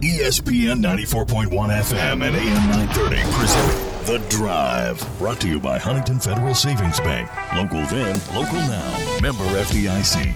ESPN 0.00 0.80
94.1 0.80 1.50
FM 1.50 2.24
and 2.24 2.36
AM 2.36 2.70
930 2.70 3.16
present 3.32 4.06
The 4.06 4.18
Drive. 4.28 5.18
Brought 5.18 5.40
to 5.40 5.48
you 5.48 5.58
by 5.58 5.76
Huntington 5.76 6.20
Federal 6.20 6.54
Savings 6.54 7.00
Bank. 7.00 7.28
Local 7.56 7.84
then, 7.86 8.14
local 8.32 8.58
now. 8.58 9.18
Member 9.20 9.42
FDIC. 9.42 10.32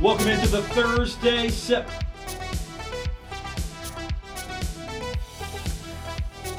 Welcome 0.00 0.28
into 0.28 0.46
the 0.46 0.62
Thursday 0.62 1.48
sip. 1.48 1.90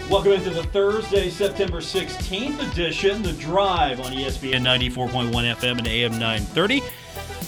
Welcome 0.10 0.34
into 0.34 0.50
the 0.50 0.64
Thursday, 0.64 1.30
September 1.30 1.78
16th 1.80 2.72
edition, 2.72 3.24
The 3.24 3.32
Drive 3.34 4.02
on 4.02 4.12
ESPN 4.12 4.64
94.1 4.64 5.32
FM 5.32 5.78
and 5.78 5.88
AM 5.88 6.12
930. 6.14 6.82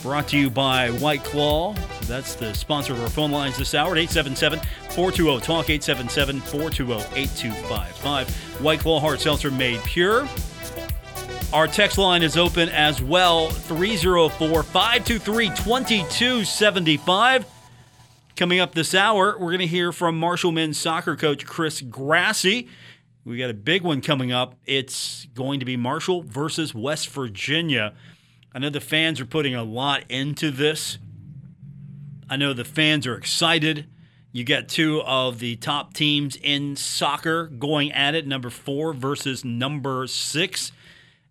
Brought 0.02 0.28
to 0.30 0.38
you 0.38 0.50
by 0.50 0.90
White 0.90 1.24
Claw. 1.24 1.76
That's 2.04 2.34
the 2.34 2.54
sponsor 2.56 2.94
of 2.94 3.02
our 3.02 3.10
phone 3.10 3.32
lines 3.32 3.58
this 3.58 3.76
hour 3.76 3.92
at 3.92 4.00
877 4.00 4.60
420 4.90 5.40
Talk, 5.42 5.70
877 5.70 6.42
420 6.42 7.20
8255. 7.20 8.62
White 8.64 8.80
Claw 8.80 9.00
Hard 9.00 9.20
Seltzer 9.20 9.52
made 9.52 9.80
pure. 9.84 10.28
Our 11.54 11.68
text 11.68 12.00
line 12.00 12.24
is 12.24 12.36
open 12.36 12.70
as 12.70 13.00
well 13.00 13.50
304 13.50 14.64
523 14.64 15.48
2275. 15.50 17.46
Coming 18.36 18.60
up 18.60 18.74
this 18.74 18.96
hour, 18.96 19.38
we're 19.38 19.52
going 19.52 19.60
to 19.60 19.68
hear 19.68 19.92
from 19.92 20.18
Marshall 20.18 20.52
men's 20.52 20.80
soccer 20.80 21.16
coach 21.16 21.46
Chris 21.46 21.80
Grassie. 21.80 22.68
We 23.24 23.38
got 23.38 23.52
a 23.52 23.54
big 23.54 23.84
one 23.84 24.02
coming 24.02 24.32
up. 24.32 24.56
It's 24.66 25.28
going 25.36 25.60
to 25.60 25.66
be 25.66 25.78
Marshall 25.78 26.24
versus 26.24 26.74
West 26.74 27.10
Virginia. 27.10 27.94
I 28.54 28.60
know 28.60 28.70
the 28.70 28.82
fans 28.82 29.22
are 29.22 29.26
putting 29.26 29.56
a 29.56 29.64
lot 29.64 30.04
into 30.10 30.52
this. 30.52 30.98
I 32.30 32.36
know 32.36 32.54
the 32.54 32.66
fans 32.66 33.08
are 33.08 33.16
excited. 33.16 33.88
You 34.34 34.44
got 34.44 34.68
two 34.68 35.02
of 35.02 35.40
the 35.40 35.56
top 35.58 35.94
teams 35.94 36.38
in 36.38 36.76
soccer 36.76 37.48
going 37.48 37.92
at 37.92 38.16
it, 38.16 38.28
number 38.28 38.50
four 38.50 38.94
versus 38.94 39.46
number 39.46 40.06
six. 40.08 40.72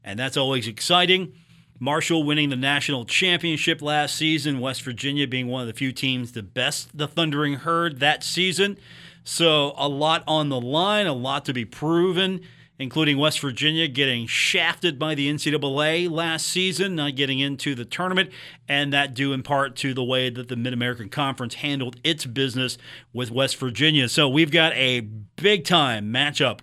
And 0.02 0.18
that's 0.18 0.36
always 0.36 0.66
exciting. 0.66 1.32
Marshall 1.78 2.24
winning 2.24 2.50
the 2.50 2.56
national 2.56 3.04
championship 3.06 3.80
last 3.80 4.16
season, 4.16 4.60
West 4.60 4.82
Virginia 4.82 5.26
being 5.26 5.46
one 5.46 5.62
of 5.62 5.66
the 5.66 5.72
few 5.72 5.92
teams 5.92 6.32
to 6.32 6.42
best 6.42 6.96
the 6.96 7.08
Thundering 7.08 7.54
Herd 7.54 8.00
that 8.00 8.22
season. 8.22 8.78
So, 9.24 9.74
a 9.76 9.88
lot 9.88 10.22
on 10.26 10.48
the 10.48 10.60
line, 10.60 11.06
a 11.06 11.12
lot 11.12 11.44
to 11.46 11.52
be 11.52 11.64
proven 11.64 12.40
including 12.80 13.18
West 13.18 13.40
Virginia 13.40 13.86
getting 13.86 14.26
shafted 14.26 14.98
by 14.98 15.14
the 15.14 15.30
NCAA 15.30 16.10
last 16.10 16.46
season, 16.46 16.94
not 16.96 17.14
getting 17.14 17.38
into 17.38 17.74
the 17.74 17.84
tournament, 17.84 18.30
and 18.66 18.90
that 18.90 19.12
due 19.12 19.34
in 19.34 19.42
part 19.42 19.76
to 19.76 19.92
the 19.92 20.02
way 20.02 20.30
that 20.30 20.48
the 20.48 20.56
Mid 20.56 20.72
American 20.72 21.10
Conference 21.10 21.56
handled 21.56 21.96
its 22.02 22.24
business 22.24 22.78
with 23.12 23.30
West 23.30 23.58
Virginia. 23.58 24.08
So 24.08 24.30
we've 24.30 24.50
got 24.50 24.72
a 24.72 25.00
big 25.00 25.66
time 25.66 26.10
matchup. 26.10 26.60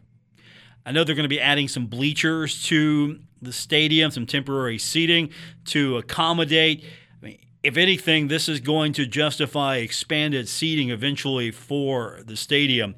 I 0.88 0.92
know 0.92 1.04
they're 1.04 1.16
going 1.16 1.24
to 1.24 1.30
be 1.30 1.40
adding 1.40 1.68
some 1.68 1.86
bleachers 1.86 2.64
to 2.64 3.20
the 3.40 3.54
stadium, 3.54 4.10
some 4.10 4.26
temporary 4.26 4.80
seating 4.80 5.30
to 5.66 5.98
accommodate. 5.98 6.84
I 7.22 7.26
mean, 7.26 7.40
if 7.62 7.78
anything, 7.78 8.28
this 8.28 8.50
is 8.50 8.60
going 8.60 8.94
to 8.94 9.06
justify 9.06 9.76
expanded 9.78 10.50
seating 10.50 10.90
eventually 10.90 11.52
for 11.52 12.22
the 12.26 12.36
stadium. 12.36 12.96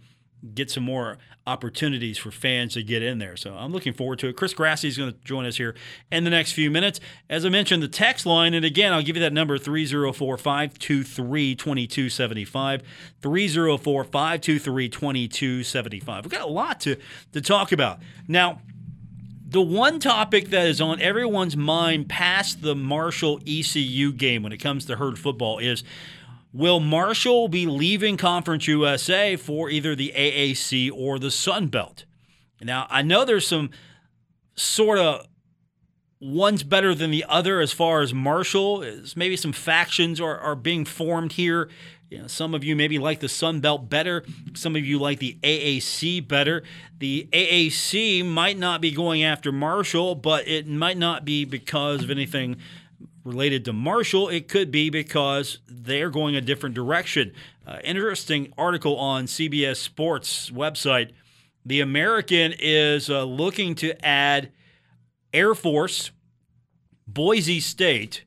Get 0.53 0.71
some 0.71 0.83
more 0.83 1.17
opportunities 1.49 2.17
for 2.17 2.29
fans 2.29 2.75
to 2.75 2.83
get 2.83 3.01
in 3.01 3.17
there. 3.17 3.35
So 3.35 3.55
I'm 3.55 3.71
looking 3.71 3.93
forward 3.93 4.19
to 4.19 4.27
it. 4.27 4.35
Chris 4.35 4.53
Grassie 4.53 4.85
is 4.85 4.97
going 4.97 5.11
to 5.11 5.17
join 5.23 5.45
us 5.45 5.57
here 5.57 5.75
in 6.11 6.23
the 6.23 6.29
next 6.29 6.51
few 6.51 6.69
minutes. 6.69 6.99
As 7.29 7.45
I 7.45 7.49
mentioned, 7.49 7.81
the 7.81 7.87
text 7.87 8.25
line, 8.25 8.53
and 8.53 8.63
again, 8.63 8.93
I'll 8.93 9.01
give 9.01 9.15
you 9.15 9.21
that 9.23 9.33
number 9.33 9.57
304 9.57 10.37
523 10.37 11.55
2275. 11.55 12.83
304 13.21 14.03
523 14.03 14.89
2275. 14.89 16.25
We've 16.25 16.31
got 16.31 16.41
a 16.41 16.51
lot 16.51 16.79
to, 16.81 16.97
to 17.33 17.41
talk 17.41 17.71
about. 17.71 17.99
Now, 18.27 18.61
the 19.49 19.61
one 19.61 19.99
topic 19.99 20.49
that 20.49 20.67
is 20.67 20.79
on 20.79 21.01
everyone's 21.01 21.57
mind 21.57 22.07
past 22.07 22.61
the 22.61 22.75
Marshall 22.75 23.39
ECU 23.47 24.13
game 24.13 24.43
when 24.43 24.51
it 24.51 24.57
comes 24.57 24.85
to 24.85 24.95
herd 24.97 25.17
football 25.17 25.57
is 25.57 25.83
Will 26.51 26.79
Marshall 26.79 27.47
be 27.47 27.65
leaving 27.67 28.17
Conference 28.17 28.67
USA 28.67 29.35
for 29.35 29.69
either 29.69 29.95
the 29.95 30.13
AAC 30.15 30.91
or 30.91 31.19
the 31.19 31.29
Sun 31.29 31.67
Belt? 31.67 32.05
Now, 32.61 32.87
I 32.89 33.01
know 33.03 33.23
there's 33.23 33.47
some 33.47 33.69
sort 34.55 34.97
of 34.99 35.27
one's 36.19 36.63
better 36.63 36.93
than 36.93 37.11
the 37.11 37.25
other 37.29 37.61
as 37.61 37.71
far 37.71 38.01
as 38.01 38.13
Marshall. 38.13 38.81
Is 38.81 39.15
maybe 39.15 39.37
some 39.37 39.53
factions 39.53 40.19
are, 40.19 40.37
are 40.37 40.55
being 40.55 40.85
formed 40.85 41.33
here. 41.33 41.69
You 42.09 42.17
know, 42.19 42.27
some 42.27 42.55
of 42.55 42.63
you 42.63 42.75
maybe 42.75 42.97
like 42.97 43.19
the 43.19 43.29
Sun 43.29 43.59
Belt 43.59 43.87
better. 43.87 44.25
Some 44.55 44.75
of 44.75 44.83
you 44.83 44.97
like 44.97 45.19
the 45.19 45.37
AAC 45.43 46.27
better. 46.27 46.63
The 46.97 47.29
AAC 47.31 48.25
might 48.25 48.57
not 48.57 48.81
be 48.81 48.91
going 48.91 49.23
after 49.23 49.51
Marshall, 49.51 50.15
but 50.15 50.47
it 50.47 50.67
might 50.67 50.97
not 50.97 51.23
be 51.23 51.45
because 51.45 52.03
of 52.03 52.09
anything 52.09 52.57
related 53.23 53.65
to 53.65 53.73
Marshall, 53.73 54.29
it 54.29 54.47
could 54.47 54.71
be 54.71 54.89
because 54.89 55.59
they're 55.67 56.09
going 56.09 56.35
a 56.35 56.41
different 56.41 56.75
direction. 56.75 57.33
Uh, 57.65 57.77
interesting 57.83 58.53
article 58.57 58.97
on 58.97 59.25
CBS 59.25 59.77
Sports 59.77 60.49
website. 60.49 61.11
The 61.65 61.81
American 61.81 62.53
is 62.57 63.09
uh, 63.09 63.23
looking 63.23 63.75
to 63.75 64.05
add 64.05 64.51
Air 65.33 65.53
Force, 65.53 66.11
Boise 67.07 67.59
State, 67.59 68.23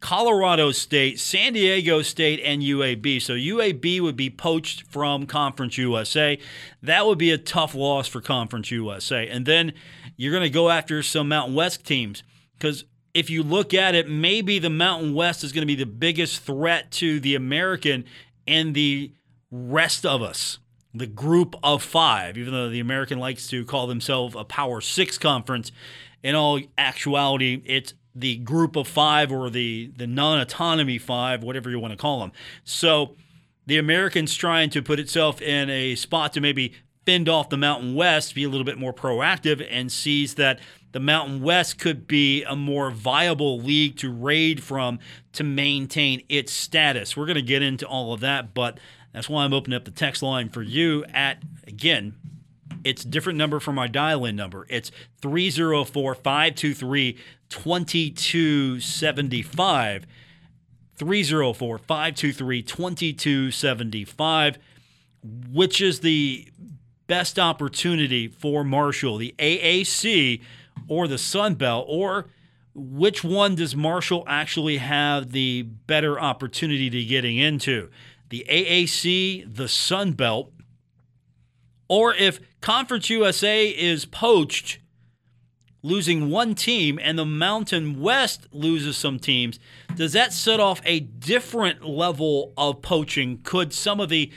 Colorado 0.00 0.70
State, 0.70 1.18
San 1.18 1.54
Diego 1.54 2.02
State, 2.02 2.40
and 2.44 2.62
UAB. 2.62 3.20
So 3.20 3.34
UAB 3.34 4.00
would 4.00 4.16
be 4.16 4.30
poached 4.30 4.82
from 4.82 5.26
Conference 5.26 5.76
USA. 5.76 6.38
That 6.82 7.04
would 7.06 7.18
be 7.18 7.32
a 7.32 7.38
tough 7.38 7.74
loss 7.74 8.06
for 8.06 8.20
Conference 8.20 8.70
USA. 8.70 9.26
And 9.26 9.44
then 9.44 9.72
you're 10.16 10.32
going 10.32 10.44
to 10.44 10.50
go 10.50 10.70
after 10.70 11.02
some 11.02 11.28
Mountain 11.28 11.54
West 11.54 11.84
teams 11.84 12.22
because 12.56 12.84
if 13.14 13.30
you 13.30 13.42
look 13.42 13.74
at 13.74 13.94
it, 13.94 14.08
maybe 14.08 14.58
the 14.58 14.70
Mountain 14.70 15.14
West 15.14 15.42
is 15.42 15.52
going 15.52 15.62
to 15.62 15.66
be 15.66 15.74
the 15.74 15.86
biggest 15.86 16.42
threat 16.42 16.90
to 16.92 17.20
the 17.20 17.34
American 17.34 18.04
and 18.46 18.74
the 18.74 19.12
rest 19.50 20.04
of 20.04 20.22
us, 20.22 20.58
the 20.94 21.06
group 21.06 21.56
of 21.62 21.82
five, 21.82 22.36
even 22.36 22.52
though 22.52 22.68
the 22.68 22.80
American 22.80 23.18
likes 23.18 23.46
to 23.48 23.64
call 23.64 23.86
themselves 23.86 24.34
a 24.34 24.44
Power 24.44 24.80
Six 24.80 25.18
conference. 25.18 25.72
In 26.22 26.34
all 26.34 26.60
actuality, 26.76 27.62
it's 27.64 27.94
the 28.14 28.36
group 28.38 28.74
of 28.74 28.88
five 28.88 29.30
or 29.30 29.48
the, 29.50 29.92
the 29.96 30.06
non 30.06 30.40
autonomy 30.40 30.98
five, 30.98 31.42
whatever 31.42 31.70
you 31.70 31.78
want 31.78 31.92
to 31.92 31.96
call 31.96 32.20
them. 32.20 32.32
So 32.64 33.16
the 33.66 33.78
American's 33.78 34.34
trying 34.34 34.70
to 34.70 34.82
put 34.82 34.98
itself 34.98 35.40
in 35.40 35.70
a 35.70 35.94
spot 35.94 36.32
to 36.32 36.40
maybe 36.40 36.72
fend 37.06 37.28
off 37.28 37.48
the 37.48 37.56
Mountain 37.56 37.94
West, 37.94 38.34
be 38.34 38.44
a 38.44 38.48
little 38.48 38.64
bit 38.64 38.78
more 38.78 38.92
proactive, 38.92 39.66
and 39.70 39.90
sees 39.90 40.34
that 40.34 40.58
the 40.98 41.04
Mountain 41.04 41.42
West 41.42 41.78
could 41.78 42.08
be 42.08 42.42
a 42.42 42.56
more 42.56 42.90
viable 42.90 43.60
league 43.60 43.96
to 43.98 44.12
raid 44.12 44.60
from 44.60 44.98
to 45.32 45.44
maintain 45.44 46.24
its 46.28 46.52
status. 46.52 47.16
We're 47.16 47.26
going 47.26 47.36
to 47.36 47.42
get 47.42 47.62
into 47.62 47.86
all 47.86 48.12
of 48.12 48.18
that, 48.18 48.52
but 48.52 48.80
that's 49.12 49.28
why 49.28 49.44
I'm 49.44 49.52
opening 49.52 49.76
up 49.76 49.84
the 49.84 49.92
text 49.92 50.24
line 50.24 50.48
for 50.48 50.60
you 50.60 51.04
at, 51.14 51.40
again, 51.68 52.16
it's 52.82 53.04
different 53.04 53.38
number 53.38 53.60
from 53.60 53.76
my 53.76 53.86
dial 53.86 54.24
in 54.24 54.34
number. 54.34 54.66
It's 54.68 54.90
304 55.22 56.16
523 56.16 57.16
2275. 57.48 60.06
304 60.96 61.78
523 61.78 62.62
2275. 62.64 64.58
Which 65.52 65.80
is 65.80 66.00
the 66.00 66.48
best 67.06 67.38
opportunity 67.38 68.26
for 68.26 68.64
Marshall, 68.64 69.18
the 69.18 69.32
AAC 69.38 70.40
or 70.88 71.06
the 71.06 71.18
Sun 71.18 71.54
Belt, 71.54 71.86
or 71.88 72.30
which 72.74 73.24
one 73.24 73.54
does 73.54 73.76
Marshall 73.76 74.24
actually 74.26 74.78
have 74.78 75.32
the 75.32 75.62
better 75.62 76.18
opportunity 76.18 76.90
to 76.90 77.04
getting 77.04 77.38
into? 77.38 77.90
The 78.30 78.46
AAC, 78.48 79.54
the 79.54 79.68
Sun 79.68 80.12
Belt, 80.12 80.52
or 81.88 82.14
if 82.14 82.40
Conference 82.60 83.08
USA 83.10 83.68
is 83.68 84.04
poached, 84.04 84.78
losing 85.82 86.30
one 86.30 86.54
team, 86.54 86.98
and 87.02 87.18
the 87.18 87.24
Mountain 87.24 88.00
West 88.00 88.46
loses 88.52 88.96
some 88.96 89.18
teams, 89.18 89.58
does 89.94 90.12
that 90.12 90.32
set 90.32 90.60
off 90.60 90.80
a 90.84 91.00
different 91.00 91.84
level 91.84 92.52
of 92.56 92.82
poaching? 92.82 93.40
Could 93.42 93.72
some 93.72 94.00
of 94.00 94.08
the 94.08 94.30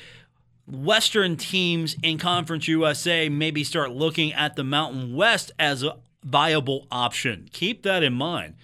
Western 0.68 1.36
teams 1.36 1.98
in 2.02 2.18
Conference 2.18 2.68
USA 2.68 3.28
maybe 3.28 3.64
start 3.64 3.92
looking 3.92 4.32
at 4.34 4.56
the 4.56 4.64
Mountain 4.64 5.16
West 5.16 5.52
as 5.60 5.84
a 5.84 5.98
viable 6.24 6.88
option. 6.92 7.50
Keep 7.52 7.84
that 7.84 8.04
in 8.04 8.14
mind. 8.14 8.56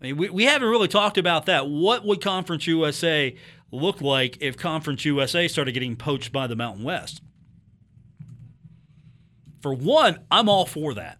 I 0.00 0.06
mean, 0.06 0.16
we, 0.16 0.30
we 0.30 0.44
haven't 0.44 0.68
really 0.68 0.88
talked 0.88 1.18
about 1.18 1.46
that. 1.46 1.68
What 1.68 2.04
would 2.04 2.20
Conference 2.20 2.66
USA 2.66 3.34
look 3.72 4.00
like 4.00 4.38
if 4.40 4.56
Conference 4.56 5.04
USA 5.04 5.48
started 5.48 5.72
getting 5.72 5.96
poached 5.96 6.32
by 6.32 6.46
the 6.46 6.56
Mountain 6.56 6.84
West? 6.84 7.22
For 9.60 9.74
one, 9.74 10.18
I'm 10.30 10.48
all 10.48 10.66
for 10.66 10.94
that. 10.94 11.18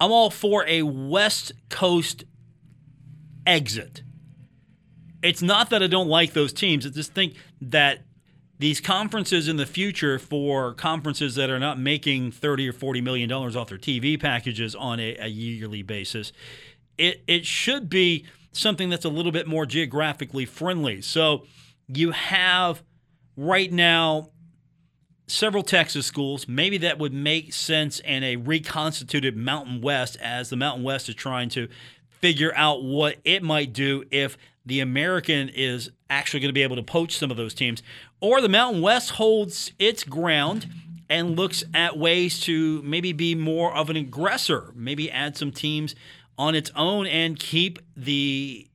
I'm 0.00 0.12
all 0.12 0.30
for 0.30 0.64
a 0.68 0.82
West 0.82 1.52
Coast 1.68 2.24
exit. 3.46 4.02
it's 5.22 5.42
not 5.42 5.70
that 5.70 5.82
I 5.82 5.86
don't 5.86 6.08
like 6.08 6.34
those 6.34 6.52
teams. 6.52 6.86
I 6.86 6.90
just 6.90 7.12
think 7.14 7.34
that 7.60 8.04
these 8.58 8.80
conferences 8.80 9.48
in 9.48 9.56
the 9.56 9.66
future 9.66 10.18
for 10.18 10.74
conferences 10.74 11.36
that 11.36 11.48
are 11.48 11.60
not 11.60 11.78
making 11.78 12.32
30 12.32 12.68
or 12.68 12.72
40 12.72 13.00
million 13.00 13.28
dollars 13.28 13.54
off 13.54 13.68
their 13.68 13.78
TV 13.78 14.20
packages 14.20 14.74
on 14.74 14.98
a, 14.98 15.16
a, 15.16 15.28
yearly 15.28 15.82
basis, 15.82 16.32
it, 16.96 17.22
it 17.26 17.46
should 17.46 17.88
be 17.88 18.26
something 18.52 18.90
that's 18.90 19.04
a 19.04 19.08
little 19.08 19.30
bit 19.30 19.46
more 19.46 19.64
geographically 19.64 20.44
friendly. 20.44 21.00
So 21.00 21.44
you 21.86 22.10
have 22.10 22.82
right 23.36 23.70
now 23.70 24.30
several 25.28 25.62
Texas 25.62 26.06
schools. 26.06 26.48
Maybe 26.48 26.78
that 26.78 26.98
would 26.98 27.12
make 27.12 27.52
sense 27.52 28.00
in 28.00 28.24
a 28.24 28.36
reconstituted 28.36 29.36
Mountain 29.36 29.80
West 29.80 30.16
as 30.20 30.50
the 30.50 30.56
Mountain 30.56 30.82
West 30.82 31.08
is 31.08 31.14
trying 31.14 31.48
to 31.50 31.68
figure 32.08 32.52
out 32.56 32.82
what 32.82 33.16
it 33.24 33.42
might 33.42 33.72
do 33.72 34.04
if 34.10 34.36
the 34.66 34.80
American 34.80 35.48
is 35.48 35.90
actually 36.10 36.40
going 36.40 36.48
to 36.50 36.54
be 36.54 36.62
able 36.62 36.76
to 36.76 36.82
poach 36.82 37.16
some 37.16 37.30
of 37.30 37.36
those 37.36 37.54
teams. 37.54 37.82
Or 38.20 38.40
the 38.40 38.48
Mountain 38.48 38.82
West 38.82 39.10
holds 39.12 39.72
its 39.78 40.04
ground 40.04 40.66
and 41.10 41.36
looks 41.36 41.64
at 41.74 41.98
ways 41.98 42.40
to 42.40 42.82
maybe 42.82 43.12
be 43.12 43.34
more 43.34 43.74
of 43.74 43.90
an 43.90 43.96
aggressor, 43.96 44.72
maybe 44.74 45.10
add 45.10 45.36
some 45.36 45.50
teams 45.50 45.94
on 46.36 46.54
its 46.54 46.70
own 46.76 47.06
and 47.06 47.38
keep 47.38 47.78
the 47.96 48.68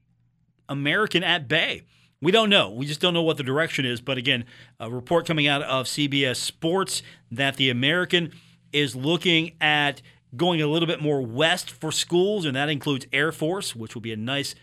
American 0.68 1.24
at 1.24 1.47
bay. 1.47 1.83
We 2.21 2.31
don't 2.31 2.50
know. 2.50 2.71
We 2.71 2.85
just 2.85 3.01
don't 3.01 3.13
know 3.13 3.21
what 3.21 3.38
the 3.38 3.44
direction 3.44 3.86
is. 3.86 4.00
But 4.00 4.18
again, 4.18 4.45
a 4.79 4.89
report 4.89 5.27
coming 5.27 5.45
out 5.45 5.62
of 5.63 5.88
CBS 5.88 6.38
Sports 6.38 7.03
that 7.31 7.57
the 7.57 7.69
American 7.69 8.31
is 8.71 8.95
looking 8.95 9.51
at 9.59 10.01
going 10.36 10.62
a 10.62 10.68
little 10.68 10.88
bit 10.88 11.01
more 11.01 11.21
west 11.21 11.69
for 11.69 11.91
schools, 11.91 12.45
and 12.45 12.56
that 12.56 12.69
includes 12.69 13.06
Air 13.13 13.31
Force, 13.31 13.75
which 13.75 13.94
will 13.94 14.01
be 14.01 14.13
a 14.13 14.18
nice 14.18 14.56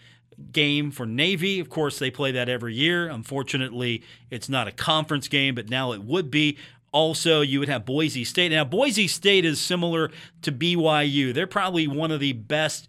game 0.52 0.90
for 0.90 1.06
Navy. 1.06 1.60
Of 1.60 1.69
course, 1.69 1.98
they 1.98 2.10
play 2.10 2.32
that 2.32 2.48
every 2.48 2.75
year. 2.75 3.08
Unfortunately, 3.08 4.02
it's 4.31 4.48
not 4.48 4.69
a 4.69 4.72
conference 4.72 5.28
game, 5.28 5.54
but 5.54 5.69
now 5.69 5.92
it 5.92 6.02
would 6.02 6.31
be. 6.31 6.56
Also, 6.92 7.40
you 7.40 7.60
would 7.60 7.69
have 7.69 7.84
Boise 7.84 8.25
State. 8.25 8.50
Now, 8.50 8.64
Boise 8.64 9.06
State 9.06 9.44
is 9.44 9.60
similar 9.60 10.10
to 10.42 10.50
BYU. 10.50 11.32
They're 11.32 11.46
probably 11.46 11.87
one 11.87 12.10
of 12.10 12.19
the 12.19 12.32
best 12.32 12.88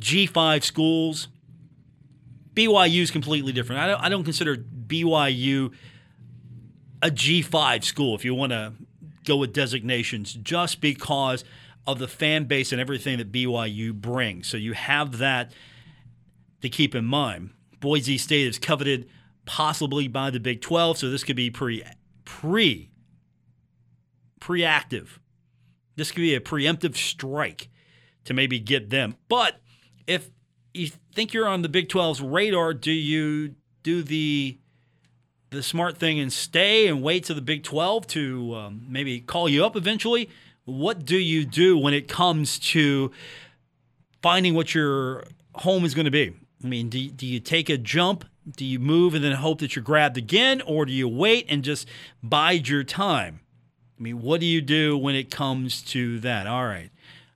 G5 0.00 0.64
schools. 0.64 1.28
BYU 2.54 3.02
is 3.02 3.10
completely 3.10 3.52
different. 3.52 3.82
I 3.82 3.86
don't, 3.88 4.00
I 4.00 4.08
don't 4.08 4.24
consider 4.24 4.56
BYU 4.56 5.72
a 7.02 7.10
G5 7.10 7.82
school, 7.84 8.14
if 8.14 8.24
you 8.24 8.34
want 8.34 8.52
to 8.52 8.72
go 9.24 9.36
with 9.36 9.52
designations, 9.52 10.32
just 10.34 10.80
because 10.80 11.44
of 11.86 11.98
the 11.98 12.08
fan 12.08 12.44
base 12.44 12.72
and 12.72 12.80
everything 12.80 13.18
that 13.18 13.32
BYU 13.32 13.92
brings. 13.92 14.46
So 14.46 14.56
you 14.56 14.72
have 14.72 15.18
that 15.18 15.52
to 16.62 16.68
keep 16.68 16.94
in 16.94 17.04
mind. 17.04 17.50
Boise 17.80 18.16
State 18.16 18.46
is 18.46 18.58
coveted 18.58 19.08
possibly 19.44 20.08
by 20.08 20.30
the 20.30 20.40
Big 20.40 20.60
12, 20.60 20.98
so 20.98 21.10
this 21.10 21.24
could 21.24 21.36
be 21.36 21.50
pre 21.50 21.84
pre 22.24 22.90
preactive. 24.40 25.20
This 25.96 26.10
could 26.10 26.20
be 26.20 26.34
a 26.34 26.40
preemptive 26.40 26.96
strike 26.96 27.68
to 28.24 28.34
maybe 28.34 28.58
get 28.58 28.90
them. 28.90 29.16
But 29.28 29.60
if 30.06 30.30
you 30.72 30.90
think 31.14 31.34
you're 31.34 31.46
on 31.46 31.62
the 31.62 31.68
Big 31.68 31.88
12's 31.88 32.22
radar, 32.22 32.72
do 32.74 32.92
you 32.92 33.54
do 33.82 34.02
the 34.02 34.58
the 35.50 35.62
smart 35.62 35.98
thing 35.98 36.18
and 36.18 36.32
stay 36.32 36.88
and 36.88 37.02
wait 37.02 37.24
to 37.24 37.34
the 37.34 37.42
Big 37.42 37.62
12 37.62 38.06
to 38.06 38.54
um, 38.54 38.86
maybe 38.88 39.20
call 39.20 39.48
you 39.48 39.64
up 39.64 39.76
eventually? 39.76 40.30
What 40.64 41.04
do 41.04 41.16
you 41.16 41.44
do 41.44 41.76
when 41.76 41.92
it 41.92 42.08
comes 42.08 42.58
to 42.60 43.10
finding 44.22 44.54
what 44.54 44.74
your 44.74 45.24
home 45.56 45.84
is 45.84 45.94
going 45.94 46.06
to 46.06 46.10
be? 46.10 46.32
I 46.62 46.66
mean, 46.66 46.88
do, 46.88 47.08
do 47.08 47.26
you 47.26 47.40
take 47.40 47.68
a 47.68 47.78
jump? 47.78 48.24
Do 48.56 48.64
you 48.64 48.78
move 48.78 49.14
and 49.14 49.24
then 49.24 49.32
hope 49.32 49.60
that 49.60 49.76
you're 49.76 49.84
grabbed 49.84 50.16
again? 50.16 50.60
Or 50.62 50.84
do 50.84 50.92
you 50.92 51.08
wait 51.08 51.46
and 51.48 51.62
just 51.62 51.88
bide 52.22 52.68
your 52.68 52.84
time? 52.84 53.40
I 53.98 54.02
mean, 54.02 54.20
what 54.20 54.40
do 54.40 54.46
you 54.46 54.60
do 54.60 54.98
when 54.98 55.14
it 55.14 55.30
comes 55.30 55.82
to 55.82 56.18
that? 56.20 56.46
All 56.46 56.64
right. 56.64 56.90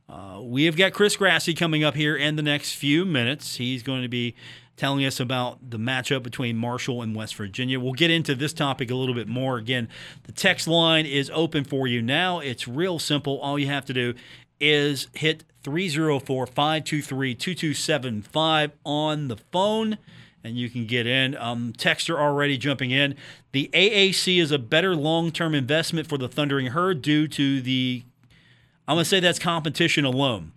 Uh, 0.08 0.40
we 0.40 0.64
have 0.64 0.76
got 0.76 0.92
Chris 0.92 1.16
Grassie 1.16 1.56
coming 1.56 1.82
up 1.82 1.94
here 1.94 2.16
in 2.16 2.36
the 2.36 2.42
next 2.42 2.74
few 2.74 3.04
minutes. 3.04 3.56
He's 3.56 3.82
going 3.82 4.02
to 4.02 4.08
be 4.08 4.34
telling 4.76 5.04
us 5.04 5.18
about 5.18 5.70
the 5.70 5.78
matchup 5.78 6.22
between 6.22 6.56
Marshall 6.56 7.02
and 7.02 7.14
West 7.14 7.34
Virginia. 7.36 7.80
We'll 7.80 7.94
get 7.94 8.10
into 8.10 8.34
this 8.34 8.52
topic 8.52 8.90
a 8.90 8.94
little 8.94 9.14
bit 9.14 9.26
more. 9.26 9.56
Again, 9.56 9.88
the 10.24 10.32
text 10.32 10.68
line 10.68 11.06
is 11.06 11.30
open 11.34 11.64
for 11.64 11.86
you 11.86 12.02
now. 12.02 12.40
It's 12.40 12.68
real 12.68 12.98
simple. 12.98 13.40
All 13.40 13.58
you 13.58 13.66
have 13.66 13.86
to 13.86 13.92
do 13.92 14.14
is 14.60 15.08
hit 15.14 15.44
304 15.66 16.46
523 16.46 17.34
2275 17.34 18.70
on 18.84 19.26
the 19.26 19.36
phone 19.50 19.98
and 20.44 20.56
you 20.56 20.70
can 20.70 20.86
get 20.86 21.08
in. 21.08 21.36
Um, 21.36 21.72
texter 21.72 22.16
already 22.16 22.56
jumping 22.56 22.92
in. 22.92 23.16
The 23.50 23.68
AAC 23.72 24.40
is 24.40 24.52
a 24.52 24.60
better 24.60 24.94
long 24.94 25.32
term 25.32 25.56
investment 25.56 26.06
for 26.06 26.18
the 26.18 26.28
Thundering 26.28 26.68
Herd 26.68 27.02
due 27.02 27.26
to 27.26 27.60
the, 27.60 28.04
I'm 28.86 28.94
going 28.94 29.02
to 29.02 29.08
say 29.08 29.18
that's 29.18 29.40
competition 29.40 30.04
alone. 30.04 30.52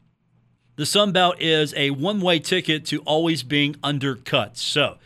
The 0.76 0.86
Sun 0.86 1.12
Belt 1.12 1.42
is 1.42 1.74
a 1.76 1.90
one 1.90 2.22
way 2.22 2.38
ticket 2.38 2.86
to 2.86 3.00
always 3.00 3.42
being 3.42 3.78
undercut. 3.82 4.58
So, 4.58 5.00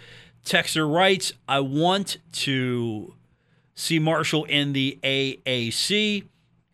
texter 0.44 0.94
writes, 0.94 1.31
I 1.47 1.61
want 1.61 2.17
to 2.33 3.13
see 3.73 3.99
Marshall 3.99 4.44
in 4.44 4.73
the 4.73 4.99
AAC 5.01 6.25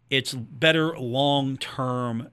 it's 0.10 0.34
better 0.34 0.98
long 0.98 1.58
term. 1.58 2.30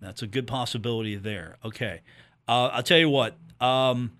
That's 0.00 0.22
a 0.22 0.26
good 0.26 0.46
possibility 0.46 1.16
there. 1.16 1.56
Okay. 1.64 2.00
Uh, 2.48 2.66
I'll 2.72 2.82
tell 2.82 2.98
you 2.98 3.08
what. 3.08 3.36
Um, 3.60 4.12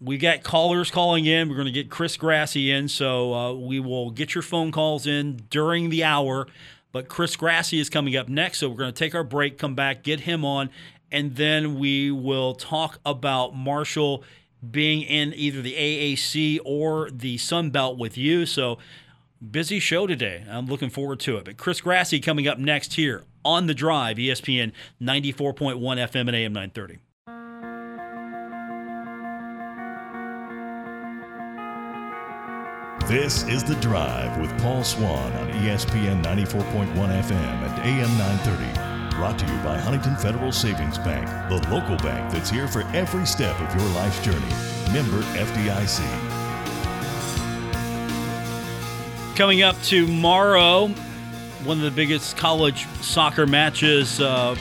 we 0.00 0.18
got 0.18 0.42
callers 0.42 0.90
calling 0.90 1.24
in. 1.24 1.48
We're 1.48 1.54
going 1.54 1.66
to 1.66 1.72
get 1.72 1.90
Chris 1.90 2.16
Grassie 2.16 2.68
in, 2.68 2.88
so 2.88 3.32
uh, 3.32 3.52
we 3.54 3.80
will 3.80 4.10
get 4.10 4.34
your 4.34 4.42
phone 4.42 4.70
calls 4.70 5.06
in 5.06 5.42
during 5.48 5.88
the 5.88 6.04
hour. 6.04 6.46
But 6.92 7.08
Chris 7.08 7.36
Grassie 7.36 7.80
is 7.80 7.88
coming 7.88 8.16
up 8.16 8.28
next, 8.28 8.58
so 8.58 8.68
we're 8.68 8.76
going 8.76 8.92
to 8.92 8.98
take 8.98 9.14
our 9.14 9.24
break, 9.24 9.58
come 9.58 9.74
back, 9.74 10.02
get 10.02 10.20
him 10.20 10.44
on, 10.44 10.70
and 11.10 11.36
then 11.36 11.78
we 11.78 12.10
will 12.10 12.54
talk 12.54 12.98
about 13.04 13.56
Marshall 13.56 14.22
being 14.70 15.02
in 15.02 15.32
either 15.34 15.62
the 15.62 15.74
AAC 15.74 16.58
or 16.64 17.10
the 17.10 17.38
Sun 17.38 17.70
Belt 17.70 17.98
with 17.98 18.18
you. 18.18 18.46
So 18.46 18.78
busy 19.50 19.78
show 19.78 20.06
today. 20.06 20.44
I'm 20.48 20.66
looking 20.66 20.90
forward 20.90 21.20
to 21.20 21.36
it. 21.38 21.46
But 21.46 21.56
Chris 21.56 21.80
Grassie 21.80 22.22
coming 22.22 22.46
up 22.46 22.58
next 22.58 22.94
here 22.94 23.24
on 23.44 23.66
the 23.66 23.74
drive, 23.74 24.16
ESPN 24.16 24.72
94.1 25.00 25.78
FM 25.78 26.28
and 26.28 26.34
AM 26.36 26.52
930. 26.52 26.98
This 33.06 33.46
is 33.48 33.62
The 33.62 33.74
Drive 33.76 34.40
with 34.40 34.50
Paul 34.62 34.82
Swann 34.82 35.32
on 35.34 35.50
ESPN 35.50 36.24
94.1 36.24 36.94
FM 36.94 37.32
and 37.34 37.78
AM 37.86 38.16
930. 38.16 39.16
Brought 39.16 39.38
to 39.38 39.46
you 39.46 39.58
by 39.58 39.76
Huntington 39.76 40.16
Federal 40.16 40.50
Savings 40.50 40.96
Bank, 40.98 41.26
the 41.50 41.68
local 41.70 41.96
bank 41.98 42.32
that's 42.32 42.48
here 42.48 42.66
for 42.66 42.80
every 42.94 43.26
step 43.26 43.60
of 43.60 43.74
your 43.78 43.88
life's 43.94 44.18
journey. 44.24 44.40
Member 44.92 45.20
FDIC. 45.36 46.00
Coming 49.36 49.62
up 49.62 49.80
tomorrow, 49.82 50.86
one 51.64 51.78
of 51.78 51.84
the 51.84 51.90
biggest 51.90 52.36
college 52.36 52.86
soccer 53.00 53.46
matches, 53.46 54.20
uh, 54.20 54.54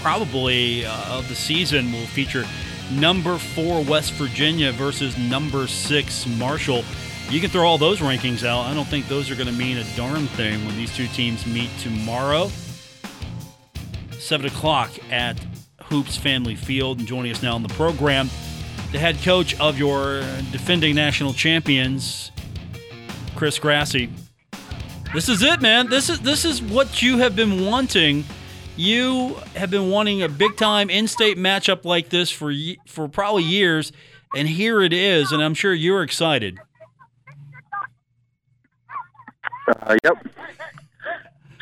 probably 0.00 0.84
uh, 0.86 1.18
of 1.18 1.28
the 1.28 1.34
season, 1.34 1.92
will 1.92 2.06
feature 2.06 2.44
number 2.92 3.36
four 3.38 3.82
West 3.84 4.12
Virginia 4.14 4.72
versus 4.72 5.18
number 5.18 5.66
six 5.66 6.26
Marshall. 6.26 6.84
You 7.30 7.40
can 7.40 7.50
throw 7.50 7.66
all 7.66 7.78
those 7.78 7.98
rankings 7.98 8.46
out. 8.46 8.66
I 8.66 8.74
don't 8.74 8.86
think 8.86 9.08
those 9.08 9.30
are 9.30 9.34
going 9.34 9.48
to 9.48 9.52
mean 9.52 9.78
a 9.78 9.96
darn 9.96 10.28
thing 10.28 10.64
when 10.64 10.76
these 10.76 10.94
two 10.94 11.08
teams 11.08 11.44
meet 11.46 11.70
tomorrow. 11.80 12.50
7 14.12 14.46
o'clock 14.46 14.90
at 15.10 15.36
Hoops 15.84 16.16
Family 16.16 16.54
Field. 16.54 16.98
And 16.98 17.08
joining 17.08 17.32
us 17.32 17.42
now 17.42 17.56
on 17.56 17.64
the 17.64 17.68
program, 17.70 18.30
the 18.92 18.98
head 18.98 19.20
coach 19.22 19.58
of 19.58 19.78
your 19.78 20.20
defending 20.52 20.94
national 20.94 21.32
champions, 21.32 22.30
Chris 23.34 23.58
Grassie. 23.58 24.08
This 25.14 25.28
is 25.28 25.42
it, 25.42 25.62
man. 25.62 25.88
This 25.88 26.10
is 26.10 26.20
this 26.20 26.44
is 26.44 26.60
what 26.60 27.00
you 27.00 27.18
have 27.18 27.34
been 27.34 27.64
wanting. 27.64 28.24
You 28.76 29.34
have 29.54 29.70
been 29.70 29.88
wanting 29.88 30.22
a 30.22 30.28
big 30.28 30.56
time 30.56 30.90
in-state 30.90 31.38
matchup 31.38 31.84
like 31.84 32.10
this 32.10 32.30
for 32.30 32.52
for 32.86 33.08
probably 33.08 33.44
years, 33.44 33.92
and 34.34 34.46
here 34.48 34.82
it 34.82 34.92
is. 34.92 35.32
And 35.32 35.42
I'm 35.42 35.54
sure 35.54 35.72
you're 35.72 36.02
excited. 36.02 36.58
Uh, 39.68 39.96
yep. 40.04 40.14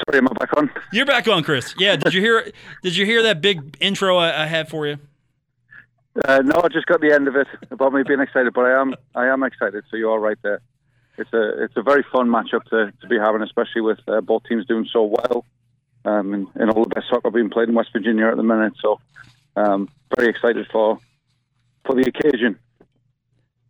Sorry, 0.08 0.18
am 0.18 0.28
I 0.28 0.32
back 0.38 0.56
on? 0.56 0.70
You're 0.92 1.06
back 1.06 1.28
on, 1.28 1.44
Chris. 1.44 1.74
Yeah. 1.78 1.96
Did 1.96 2.12
you 2.12 2.20
hear? 2.20 2.50
Did 2.82 2.96
you 2.96 3.06
hear 3.06 3.22
that 3.22 3.40
big 3.40 3.76
intro 3.80 4.16
I, 4.16 4.42
I 4.42 4.46
had 4.46 4.68
for 4.68 4.86
you? 4.86 4.98
Uh, 6.24 6.40
no, 6.44 6.60
I 6.62 6.68
just 6.68 6.86
got 6.86 7.00
the 7.00 7.12
end 7.12 7.28
of 7.28 7.36
it 7.36 7.46
about 7.70 7.92
me 7.92 8.02
being 8.02 8.20
excited, 8.20 8.52
but 8.52 8.64
I 8.64 8.80
am 8.80 8.94
I 9.14 9.26
am 9.26 9.42
excited. 9.42 9.84
So 9.90 9.96
you're 9.96 10.10
all 10.10 10.18
right 10.18 10.38
there 10.42 10.60
it's 11.18 11.32
a 11.32 11.64
it's 11.64 11.76
a 11.76 11.82
very 11.82 12.04
fun 12.12 12.28
matchup 12.28 12.64
to, 12.70 12.92
to 13.00 13.06
be 13.06 13.18
having, 13.18 13.42
especially 13.42 13.82
with 13.82 13.98
uh, 14.08 14.20
both 14.20 14.44
teams 14.44 14.66
doing 14.66 14.86
so 14.92 15.04
well, 15.04 15.44
um, 16.04 16.34
and, 16.34 16.48
and, 16.54 16.70
all 16.70 16.84
the 16.84 16.94
best 16.94 17.06
soccer 17.08 17.30
being 17.30 17.50
played 17.50 17.68
in 17.68 17.74
West 17.74 17.90
Virginia 17.92 18.26
at 18.26 18.36
the 18.36 18.42
minute. 18.42 18.74
So, 18.80 19.00
um, 19.56 19.88
very 20.16 20.28
excited 20.28 20.66
for 20.72 20.98
for 21.84 21.94
the 21.94 22.02
occasion. 22.02 22.58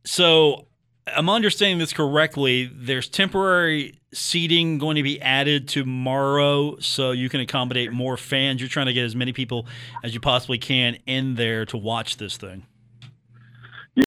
So, 0.05 0.67
I'm 1.07 1.29
understanding 1.29 1.79
this 1.79 1.93
correctly. 1.93 2.71
There's 2.73 3.09
temporary 3.09 3.99
seating 4.13 4.79
going 4.79 4.97
to 4.97 5.03
be 5.03 5.21
added 5.21 5.69
tomorrow 5.69 6.79
so 6.79 7.11
you 7.11 7.29
can 7.29 7.41
accommodate 7.41 7.93
more 7.93 8.17
fans. 8.17 8.61
You're 8.61 8.69
trying 8.69 8.87
to 8.87 8.93
get 8.93 9.05
as 9.05 9.17
many 9.17 9.33
people 9.33 9.67
as 10.03 10.15
you 10.15 10.21
possibly 10.21 10.59
can 10.59 10.99
in 11.07 11.35
there 11.35 11.67
to 11.67 11.77
watch 11.77 12.17
this 12.17 12.37
thing. 12.37 12.65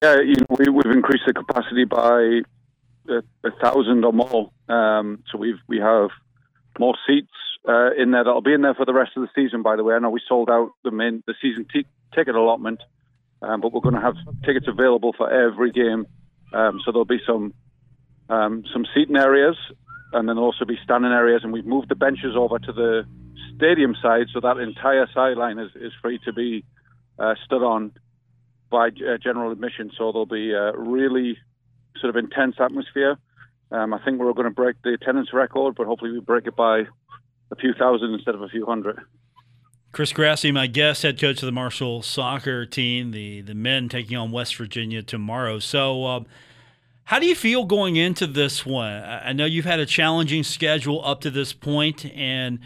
Yeah, 0.02 0.20
you 0.20 0.34
know, 0.34 0.56
we, 0.58 0.68
we've 0.68 0.92
increased 0.92 1.24
the 1.26 1.32
capacity 1.32 1.84
by 1.84 2.42
a, 3.08 3.48
a 3.48 3.50
thousand 3.62 4.04
or 4.04 4.12
more. 4.12 4.50
Um, 4.68 5.22
so 5.30 5.38
we've 5.38 5.58
we 5.66 5.78
have 5.78 6.10
more 6.78 6.94
seats 7.06 7.32
uh, 7.68 7.92
in 7.94 8.10
there 8.10 8.24
that'll 8.24 8.42
be 8.42 8.52
in 8.52 8.62
there 8.62 8.74
for 8.74 8.86
the 8.86 8.94
rest 8.94 9.12
of 9.16 9.22
the 9.22 9.28
season. 9.34 9.62
By 9.62 9.76
the 9.76 9.84
way, 9.84 9.94
I 9.94 9.98
know 9.98 10.10
we 10.10 10.20
sold 10.28 10.50
out 10.50 10.70
the 10.84 10.90
main 10.90 11.22
the 11.26 11.34
season 11.40 11.66
t- 11.72 11.86
ticket 12.14 12.34
allotment, 12.34 12.80
um, 13.42 13.60
but 13.60 13.72
we're 13.72 13.80
going 13.80 13.94
to 13.94 14.00
have 14.00 14.14
tickets 14.44 14.66
available 14.68 15.14
for 15.16 15.30
every 15.30 15.72
game. 15.72 16.06
Um, 16.52 16.80
so 16.84 16.92
there'll 16.92 17.04
be 17.04 17.20
some 17.26 17.54
um, 18.28 18.64
some 18.72 18.86
seating 18.94 19.16
areas, 19.16 19.56
and 20.12 20.28
then 20.28 20.36
there'll 20.36 20.52
also 20.52 20.64
be 20.64 20.78
standing 20.84 21.12
areas. 21.12 21.42
And 21.44 21.52
we've 21.52 21.66
moved 21.66 21.88
the 21.88 21.96
benches 21.96 22.36
over 22.36 22.58
to 22.58 22.72
the 22.72 23.04
stadium 23.56 23.94
side, 24.00 24.26
so 24.32 24.40
that 24.40 24.58
entire 24.58 25.08
sideline 25.12 25.58
is, 25.58 25.70
is 25.74 25.92
free 26.00 26.18
to 26.24 26.32
be 26.32 26.64
uh, 27.18 27.34
stood 27.44 27.62
on 27.62 27.92
by 28.70 28.88
uh, 28.88 29.16
general 29.22 29.50
admission. 29.50 29.90
So 29.96 30.12
there'll 30.12 30.26
be 30.26 30.52
a 30.52 30.72
really 30.76 31.38
sort 32.00 32.10
of 32.10 32.16
intense 32.16 32.56
atmosphere. 32.58 33.18
Um, 33.70 33.92
I 33.92 33.98
think 34.04 34.18
we're 34.18 34.32
going 34.32 34.44
to 34.44 34.50
break 34.50 34.76
the 34.82 34.94
attendance 34.94 35.32
record, 35.32 35.74
but 35.76 35.86
hopefully 35.86 36.12
we 36.12 36.20
break 36.20 36.46
it 36.46 36.56
by 36.56 36.80
a 37.50 37.56
few 37.56 37.74
thousand 37.74 38.14
instead 38.14 38.34
of 38.34 38.42
a 38.42 38.48
few 38.48 38.64
hundred. 38.64 39.00
Chris 39.92 40.12
Grassie, 40.12 40.52
my 40.52 40.66
guest, 40.66 41.02
head 41.02 41.18
coach 41.18 41.42
of 41.42 41.46
the 41.46 41.52
Marshall 41.52 42.02
soccer 42.02 42.66
team, 42.66 43.10
the 43.10 43.40
the 43.40 43.54
men 43.54 43.88
taking 43.88 44.16
on 44.16 44.30
West 44.30 44.56
Virginia 44.56 45.02
tomorrow. 45.02 45.58
So, 45.58 46.04
um, 46.04 46.26
how 47.04 47.18
do 47.18 47.26
you 47.26 47.34
feel 47.34 47.64
going 47.64 47.96
into 47.96 48.26
this 48.26 48.66
one? 48.66 49.02
I 49.02 49.32
know 49.32 49.46
you've 49.46 49.64
had 49.64 49.80
a 49.80 49.86
challenging 49.86 50.44
schedule 50.44 51.02
up 51.04 51.22
to 51.22 51.30
this 51.30 51.54
point, 51.54 52.04
and 52.14 52.58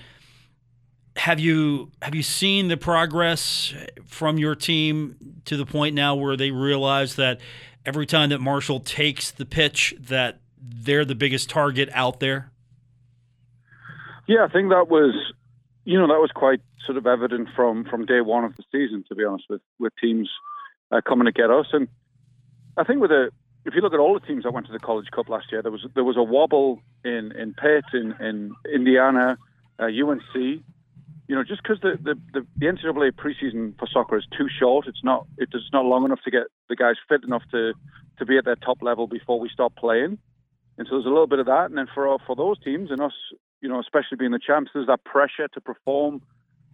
have 1.16 1.38
you 1.38 1.90
have 2.02 2.14
you 2.14 2.22
seen 2.22 2.68
the 2.68 2.76
progress 2.76 3.72
from 4.04 4.38
your 4.38 4.54
team 4.54 5.16
to 5.44 5.56
the 5.56 5.66
point 5.66 5.94
now 5.94 6.16
where 6.16 6.36
they 6.36 6.50
realize 6.50 7.16
that 7.16 7.40
every 7.84 8.06
time 8.06 8.30
that 8.30 8.40
Marshall 8.40 8.80
takes 8.80 9.30
the 9.30 9.44
pitch, 9.44 9.94
that 9.98 10.40
they're 10.60 11.04
the 11.04 11.14
biggest 11.14 11.50
target 11.50 11.88
out 11.92 12.20
there? 12.20 12.50
Yeah, 14.26 14.44
I 14.44 14.48
think 14.48 14.70
that 14.70 14.88
was, 14.88 15.14
you 15.84 15.98
know, 15.98 16.06
that 16.06 16.20
was 16.20 16.30
quite 16.34 16.60
sort 16.86 16.96
of 16.96 17.06
evident 17.06 17.48
from 17.54 17.84
from 17.84 18.06
day 18.06 18.20
one 18.20 18.44
of 18.44 18.56
the 18.56 18.62
season. 18.70 19.04
To 19.08 19.14
be 19.14 19.24
honest, 19.24 19.44
with 19.50 19.62
with 19.78 19.92
teams 20.00 20.30
uh, 20.90 21.00
coming 21.06 21.26
to 21.26 21.32
get 21.32 21.50
us, 21.50 21.66
and 21.72 21.88
I 22.76 22.84
think 22.84 23.00
with 23.00 23.10
a, 23.10 23.30
if 23.64 23.74
you 23.74 23.80
look 23.80 23.92
at 23.92 24.00
all 24.00 24.14
the 24.14 24.26
teams 24.26 24.44
that 24.44 24.52
went 24.52 24.66
to 24.66 24.72
the 24.72 24.78
College 24.78 25.10
Cup 25.10 25.28
last 25.28 25.50
year, 25.50 25.62
there 25.62 25.72
was 25.72 25.84
there 25.94 26.04
was 26.04 26.16
a 26.16 26.22
wobble 26.22 26.80
in 27.04 27.32
in 27.32 27.54
Pitt, 27.54 27.84
in 27.92 28.12
in 28.20 28.54
Indiana, 28.72 29.36
uh, 29.78 29.86
UNC. 29.86 30.62
You 31.32 31.38
know, 31.38 31.44
just 31.44 31.62
because 31.62 31.80
the, 31.80 31.96
the, 31.96 32.14
the, 32.34 32.46
the 32.58 32.66
NCAA 32.66 33.12
preseason 33.12 33.78
for 33.78 33.88
soccer 33.90 34.18
is 34.18 34.26
too 34.36 34.48
short, 34.60 34.86
it's 34.86 35.02
not 35.02 35.26
it's 35.38 35.54
not 35.72 35.86
long 35.86 36.04
enough 36.04 36.18
to 36.26 36.30
get 36.30 36.42
the 36.68 36.76
guys 36.76 36.96
fit 37.08 37.24
enough 37.24 37.40
to 37.52 37.72
to 38.18 38.26
be 38.26 38.36
at 38.36 38.44
their 38.44 38.56
top 38.56 38.82
level 38.82 39.06
before 39.06 39.40
we 39.40 39.48
start 39.48 39.74
playing. 39.74 40.18
And 40.76 40.86
so 40.86 40.96
there's 40.96 41.06
a 41.06 41.08
little 41.08 41.26
bit 41.26 41.38
of 41.38 41.46
that. 41.46 41.70
And 41.70 41.78
then 41.78 41.86
for 41.94 42.18
for 42.26 42.36
those 42.36 42.62
teams 42.62 42.90
and 42.90 43.00
us, 43.00 43.14
you 43.62 43.70
know, 43.70 43.80
especially 43.80 44.18
being 44.18 44.32
the 44.32 44.38
champs, 44.46 44.72
there's 44.74 44.88
that 44.88 45.04
pressure 45.04 45.48
to 45.54 45.60
perform, 45.62 46.20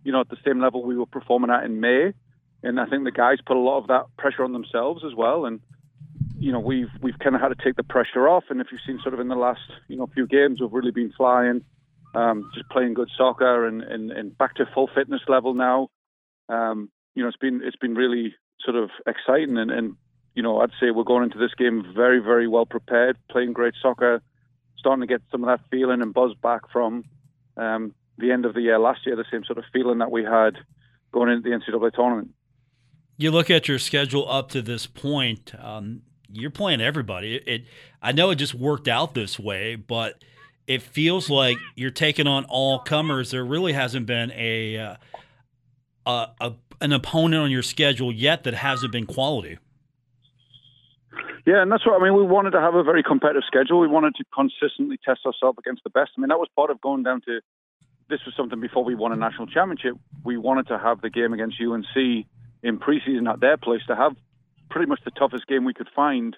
you 0.02 0.10
know, 0.10 0.22
at 0.22 0.28
the 0.28 0.36
same 0.44 0.60
level 0.60 0.82
we 0.82 0.98
were 0.98 1.06
performing 1.06 1.52
at 1.52 1.62
in 1.62 1.78
May. 1.78 2.12
And 2.64 2.80
I 2.80 2.86
think 2.86 3.04
the 3.04 3.12
guys 3.12 3.38
put 3.46 3.56
a 3.56 3.60
lot 3.60 3.78
of 3.78 3.86
that 3.86 4.06
pressure 4.16 4.42
on 4.42 4.52
themselves 4.52 5.04
as 5.06 5.14
well. 5.14 5.44
And 5.44 5.60
you 6.36 6.50
know, 6.50 6.58
we've 6.58 6.90
we've 7.00 7.20
kind 7.20 7.36
of 7.36 7.40
had 7.40 7.56
to 7.56 7.64
take 7.64 7.76
the 7.76 7.84
pressure 7.84 8.28
off. 8.28 8.42
And 8.50 8.60
if 8.60 8.72
you've 8.72 8.80
seen 8.84 8.98
sort 9.04 9.14
of 9.14 9.20
in 9.20 9.28
the 9.28 9.36
last 9.36 9.70
you 9.86 9.96
know 9.96 10.08
few 10.12 10.26
games, 10.26 10.60
we've 10.60 10.72
really 10.72 10.90
been 10.90 11.12
flying, 11.16 11.64
um, 12.14 12.50
just 12.54 12.68
playing 12.70 12.94
good 12.94 13.10
soccer 13.16 13.66
and, 13.66 13.82
and, 13.82 14.10
and 14.10 14.36
back 14.36 14.54
to 14.56 14.66
full 14.74 14.88
fitness 14.94 15.20
level 15.28 15.54
now. 15.54 15.88
Um, 16.48 16.90
you 17.14 17.22
know, 17.22 17.28
it's 17.28 17.36
been 17.36 17.60
it's 17.62 17.76
been 17.76 17.94
really 17.94 18.34
sort 18.60 18.76
of 18.76 18.90
exciting 19.06 19.58
and, 19.58 19.70
and 19.70 19.96
you 20.38 20.42
know, 20.42 20.60
I'd 20.60 20.70
say 20.80 20.92
we're 20.92 21.02
going 21.02 21.24
into 21.24 21.38
this 21.38 21.52
game 21.58 21.84
very, 21.96 22.20
very 22.20 22.46
well 22.46 22.64
prepared, 22.64 23.18
playing 23.28 23.54
great 23.54 23.74
soccer, 23.82 24.22
starting 24.76 25.00
to 25.00 25.06
get 25.08 25.20
some 25.32 25.42
of 25.42 25.48
that 25.48 25.68
feeling 25.68 26.00
and 26.00 26.14
buzz 26.14 26.32
back 26.40 26.70
from 26.72 27.04
um, 27.56 27.92
the 28.18 28.30
end 28.30 28.44
of 28.44 28.54
the 28.54 28.60
year 28.60 28.78
last 28.78 29.00
year, 29.04 29.16
the 29.16 29.24
same 29.32 29.42
sort 29.44 29.58
of 29.58 29.64
feeling 29.72 29.98
that 29.98 30.12
we 30.12 30.22
had 30.22 30.54
going 31.12 31.28
into 31.28 31.50
the 31.50 31.56
NCAA 31.56 31.92
tournament. 31.92 32.30
You 33.16 33.32
look 33.32 33.50
at 33.50 33.66
your 33.66 33.80
schedule 33.80 34.30
up 34.30 34.48
to 34.50 34.62
this 34.62 34.86
point. 34.86 35.54
Um, 35.58 36.02
you're 36.30 36.50
playing 36.50 36.80
everybody. 36.80 37.34
It, 37.34 37.48
it, 37.48 37.64
I 38.00 38.12
know 38.12 38.30
it 38.30 38.36
just 38.36 38.54
worked 38.54 38.86
out 38.86 39.14
this 39.14 39.40
way, 39.40 39.74
but 39.74 40.22
it 40.68 40.82
feels 40.82 41.30
like 41.30 41.56
you're 41.74 41.90
taking 41.90 42.26
on 42.28 42.44
all 42.44 42.78
comers. 42.78 43.30
There 43.30 43.44
really 43.44 43.72
hasn't 43.72 44.06
been 44.06 44.30
a, 44.32 44.76
uh, 44.76 44.96
a, 46.06 46.28
a 46.40 46.52
an 46.80 46.92
opponent 46.92 47.42
on 47.42 47.50
your 47.50 47.62
schedule 47.62 48.12
yet 48.12 48.44
that 48.44 48.54
hasn't 48.54 48.92
been 48.92 49.06
quality. 49.06 49.58
Yeah, 51.44 51.62
and 51.62 51.72
that's 51.72 51.84
what 51.84 52.00
I 52.00 52.04
mean. 52.04 52.14
We 52.14 52.22
wanted 52.22 52.50
to 52.50 52.60
have 52.60 52.74
a 52.74 52.84
very 52.84 53.02
competitive 53.02 53.42
schedule. 53.46 53.80
We 53.80 53.88
wanted 53.88 54.14
to 54.16 54.24
consistently 54.32 54.98
test 55.04 55.20
ourselves 55.26 55.58
against 55.58 55.82
the 55.82 55.90
best. 55.90 56.12
I 56.16 56.20
mean, 56.20 56.28
that 56.28 56.38
was 56.38 56.48
part 56.54 56.70
of 56.70 56.80
going 56.80 57.02
down 57.02 57.22
to 57.22 57.40
this 58.10 58.20
was 58.24 58.34
something 58.36 58.60
before 58.60 58.84
we 58.84 58.94
won 58.94 59.12
a 59.12 59.16
national 59.16 59.46
championship. 59.46 59.94
We 60.22 60.36
wanted 60.36 60.68
to 60.68 60.78
have 60.78 61.00
the 61.00 61.10
game 61.10 61.32
against 61.32 61.56
UNC 61.60 62.26
in 62.62 62.78
preseason 62.78 63.28
at 63.28 63.40
their 63.40 63.56
place 63.56 63.80
to 63.88 63.96
have 63.96 64.14
pretty 64.70 64.86
much 64.86 65.00
the 65.04 65.10
toughest 65.10 65.46
game 65.46 65.64
we 65.64 65.74
could 65.74 65.88
find 65.96 66.36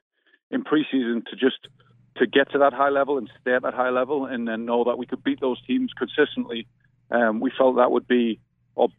in 0.50 0.64
preseason 0.64 1.26
to 1.26 1.36
just 1.36 1.68
to 2.16 2.26
get 2.26 2.50
to 2.52 2.58
that 2.58 2.72
high 2.72 2.88
level 2.88 3.18
and 3.18 3.30
stay 3.40 3.54
at 3.54 3.62
that 3.62 3.74
high 3.74 3.90
level 3.90 4.26
and 4.26 4.46
then 4.46 4.64
know 4.64 4.84
that 4.84 4.98
we 4.98 5.06
could 5.06 5.22
beat 5.22 5.40
those 5.40 5.62
teams 5.66 5.92
consistently. 5.96 6.66
Um, 7.10 7.40
we 7.40 7.50
felt 7.56 7.76
that 7.76 7.90
would 7.90 8.06
be 8.06 8.40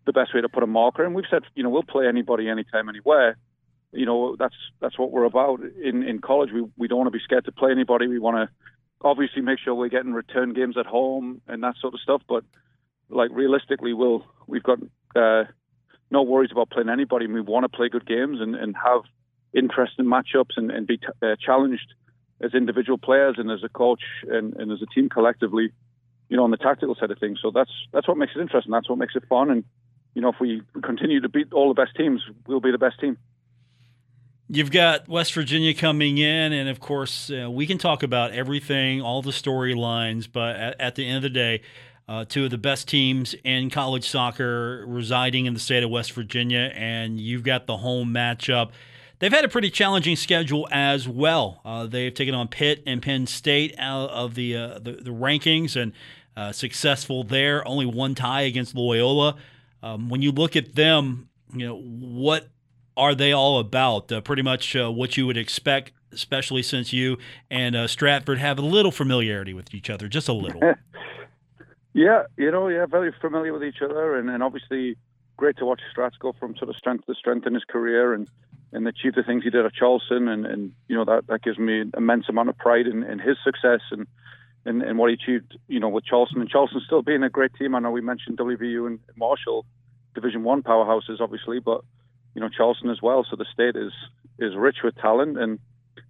the 0.05 0.13
best 0.13 0.33
way 0.33 0.41
to 0.41 0.49
put 0.49 0.63
a 0.63 0.67
marker. 0.67 1.03
And 1.03 1.15
we've 1.15 1.25
said, 1.29 1.43
you 1.55 1.63
know, 1.63 1.69
we'll 1.69 1.83
play 1.83 2.07
anybody, 2.07 2.49
anytime, 2.49 2.89
anywhere 2.89 3.37
you 3.93 4.05
know 4.05 4.35
that's 4.37 4.55
that's 4.79 4.97
what 4.97 5.11
we're 5.11 5.25
about 5.25 5.59
in 5.83 6.03
in 6.03 6.19
college. 6.19 6.51
We 6.53 6.65
we 6.77 6.87
don't 6.87 6.99
want 6.99 7.07
to 7.07 7.17
be 7.17 7.23
scared 7.23 7.45
to 7.45 7.51
play 7.51 7.71
anybody. 7.71 8.07
We 8.07 8.19
want 8.19 8.37
to 8.37 8.49
obviously 9.01 9.41
make 9.41 9.59
sure 9.59 9.75
we're 9.75 9.89
getting 9.89 10.13
return 10.13 10.53
games 10.53 10.77
at 10.77 10.85
home 10.85 11.41
and 11.47 11.63
that 11.63 11.75
sort 11.81 11.93
of 11.93 11.99
stuff. 11.99 12.21
But 12.27 12.43
like 13.09 13.31
realistically, 13.33 13.93
we'll 13.93 14.25
we've 14.47 14.63
got 14.63 14.79
uh, 15.15 15.43
no 16.09 16.23
worries 16.23 16.51
about 16.51 16.69
playing 16.69 16.89
anybody. 16.89 17.27
We 17.27 17.41
want 17.41 17.65
to 17.65 17.69
play 17.69 17.89
good 17.89 18.05
games 18.05 18.39
and, 18.39 18.55
and 18.55 18.75
have 18.75 19.01
interesting 19.53 20.05
matchups 20.05 20.55
and, 20.55 20.71
and 20.71 20.87
be 20.87 20.97
t- 20.97 21.07
uh, 21.21 21.35
challenged 21.43 21.93
as 22.43 22.53
individual 22.53 22.97
players 22.97 23.35
and 23.37 23.49
as 23.51 23.63
a 23.63 23.69
coach 23.69 24.01
and, 24.27 24.55
and 24.55 24.71
as 24.71 24.81
a 24.81 24.85
team 24.87 25.09
collectively. 25.09 25.71
You 26.29 26.37
know, 26.37 26.45
on 26.45 26.51
the 26.51 26.57
tactical 26.57 26.95
side 26.95 27.11
of 27.11 27.19
things. 27.19 27.39
So 27.41 27.51
that's 27.51 27.71
that's 27.91 28.07
what 28.07 28.17
makes 28.17 28.31
it 28.35 28.39
interesting. 28.39 28.71
That's 28.71 28.89
what 28.89 28.97
makes 28.97 29.17
it 29.17 29.23
fun. 29.27 29.51
And 29.51 29.65
you 30.13 30.21
know, 30.21 30.29
if 30.29 30.39
we 30.39 30.61
continue 30.81 31.19
to 31.21 31.29
beat 31.29 31.51
all 31.53 31.73
the 31.73 31.73
best 31.73 31.95
teams, 31.95 32.21
we'll 32.47 32.61
be 32.61 32.71
the 32.71 32.77
best 32.77 32.99
team. 32.99 33.17
You've 34.53 34.71
got 34.71 35.07
West 35.07 35.33
Virginia 35.33 35.73
coming 35.73 36.17
in, 36.17 36.51
and 36.51 36.67
of 36.67 36.81
course, 36.81 37.31
uh, 37.31 37.49
we 37.49 37.65
can 37.65 37.77
talk 37.77 38.03
about 38.03 38.31
everything, 38.31 39.01
all 39.01 39.21
the 39.21 39.31
storylines, 39.31 40.27
but 40.29 40.57
at, 40.57 40.81
at, 40.81 40.95
the 40.95 41.07
end 41.07 41.17
of 41.17 41.23
the 41.23 41.29
day, 41.29 41.61
uh, 42.09 42.25
two 42.25 42.43
of 42.43 42.51
the 42.51 42.57
best 42.57 42.89
teams 42.89 43.33
in 43.45 43.69
college 43.69 44.09
soccer 44.09 44.83
residing 44.85 45.45
in 45.45 45.53
the 45.53 45.59
state 45.59 45.83
of 45.83 45.89
West 45.89 46.11
Virginia, 46.11 46.69
and 46.75 47.17
you've 47.17 47.43
got 47.43 47.65
the 47.65 47.77
home 47.77 48.13
matchup. 48.13 48.71
They've 49.21 49.31
had 49.31 49.45
a 49.45 49.49
pretty 49.49 49.69
challenging 49.69 50.15
schedule 50.15 50.67
as 50.71 51.07
well. 51.07 51.61
Uh, 51.63 51.85
they've 51.85 52.11
taken 52.11 52.33
on 52.33 52.47
Pitt 52.47 52.81
and 52.87 53.03
Penn 53.03 53.27
State 53.27 53.75
out 53.77 54.09
of 54.09 54.33
the 54.33 54.57
uh, 54.57 54.79
the, 54.79 54.93
the, 54.93 55.11
rankings 55.11 55.79
and 55.79 55.93
uh, 56.35 56.51
successful 56.51 57.23
there. 57.23 57.65
Only 57.67 57.85
one 57.85 58.15
tie 58.15 58.41
against 58.41 58.73
Loyola. 58.73 59.35
Um, 59.83 60.09
when 60.09 60.23
you 60.23 60.31
look 60.31 60.55
at 60.55 60.73
them, 60.73 61.29
you 61.53 61.67
know 61.67 61.77
what 61.77 62.47
are 62.97 63.13
they 63.13 63.31
all 63.31 63.59
about? 63.59 64.11
Uh, 64.11 64.21
pretty 64.21 64.41
much 64.41 64.75
uh, 64.75 64.91
what 64.91 65.15
you 65.17 65.27
would 65.27 65.37
expect, 65.37 65.91
especially 66.11 66.63
since 66.63 66.91
you 66.91 67.19
and 67.51 67.75
uh, 67.75 67.85
Stratford 67.85 68.39
have 68.39 68.57
a 68.57 68.63
little 68.63 68.91
familiarity 68.91 69.53
with 69.53 69.71
each 69.75 69.91
other, 69.91 70.07
just 70.07 70.29
a 70.29 70.33
little. 70.33 70.61
yeah, 71.93 72.23
you 72.37 72.49
know, 72.49 72.69
yeah, 72.69 72.87
very 72.87 73.13
familiar 73.21 73.53
with 73.53 73.63
each 73.63 73.83
other, 73.83 74.17
and, 74.17 74.31
and 74.31 74.41
obviously 74.41 74.97
great 75.37 75.57
to 75.57 75.65
watch 75.65 75.81
Strats 75.95 76.17
go 76.17 76.33
from 76.39 76.55
sort 76.57 76.71
of 76.71 76.75
strength 76.75 77.05
to 77.05 77.13
strength 77.13 77.45
in 77.45 77.53
his 77.53 77.63
career 77.65 78.15
and 78.15 78.27
and 78.73 78.87
achieve 78.87 79.15
the 79.15 79.23
things 79.23 79.43
he 79.43 79.49
did 79.49 79.65
at 79.65 79.73
Charleston, 79.73 80.27
and, 80.27 80.45
and 80.45 80.71
you 80.87 80.95
know 80.95 81.05
that 81.05 81.27
that 81.27 81.43
gives 81.43 81.57
me 81.57 81.81
an 81.81 81.91
immense 81.97 82.29
amount 82.29 82.49
of 82.49 82.57
pride 82.57 82.87
in, 82.87 83.03
in 83.03 83.19
his 83.19 83.37
success 83.43 83.81
and. 83.91 84.07
And, 84.63 84.83
and 84.83 84.99
what 84.99 85.09
he 85.09 85.15
achieved, 85.15 85.57
you 85.67 85.79
know, 85.79 85.89
with 85.89 86.05
Charleston 86.05 86.39
and 86.39 86.47
Charleston 86.47 86.83
still 86.85 87.01
being 87.01 87.23
a 87.23 87.31
great 87.31 87.51
team. 87.55 87.73
I 87.73 87.79
know 87.79 87.89
we 87.89 87.99
mentioned 87.99 88.37
WVU 88.37 88.85
and 88.85 88.99
Marshall, 89.15 89.65
Division 90.13 90.43
One 90.43 90.61
powerhouses, 90.61 91.19
obviously, 91.19 91.59
but 91.59 91.81
you 92.33 92.41
know 92.41 92.49
Charleston 92.49 92.89
as 92.89 93.01
well. 93.01 93.25
So 93.29 93.35
the 93.35 93.45
state 93.51 93.75
is 93.75 93.91
is 94.39 94.55
rich 94.55 94.77
with 94.83 94.95
talent, 94.95 95.37
and 95.37 95.59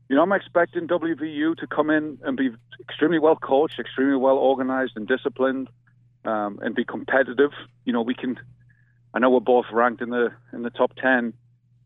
you 0.10 0.16
know 0.16 0.24
I'm 0.24 0.32
expecting 0.32 0.88
WVU 0.88 1.58
to 1.58 1.68
come 1.68 1.90
in 1.90 2.20
and 2.24 2.38
be 2.38 2.52
extremely 2.80 3.20
well 3.20 3.36
coached, 3.36 3.80
extremely 3.80 4.18
well 4.18 4.38
organized 4.38 4.94
and 4.96 5.08
disciplined, 5.08 5.70
um, 6.26 6.60
and 6.62 6.76
be 6.76 6.86
competitive. 6.86 7.52
You 7.86 7.94
know 7.94 8.02
we 8.02 8.16
can. 8.16 8.40
I 9.14 9.20
know 9.20 9.30
we're 9.30 9.40
both 9.40 9.66
ranked 9.72 10.02
in 10.02 10.10
the 10.10 10.32
in 10.54 10.64
the 10.64 10.70
top 10.70 10.94
ten, 10.96 11.34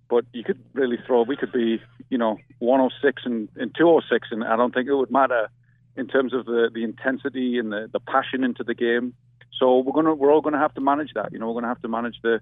but 0.09 0.25
you 0.33 0.43
could 0.43 0.59
really 0.73 0.97
throw. 1.05 1.23
We 1.23 1.35
could 1.35 1.51
be, 1.51 1.81
you 2.09 2.17
know, 2.17 2.37
106 2.59 3.23
and, 3.25 3.49
and 3.55 3.73
206, 3.75 4.27
and 4.31 4.43
I 4.43 4.55
don't 4.55 4.73
think 4.73 4.87
it 4.87 4.95
would 4.95 5.11
matter 5.11 5.49
in 5.95 6.07
terms 6.07 6.33
of 6.33 6.45
the, 6.45 6.69
the 6.73 6.83
intensity 6.83 7.57
and 7.57 7.71
the, 7.71 7.89
the 7.91 7.99
passion 7.99 8.43
into 8.43 8.63
the 8.63 8.75
game. 8.75 9.13
So 9.59 9.79
we're 9.79 9.93
gonna 9.93 10.13
we're 10.13 10.33
all 10.33 10.41
gonna 10.41 10.59
have 10.59 10.73
to 10.73 10.81
manage 10.81 11.13
that. 11.15 11.31
You 11.31 11.39
know, 11.39 11.47
we're 11.47 11.61
gonna 11.61 11.73
have 11.73 11.81
to 11.81 11.87
manage 11.87 12.17
the 12.21 12.41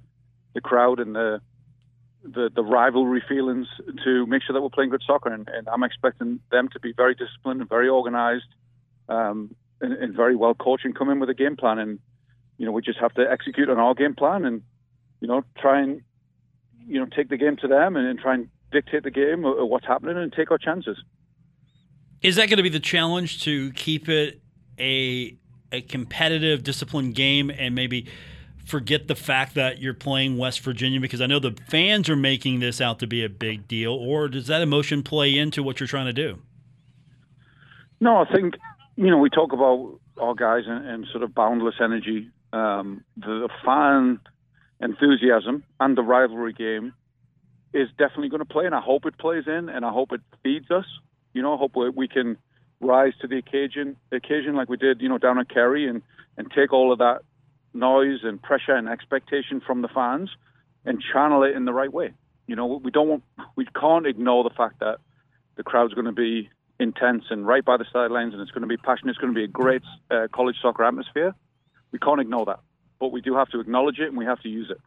the 0.54 0.62
crowd 0.62 1.00
and 1.00 1.16
the 1.16 1.42
the, 2.24 2.50
the 2.54 2.64
rivalry 2.64 3.22
feelings 3.28 3.68
to 4.04 4.26
make 4.26 4.42
sure 4.44 4.54
that 4.54 4.62
we're 4.62 4.70
playing 4.70 4.90
good 4.90 5.04
soccer. 5.06 5.32
And, 5.32 5.48
and 5.50 5.68
I'm 5.68 5.84
expecting 5.84 6.40
them 6.52 6.70
to 6.70 6.80
be 6.80 6.94
very 6.94 7.16
disciplined 7.16 7.60
and 7.60 7.70
very 7.70 7.90
organised 7.90 8.48
um, 9.10 9.54
and, 9.82 9.92
and, 9.92 10.16
very 10.16 10.34
well 10.34 10.54
coached 10.54 10.86
and 10.86 10.98
come 10.98 11.10
in 11.10 11.20
with 11.20 11.30
a 11.30 11.34
game 11.34 11.58
plan. 11.58 11.80
And 11.80 12.00
you 12.58 12.66
know, 12.66 12.72
we 12.72 12.82
just 12.82 13.00
have 13.00 13.14
to 13.16 13.30
execute 13.30 13.70
on 13.70 13.78
our 13.78 13.94
game 13.94 14.16
plan 14.16 14.46
and 14.46 14.62
you 15.20 15.28
know 15.28 15.44
try 15.58 15.82
and 15.82 16.02
you 16.88 17.00
know 17.00 17.06
take 17.06 17.30
the 17.30 17.38
game 17.38 17.58
to 17.58 17.68
them 17.68 17.96
and, 17.96 18.08
and 18.08 18.20
try 18.20 18.36
and 18.36 18.50
dictate 18.72 19.04
the 19.04 19.12
game 19.12 19.46
or, 19.46 19.54
or 19.54 19.66
what's 19.66 19.86
happening 19.86 20.18
and 20.18 20.34
take 20.34 20.52
our 20.52 20.58
chances. 20.58 20.98
Is 22.22 22.36
that 22.38 22.48
going 22.48 22.58
to 22.58 22.64
be 22.64 22.70
the 22.70 22.80
challenge 22.80 23.44
to 23.44 23.72
keep 23.74 24.08
it 24.10 24.42
a 24.80 25.38
a 25.72 25.82
competitive, 25.82 26.64
disciplined 26.64 27.16
game 27.16 27.50
and 27.50 27.74
maybe 27.74 28.08
forget 28.64 29.08
the 29.08 29.16
fact 29.16 29.56
that 29.56 29.80
you're 29.80 29.94
playing 29.94 30.38
West 30.38 30.62
Virginia 30.62 31.00
because 31.00 31.20
I 31.20 31.26
know 31.26 31.40
the 31.40 31.58
fans 31.68 32.10
are 32.10 32.16
making 32.16 32.60
this 32.60 32.80
out 32.80 33.00
to 33.00 33.08
be 33.08 33.24
a 33.24 33.30
big 33.30 33.68
deal, 33.68 33.92
or 33.92 34.30
does 34.30 34.48
that 34.48 34.62
emotion 34.62 35.04
play 35.04 35.38
into 35.38 35.64
what 35.64 35.80
you're 35.80 35.88
trying 35.88 36.06
to 36.06 36.14
do? 36.14 36.40
No, 38.00 38.18
I 38.18 38.26
think 38.32 38.56
you 38.96 39.10
know 39.10 39.18
we 39.18 39.30
talk 39.30 39.52
about 39.54 40.00
our 40.22 40.36
guys 40.36 40.64
and, 40.68 40.88
and 40.88 41.08
sort 41.12 41.24
of 41.24 41.34
boundless 41.34 41.76
energy, 41.82 42.30
um, 42.54 43.04
the 43.18 43.50
fan 43.66 44.20
enthusiasm, 44.84 45.64
and 45.80 45.98
the 45.98 46.04
rivalry 46.04 46.54
game 46.54 46.94
is 47.74 47.90
definitely 47.98 48.30
going 48.30 48.40
to 48.40 48.46
play, 48.46 48.66
and 48.66 48.76
I 48.76 48.82
hope 48.82 49.06
it 49.06 49.18
plays 49.18 49.46
in, 49.48 49.70
and 49.70 49.84
I 49.84 49.92
hope 49.92 50.12
it 50.12 50.22
feeds 50.44 50.70
us. 50.70 50.86
You 51.34 51.42
know, 51.42 51.56
I 51.56 51.58
hope 51.58 51.72
we 51.96 52.08
can 52.08 52.38
rise 52.80 53.14
to 53.22 53.28
the 53.28 53.38
occasion, 53.38 53.96
occasion 54.12 54.56
like 54.56 54.70
we 54.70 54.78
did, 54.78 55.02
you 55.02 55.10
know, 55.10 55.18
down 55.18 55.40
at 55.40 55.50
Cary, 55.50 55.88
and 55.88 56.02
and 56.38 56.52
take 56.52 56.74
all 56.74 56.92
of 56.92 57.00
that 57.00 57.22
noise 57.74 58.20
and 58.24 58.42
pressure 58.42 58.76
and 58.76 58.88
expectation 58.88 59.62
from 59.66 59.82
the 59.82 59.88
fans 59.88 60.30
and 60.86 61.02
channel 61.02 61.44
it 61.44 61.56
in 61.56 61.66
the 61.66 61.74
right 61.74 61.92
way. 61.92 62.14
You 62.48 62.56
know, 62.56 62.66
we 62.84 62.92
don't 62.92 63.08
want, 63.08 63.24
we 63.56 63.66
can't 63.66 64.06
ignore 64.06 64.44
the 64.44 64.50
fact 64.50 64.80
that 64.80 64.98
the 65.56 65.64
crowd's 65.64 65.94
going 65.94 66.06
to 66.06 66.12
be 66.12 66.50
intense 66.80 67.26
and 67.30 67.48
right 67.48 67.64
by 67.64 67.78
the 67.78 67.86
sidelines 67.94 68.34
and 68.34 68.42
it's 68.42 68.52
going 68.52 68.64
to 68.64 68.68
be 68.68 68.78
passionate. 68.78 69.12
It's 69.12 69.20
going 69.20 69.34
to 69.34 69.38
be 69.38 69.44
a 69.44 69.48
great 69.48 69.84
uh, 70.12 70.28
college 70.34 70.56
soccer 70.62 70.84
atmosphere. 70.84 71.34
We 71.92 72.00
can't 72.00 72.20
ignore 72.20 72.46
that, 72.46 72.60
but 73.00 73.12
we 73.12 73.22
do 73.22 73.36
have 73.36 73.50
to 73.50 73.60
acknowledge 73.60 74.00
it 74.00 74.08
and 74.08 74.18
we 74.18 74.26
have 74.26 74.42
to 74.42 74.50
use 74.50 74.70
it. 74.70 74.80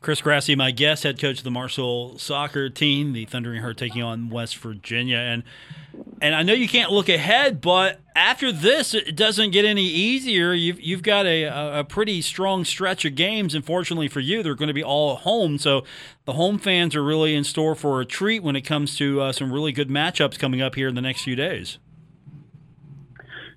Chris 0.00 0.20
Grassie, 0.20 0.56
my 0.56 0.70
guest, 0.70 1.02
head 1.02 1.18
coach 1.18 1.38
of 1.38 1.44
the 1.44 1.50
Marshall 1.50 2.18
soccer 2.18 2.68
team, 2.68 3.12
the 3.12 3.24
Thundering 3.24 3.62
Herd 3.62 3.78
taking 3.78 4.02
on 4.02 4.28
West 4.28 4.56
Virginia. 4.58 5.16
And 5.16 5.42
and 6.20 6.34
I 6.34 6.42
know 6.42 6.52
you 6.52 6.68
can't 6.68 6.92
look 6.92 7.08
ahead, 7.08 7.60
but 7.60 8.00
after 8.14 8.52
this, 8.52 8.94
it 8.94 9.16
doesn't 9.16 9.50
get 9.50 9.64
any 9.64 9.84
easier. 9.84 10.52
You've, 10.52 10.80
you've 10.80 11.02
got 11.02 11.26
a, 11.26 11.80
a 11.80 11.84
pretty 11.84 12.22
strong 12.22 12.64
stretch 12.64 13.04
of 13.04 13.14
games. 13.14 13.54
Unfortunately 13.54 14.08
for 14.08 14.20
you, 14.20 14.42
they're 14.42 14.54
going 14.54 14.68
to 14.68 14.74
be 14.74 14.84
all 14.84 15.16
at 15.16 15.22
home. 15.22 15.58
So 15.58 15.84
the 16.24 16.34
home 16.34 16.58
fans 16.58 16.94
are 16.94 17.02
really 17.02 17.34
in 17.34 17.44
store 17.44 17.74
for 17.74 18.00
a 18.00 18.04
treat 18.04 18.42
when 18.42 18.56
it 18.56 18.62
comes 18.62 18.96
to 18.96 19.20
uh, 19.22 19.32
some 19.32 19.52
really 19.52 19.72
good 19.72 19.88
matchups 19.88 20.38
coming 20.38 20.62
up 20.62 20.74
here 20.74 20.88
in 20.88 20.94
the 20.94 21.02
next 21.02 21.22
few 21.22 21.36
days. 21.36 21.78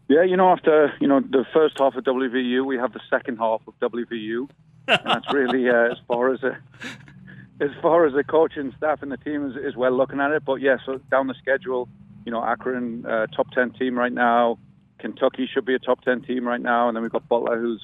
Yeah, 0.10 0.24
you 0.24 0.36
know, 0.36 0.50
after 0.50 0.92
you 1.00 1.08
know 1.08 1.22
the 1.22 1.46
first 1.54 1.76
half 1.80 1.96
of 1.96 2.04
WVU, 2.04 2.66
we 2.66 2.78
have 2.78 2.94
the 2.94 3.02
second 3.10 3.38
half 3.38 3.62
of 3.68 3.80
WVU, 3.80 4.50
and 4.88 5.00
that's 5.06 5.32
really 5.32 5.70
uh, 5.70 5.92
as 5.92 5.98
far 6.08 6.34
as 6.34 6.42
a, 6.44 6.58
as 7.62 7.70
far 7.82 8.06
as 8.08 8.14
the 8.14 8.24
coaching 8.24 8.74
staff 8.76 9.02
and 9.04 9.12
the 9.12 9.18
team 9.18 9.50
is, 9.52 9.56
is 9.56 9.76
well 9.76 9.96
looking 9.96 10.20
at 10.20 10.32
it. 10.32 10.44
But 10.44 10.56
yeah, 10.56 10.78
so 10.84 11.00
down 11.12 11.28
the 11.28 11.36
schedule, 11.36 11.88
you 12.26 12.32
know, 12.32 12.44
Akron, 12.44 13.06
uh, 13.06 13.28
top 13.28 13.52
10 13.52 13.72
team 13.74 13.98
right 13.98 14.12
now. 14.12 14.60
Kentucky 15.00 15.50
should 15.52 15.66
be 15.66 15.74
a 15.74 15.80
top 15.80 16.04
10 16.04 16.22
team 16.22 16.48
right 16.48 16.62
now. 16.62 16.88
And 16.88 16.96
then 16.96 17.02
we've 17.02 17.12
got 17.12 17.28
Butler, 17.28 17.60
who's, 17.60 17.82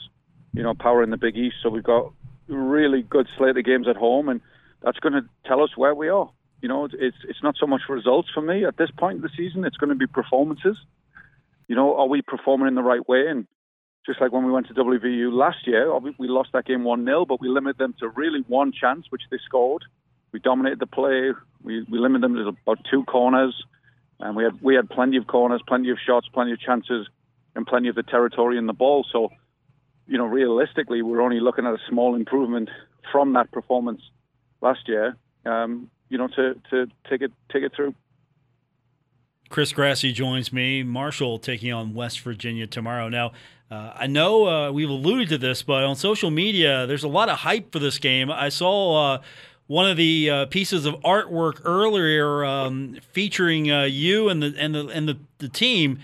you 0.54 0.64
know, 0.64 0.74
power 0.74 1.02
in 1.04 1.10
the 1.10 1.18
Big 1.18 1.38
East. 1.38 1.56
So 1.64 1.70
we've 1.70 1.84
got 1.84 2.12
really 2.48 3.02
good 3.02 3.28
slate 3.38 3.58
of 3.58 3.66
games 3.66 3.88
at 3.88 3.96
home. 3.96 4.30
And 4.30 4.42
that's 4.82 5.00
going 5.00 5.14
to 5.14 5.26
tell 5.46 5.64
us 5.64 5.72
where 5.76 5.96
we 5.96 6.10
are. 6.10 6.30
You 6.62 6.70
know, 6.70 6.86
it's, 6.86 7.18
it's 7.28 7.44
not 7.44 7.56
so 7.60 7.66
much 7.66 7.82
results 7.90 8.30
for 8.34 8.42
me 8.42 8.66
at 8.66 8.78
this 8.78 8.92
point 8.92 9.18
in 9.18 9.22
the 9.22 9.30
season. 9.36 9.66
It's 9.66 9.78
going 9.78 9.90
to 9.90 9.96
be 9.96 10.08
performances. 10.08 10.78
You 11.68 11.76
know, 11.76 11.96
are 11.98 12.08
we 12.08 12.22
performing 12.22 12.68
in 12.68 12.76
the 12.76 12.84
right 12.84 13.08
way? 13.08 13.28
And 13.28 13.48
just 14.06 14.22
like 14.22 14.32
when 14.32 14.46
we 14.46 14.52
went 14.52 14.68
to 14.68 14.74
WVU 14.74 15.32
last 15.32 15.66
year, 15.66 15.98
we 16.00 16.28
lost 16.28 16.50
that 16.54 16.66
game 16.66 16.84
1 16.84 17.06
0, 17.06 17.26
but 17.26 17.42
we 17.42 17.50
limited 17.50 17.78
them 17.78 17.96
to 18.00 18.10
really 18.10 18.44
one 18.48 18.72
chance, 18.72 19.08
which 19.10 19.24
they 19.32 19.38
scored. 19.46 19.84
We 20.32 20.40
dominated 20.40 20.80
the 20.80 20.88
play. 20.88 21.32
We, 21.64 21.84
we 21.90 21.98
limited 21.98 22.24
them 22.24 22.36
to 22.36 22.50
about 22.50 22.80
two 22.90 23.04
corners 23.06 23.56
and 24.20 24.36
we 24.36 24.44
had 24.44 24.62
we 24.62 24.76
had 24.76 24.90
plenty 24.90 25.18
of 25.18 25.28
corners, 25.28 25.62
plenty 25.68 25.90
of 25.90 25.98
shots, 26.06 26.28
plenty 26.34 26.52
of 26.52 26.60
chances, 26.60 27.08
and 27.56 27.66
plenty 27.66 27.90
of 27.90 27.96
the 27.96 28.04
territory 28.04 28.58
in 28.58 28.66
the 28.66 28.74
ball. 28.74 29.06
So, 29.12 29.30
you 30.08 30.18
know, 30.18 30.26
realistically, 30.26 31.02
we're 31.02 31.22
only 31.22 31.40
looking 31.40 31.66
at 31.66 31.74
a 31.74 31.80
small 31.90 32.16
improvement 32.16 32.70
from 33.12 33.34
that 33.34 33.52
performance 33.52 34.02
last 34.62 34.88
year. 34.88 35.18
Um, 35.46 35.90
you 36.10 36.18
know, 36.18 36.28
to 36.28 36.56
to 36.70 36.88
take 37.10 37.22
it 37.22 37.32
take 37.52 37.64
it 37.64 37.74
through. 37.76 37.94
Chris 39.50 39.72
Grassie 39.72 40.14
joins 40.14 40.52
me. 40.52 40.84
Marshall 40.84 41.40
taking 41.40 41.72
on 41.72 41.94
West 41.94 42.22
Virginia 42.22 42.68
tomorrow. 42.68 43.10
Now, 43.10 43.32
uh, 43.72 43.94
I 43.96 44.08
know 44.08 44.48
uh, 44.48 44.72
we've 44.72 44.90
alluded 44.90 45.30
to 45.30 45.38
this, 45.38 45.64
but 45.64 45.84
on 45.84 45.96
social 45.96 46.32
media, 46.32 46.86
there's 46.88 47.04
a 47.04 47.08
lot 47.08 47.30
of 47.30 47.40
hype 47.40 47.72
for 47.72 47.80
this 47.80 47.98
game. 48.00 48.32
I 48.32 48.50
saw. 48.50 49.14
Uh, 49.16 49.22
one 49.68 49.90
of 49.90 49.98
the 49.98 50.30
uh, 50.30 50.46
pieces 50.46 50.86
of 50.86 50.94
artwork 51.02 51.62
earlier 51.66 52.46
um, 52.46 52.98
featuring 53.12 53.72
uh, 53.72 53.84
you 53.84 54.30
and 54.30 54.42
the 54.42 54.54
and 54.58 54.76
the 54.76 54.88
and 54.90 55.08
the, 55.08 55.18
the 55.40 55.50
team 55.50 56.00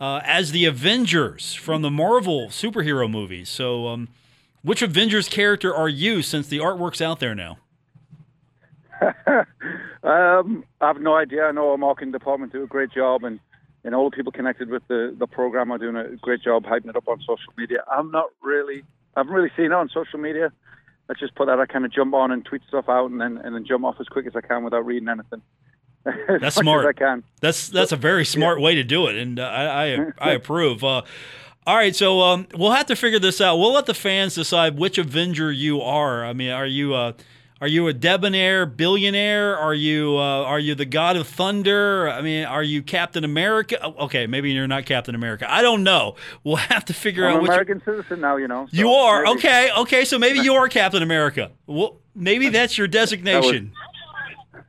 uh, 0.00 0.20
as 0.24 0.50
the 0.50 0.64
Avengers 0.64 1.54
from 1.54 1.82
the 1.82 1.90
Marvel 1.90 2.48
superhero 2.48 3.10
movies. 3.10 3.48
So, 3.48 3.88
um, 3.88 4.08
which 4.62 4.82
Avengers 4.82 5.28
character 5.28 5.74
are 5.74 5.88
you? 5.88 6.22
Since 6.22 6.48
the 6.48 6.58
artwork's 6.58 7.00
out 7.00 7.20
there 7.20 7.34
now. 7.34 7.58
um, 10.02 10.64
I 10.80 10.86
have 10.86 11.00
no 11.00 11.16
idea. 11.16 11.44
I 11.44 11.52
know 11.52 11.70
our 11.70 11.78
marketing 11.78 12.12
department 12.12 12.52
do 12.52 12.62
a 12.62 12.66
great 12.66 12.92
job, 12.92 13.24
and 13.24 13.40
and 13.84 13.94
all 13.94 14.08
the 14.10 14.16
people 14.16 14.32
connected 14.32 14.68
with 14.70 14.82
the 14.88 15.14
the 15.18 15.26
program 15.26 15.70
are 15.70 15.78
doing 15.78 15.96
a 15.96 16.16
great 16.16 16.42
job 16.42 16.64
hyping 16.64 16.88
it 16.88 16.96
up 16.96 17.08
on 17.08 17.20
social 17.20 17.52
media. 17.56 17.84
I'm 17.90 18.10
not 18.10 18.26
really. 18.42 18.84
I 19.16 19.20
haven't 19.20 19.32
really 19.32 19.50
seen 19.56 19.66
it 19.66 19.72
on 19.72 19.88
social 19.88 20.18
media. 20.18 20.52
I 21.08 21.14
just 21.18 21.34
put 21.34 21.46
that 21.46 21.60
I 21.60 21.66
kind 21.66 21.84
of 21.84 21.92
jump 21.92 22.14
on 22.14 22.30
and 22.32 22.44
tweet 22.44 22.62
stuff 22.68 22.88
out 22.88 23.10
and 23.10 23.20
then 23.20 23.38
and 23.38 23.54
then 23.54 23.64
jump 23.66 23.84
off 23.84 23.96
as 24.00 24.06
quick 24.08 24.26
as 24.26 24.34
I 24.34 24.40
can 24.40 24.64
without 24.64 24.86
reading 24.86 25.08
anything. 25.08 25.42
that's 26.40 26.56
smart. 26.56 26.86
I 26.86 26.92
can. 26.92 27.24
That's 27.40 27.68
that's 27.68 27.92
a 27.92 27.96
very 27.96 28.24
smart 28.24 28.58
yeah. 28.58 28.64
way 28.64 28.74
to 28.74 28.84
do 28.84 29.06
it, 29.06 29.16
and 29.16 29.38
uh, 29.38 29.44
I 29.44 29.94
I, 29.94 30.06
I 30.18 30.30
approve. 30.34 30.82
Uh, 30.84 31.02
all 31.66 31.76
right, 31.76 31.96
so 31.96 32.20
um, 32.20 32.46
we'll 32.54 32.72
have 32.72 32.86
to 32.86 32.96
figure 32.96 33.18
this 33.18 33.40
out. 33.40 33.56
We'll 33.56 33.72
let 33.72 33.86
the 33.86 33.94
fans 33.94 34.34
decide 34.34 34.78
which 34.78 34.98
Avenger 34.98 35.50
you 35.50 35.80
are. 35.80 36.22
I 36.22 36.34
mean, 36.34 36.50
are 36.50 36.66
you 36.66 36.92
uh, 36.92 37.12
are 37.60 37.68
you 37.68 37.86
a 37.86 37.92
debonair 37.92 38.66
billionaire? 38.66 39.56
Are 39.56 39.74
you 39.74 40.16
uh, 40.16 40.42
are 40.42 40.58
you 40.58 40.74
the 40.74 40.84
god 40.84 41.16
of 41.16 41.28
thunder? 41.28 42.08
I 42.08 42.20
mean, 42.20 42.44
are 42.44 42.62
you 42.62 42.82
Captain 42.82 43.22
America? 43.22 43.78
Oh, 43.80 44.04
okay, 44.06 44.26
maybe 44.26 44.52
you're 44.52 44.66
not 44.66 44.86
Captain 44.86 45.14
America. 45.14 45.50
I 45.50 45.62
don't 45.62 45.84
know. 45.84 46.16
We'll 46.42 46.56
have 46.74 46.84
to 46.86 46.92
figure 46.92 47.26
I'm 47.26 47.36
out. 47.36 47.44
American 47.44 47.82
you... 47.86 47.92
citizen 47.92 48.20
now, 48.20 48.36
you 48.36 48.48
know. 48.48 48.66
So 48.70 48.76
you 48.76 48.90
are 48.90 49.22
maybe. 49.22 49.38
okay. 49.38 49.70
Okay, 49.78 50.04
so 50.04 50.18
maybe 50.18 50.40
you 50.40 50.54
are 50.54 50.68
Captain 50.68 51.02
America. 51.02 51.52
Well, 51.66 52.00
maybe 52.14 52.48
that's 52.48 52.76
your 52.76 52.88
designation. 52.88 53.72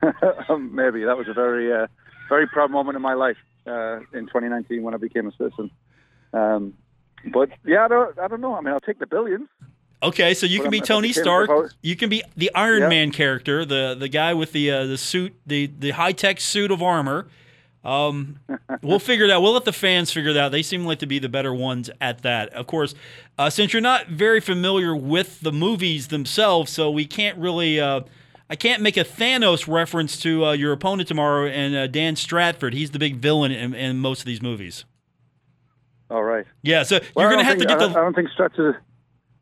That 0.02 0.48
was, 0.50 0.62
maybe 0.72 1.04
that 1.06 1.18
was 1.18 1.28
a 1.28 1.34
very 1.34 1.74
uh, 1.74 1.88
very 2.30 2.48
proud 2.48 2.70
moment 2.70 2.96
in 2.96 3.02
my 3.02 3.16
life 3.16 3.38
uh, 3.66 4.02
in 4.14 4.28
2019 4.28 4.84
when 4.84 4.94
I 4.94 4.98
became 4.98 5.28
a 5.28 5.32
citizen. 5.32 5.72
Um, 6.32 6.76
but 7.34 7.50
yeah, 7.66 7.86
I 7.86 7.88
don't, 7.88 8.20
I 8.20 8.28
don't 8.28 8.42
know. 8.42 8.54
I 8.54 8.62
mean, 8.62 8.72
I'll 8.72 8.80
take 8.80 9.00
the 9.00 9.08
billions. 9.08 9.48
Okay, 10.04 10.34
so 10.34 10.46
you 10.46 10.62
can 10.62 10.72
be 10.72 10.82
Tony 10.82 11.14
Stark. 11.14 11.50
You 11.82 11.96
can 11.96 12.10
be 12.10 12.22
the 12.36 12.52
Iron 12.54 12.84
yeah. 12.84 12.90
Man 12.90 13.12
character, 13.12 13.66
the 13.66 13.96
the 13.98 14.08
guy 14.08 14.34
with 14.34 14.52
the 14.52 14.70
uh, 14.72 14.86
the 14.86 14.98
suit, 14.98 15.34
the 15.46 15.68
the 15.68 15.92
high 15.92 16.12
tech 16.12 16.40
suit 16.40 16.72
of 16.72 16.82
armor. 16.84 17.28
Um, 17.84 18.40
we'll 18.82 19.00
figure 19.00 19.26
it 19.26 19.32
out. 19.32 19.42
We'll 19.42 19.54
let 19.54 19.66
the 19.66 19.74
fans 19.74 20.12
figure 20.12 20.32
it 20.32 20.38
out. 20.38 20.52
They 20.52 20.64
seem 20.64 20.86
like 20.86 21.00
to 21.00 21.06
be 21.06 21.20
the 21.20 21.30
better 21.30 21.54
ones 21.54 21.90
at 22.02 22.24
that. 22.24 22.50
Of 22.54 22.68
course, 22.68 22.96
uh, 23.38 23.50
since 23.50 23.74
you're 23.74 23.82
not 23.82 24.08
very 24.08 24.40
familiar 24.40 24.96
with 24.96 25.42
the 25.42 25.52
movies 25.52 26.10
themselves, 26.10 26.72
so 26.72 26.92
we 26.92 27.06
can't 27.06 27.38
really. 27.38 27.80
Uh, 27.80 28.02
I 28.48 28.56
can't 28.56 28.84
make 28.84 28.96
a 28.96 29.04
Thanos 29.04 29.68
reference 29.68 30.18
to 30.20 30.46
uh, 30.46 30.52
your 30.52 30.72
opponent 30.72 31.08
tomorrow 31.08 31.48
and 31.48 31.76
uh, 31.76 31.88
Dan 31.88 32.16
Stratford. 32.16 32.76
He's 32.76 32.92
the 32.92 33.00
big 33.00 33.16
villain 33.16 33.52
in, 33.52 33.74
in, 33.74 33.98
most 33.98 34.20
of 34.20 34.28
these 34.28 34.40
movies. 34.40 34.86
All 36.12 36.24
right. 36.24 36.46
Yeah, 36.62 36.84
so 36.84 37.00
well, 37.16 37.26
you're 37.26 37.32
going 37.32 37.40
to 37.40 37.44
have 37.44 37.58
think, 37.58 37.70
to 37.70 37.76
get 37.76 37.80
the. 37.80 37.90
I 37.90 38.04
don't 38.04 38.14
think 38.14 38.30
Stratford 38.30 38.82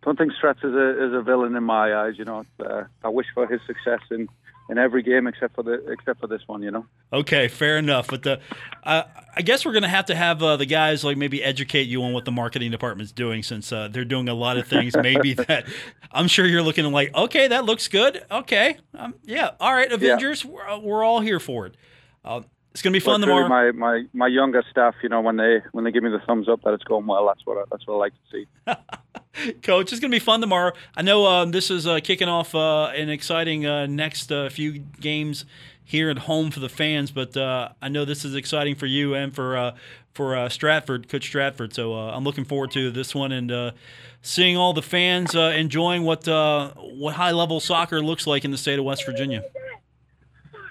don't 0.05 0.17
think 0.17 0.33
Stratz 0.33 0.63
is 0.63 0.73
a, 0.73 1.07
is 1.07 1.13
a 1.13 1.21
villain 1.21 1.55
in 1.55 1.63
my 1.63 1.95
eyes. 1.95 2.15
You 2.17 2.25
know, 2.25 2.45
uh, 2.59 2.83
I 3.03 3.09
wish 3.09 3.27
for 3.33 3.47
his 3.47 3.61
success 3.65 4.01
in 4.11 4.27
in 4.69 4.77
every 4.77 5.03
game 5.03 5.27
except 5.27 5.55
for 5.55 5.63
the 5.63 5.73
except 5.91 6.19
for 6.19 6.27
this 6.27 6.41
one. 6.47 6.61
You 6.61 6.71
know. 6.71 6.85
Okay, 7.11 7.47
fair 7.47 7.77
enough. 7.77 8.07
But 8.07 8.23
the, 8.23 8.39
uh, 8.83 9.03
I 9.35 9.41
guess 9.41 9.65
we're 9.65 9.71
going 9.71 9.83
to 9.83 9.89
have 9.89 10.05
to 10.05 10.15
have 10.15 10.41
uh, 10.41 10.57
the 10.57 10.65
guys 10.65 11.03
like 11.03 11.17
maybe 11.17 11.43
educate 11.43 11.83
you 11.83 12.03
on 12.03 12.13
what 12.13 12.25
the 12.25 12.31
marketing 12.31 12.71
department's 12.71 13.11
doing 13.11 13.43
since 13.43 13.71
uh, 13.71 13.87
they're 13.87 14.05
doing 14.05 14.29
a 14.29 14.33
lot 14.33 14.57
of 14.57 14.67
things. 14.67 14.95
Maybe 14.95 15.33
that 15.47 15.67
I'm 16.11 16.27
sure 16.27 16.45
you're 16.45 16.63
looking 16.63 16.85
like, 16.91 17.13
okay, 17.15 17.47
that 17.47 17.65
looks 17.65 17.87
good. 17.87 18.25
Okay, 18.31 18.77
um, 18.95 19.15
yeah, 19.23 19.51
all 19.59 19.73
right, 19.73 19.91
Avengers, 19.91 20.43
yeah. 20.43 20.51
we're, 20.51 20.69
uh, 20.69 20.79
we're 20.79 21.03
all 21.03 21.21
here 21.21 21.39
for 21.39 21.67
it. 21.67 21.77
Uh, 22.25 22.41
it's 22.71 22.81
gonna 22.81 22.93
be 22.93 22.99
fun 22.99 23.21
well, 23.21 23.27
tomorrow. 23.27 23.47
My, 23.47 23.71
my 23.71 24.03
my 24.13 24.27
younger 24.27 24.63
staff, 24.71 24.95
you 25.03 25.09
know, 25.09 25.21
when 25.21 25.37
they 25.37 25.61
when 25.73 25.83
they 25.83 25.91
give 25.91 26.03
me 26.03 26.09
the 26.09 26.21
thumbs 26.25 26.49
up 26.49 26.63
that 26.63 26.73
it's 26.73 26.83
going 26.83 27.05
well, 27.05 27.27
that's 27.27 27.45
what 27.45 27.57
I, 27.57 27.63
that's 27.69 27.85
what 27.85 27.95
I 27.95 27.97
like 27.97 28.13
to 28.13 28.19
see. 28.31 28.45
Coach, 29.63 29.91
it's 29.91 29.99
gonna 29.99 30.11
be 30.11 30.19
fun 30.19 30.41
tomorrow. 30.41 30.73
I 30.95 31.01
know 31.01 31.25
um, 31.25 31.51
this 31.51 31.71
is 31.71 31.87
uh, 31.87 31.99
kicking 32.01 32.27
off 32.27 32.53
uh, 32.55 32.85
an 32.87 33.09
exciting 33.09 33.65
uh, 33.65 33.85
next 33.87 34.31
uh, 34.31 34.49
few 34.49 34.79
games 34.79 35.45
here 35.83 36.09
at 36.09 36.19
home 36.19 36.51
for 36.51 36.59
the 36.59 36.69
fans, 36.69 37.11
but 37.11 37.35
uh, 37.35 37.69
I 37.81 37.89
know 37.89 38.05
this 38.05 38.23
is 38.23 38.35
exciting 38.35 38.75
for 38.75 38.85
you 38.85 39.13
and 39.13 39.33
for 39.33 39.57
uh, 39.57 39.75
for 40.13 40.47
Stratford, 40.49 41.09
Coach 41.09 41.25
Stratford. 41.25 41.73
So 41.73 41.95
I'm 41.95 42.23
looking 42.23 42.45
forward 42.45 42.69
to 42.71 42.91
this 42.91 43.15
one 43.15 43.31
and 43.31 43.73
seeing 44.21 44.55
all 44.55 44.71
the 44.71 44.83
fans 44.83 45.33
enjoying 45.33 46.03
what 46.03 46.27
what 46.27 47.15
high 47.15 47.31
level 47.31 47.59
soccer 47.59 47.99
looks 47.99 48.27
like 48.27 48.45
in 48.45 48.51
the 48.51 48.57
state 48.57 48.77
of 48.77 48.85
West 48.85 49.05
Virginia 49.07 49.43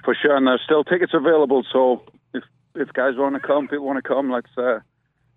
for 0.05 0.15
sure. 0.15 0.37
And 0.37 0.47
there's 0.47 0.63
still 0.65 0.85
tickets 0.85 1.13
available. 1.15 1.65
So 1.73 2.03
if 2.35 2.45
if 2.75 2.93
guys 2.93 3.15
want 3.17 3.35
to 3.35 3.41
come, 3.41 3.69
people 3.69 3.87
want 3.87 4.03
to 4.03 4.09
come, 4.09 4.31
let's 4.31 4.51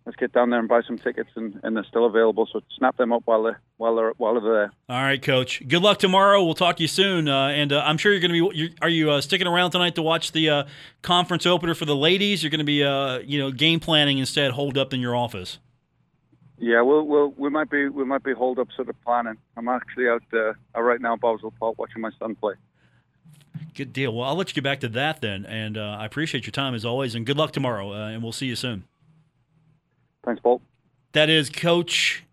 let's 0.05 0.15
get 0.17 0.31
down 0.33 0.49
there 0.49 0.59
and 0.59 0.67
buy 0.67 0.81
some 0.81 0.97
tickets, 0.97 1.29
and, 1.35 1.59
and 1.63 1.75
they're 1.75 1.85
still 1.85 2.05
available. 2.05 2.47
So 2.51 2.61
snap 2.77 2.97
them 2.97 3.11
up 3.11 3.23
while 3.25 3.43
they're 3.43 3.59
while 3.77 3.95
they're 3.95 4.11
while 4.17 4.39
they're 4.39 4.53
there. 4.53 4.71
All 4.89 5.01
right, 5.01 5.21
Coach. 5.21 5.67
Good 5.67 5.81
luck 5.81 5.99
tomorrow. 5.99 6.43
We'll 6.43 6.53
talk 6.53 6.77
to 6.77 6.83
you 6.83 6.87
soon. 6.87 7.27
Uh, 7.27 7.47
and 7.47 7.73
uh, 7.73 7.83
I'm 7.85 7.97
sure 7.97 8.11
you're 8.11 8.21
going 8.21 8.33
to 8.33 8.49
be. 8.49 8.57
You're, 8.57 8.69
are 8.81 8.89
you 8.89 9.11
uh, 9.11 9.21
sticking 9.21 9.47
around 9.47 9.71
tonight 9.71 9.95
to 9.95 10.01
watch 10.01 10.31
the 10.31 10.49
uh, 10.49 10.63
conference 11.01 11.45
opener 11.45 11.73
for 11.73 11.85
the 11.85 11.95
ladies? 11.95 12.43
You're 12.43 12.51
going 12.51 12.59
to 12.59 12.65
be, 12.65 12.83
uh, 12.83 13.19
you 13.19 13.39
know, 13.39 13.51
game 13.51 13.79
planning 13.79 14.17
instead, 14.17 14.51
holed 14.51 14.77
up 14.77 14.93
in 14.93 14.99
your 14.99 15.15
office. 15.15 15.59
Yeah, 16.57 16.81
we'll, 16.81 17.03
we'll 17.03 17.33
we 17.37 17.49
might 17.49 17.69
be 17.69 17.89
we 17.89 18.05
might 18.05 18.23
be 18.23 18.33
holed 18.33 18.59
up 18.59 18.69
sort 18.75 18.89
of 18.89 18.95
planning. 19.03 19.35
I'm 19.57 19.67
actually 19.67 20.07
out 20.07 20.23
uh, 20.33 20.53
right 20.81 21.01
now, 21.01 21.15
Boswell 21.15 21.53
Park, 21.59 21.77
watching 21.77 22.01
my 22.01 22.11
son 22.19 22.35
play. 22.35 22.53
Good 23.73 23.91
deal. 23.91 24.13
Well, 24.15 24.27
I'll 24.27 24.35
let 24.35 24.49
you 24.49 24.53
get 24.53 24.63
back 24.63 24.79
to 24.81 24.87
that 24.89 25.19
then. 25.19 25.45
And 25.45 25.77
uh, 25.77 25.97
I 25.99 26.05
appreciate 26.05 26.45
your 26.45 26.51
time 26.51 26.73
as 26.73 26.85
always. 26.85 27.13
And 27.13 27.25
good 27.25 27.37
luck 27.37 27.51
tomorrow. 27.51 27.91
Uh, 27.91 28.07
and 28.07 28.23
we'll 28.23 28.31
see 28.31 28.45
you 28.45 28.55
soon. 28.55 28.85
Thanks, 30.25 30.41
Paul. 30.41 30.61
That 31.13 31.29
is 31.29 31.49
Coach 31.49 32.25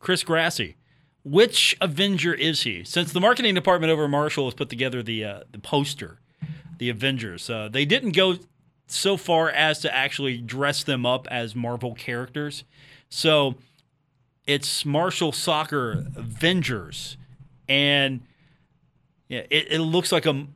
Chris 0.00 0.24
Grassie. 0.24 0.74
Which 1.22 1.76
Avenger 1.80 2.34
is 2.34 2.62
he? 2.62 2.84
Since 2.84 3.12
the 3.12 3.20
marketing 3.20 3.54
department 3.54 3.90
over 3.90 4.08
Marshall 4.08 4.46
has 4.46 4.54
put 4.54 4.68
together 4.68 5.02
the 5.02 5.24
uh, 5.24 5.40
the 5.50 5.58
poster, 5.58 6.18
the 6.78 6.90
Avengers, 6.90 7.48
uh, 7.48 7.68
they 7.70 7.86
didn't 7.86 8.12
go 8.12 8.36
so 8.86 9.16
far 9.16 9.48
as 9.48 9.78
to 9.80 9.94
actually 9.94 10.38
dress 10.38 10.84
them 10.84 11.06
up 11.06 11.26
as 11.30 11.54
Marvel 11.54 11.94
characters. 11.94 12.64
So 13.08 13.54
it's 14.46 14.84
Marshall 14.84 15.32
Soccer 15.32 16.04
Avengers, 16.14 17.16
and 17.68 18.20
yeah, 19.28 19.44
it, 19.48 19.72
it 19.72 19.80
looks 19.80 20.12
like 20.12 20.26
a 20.26 20.46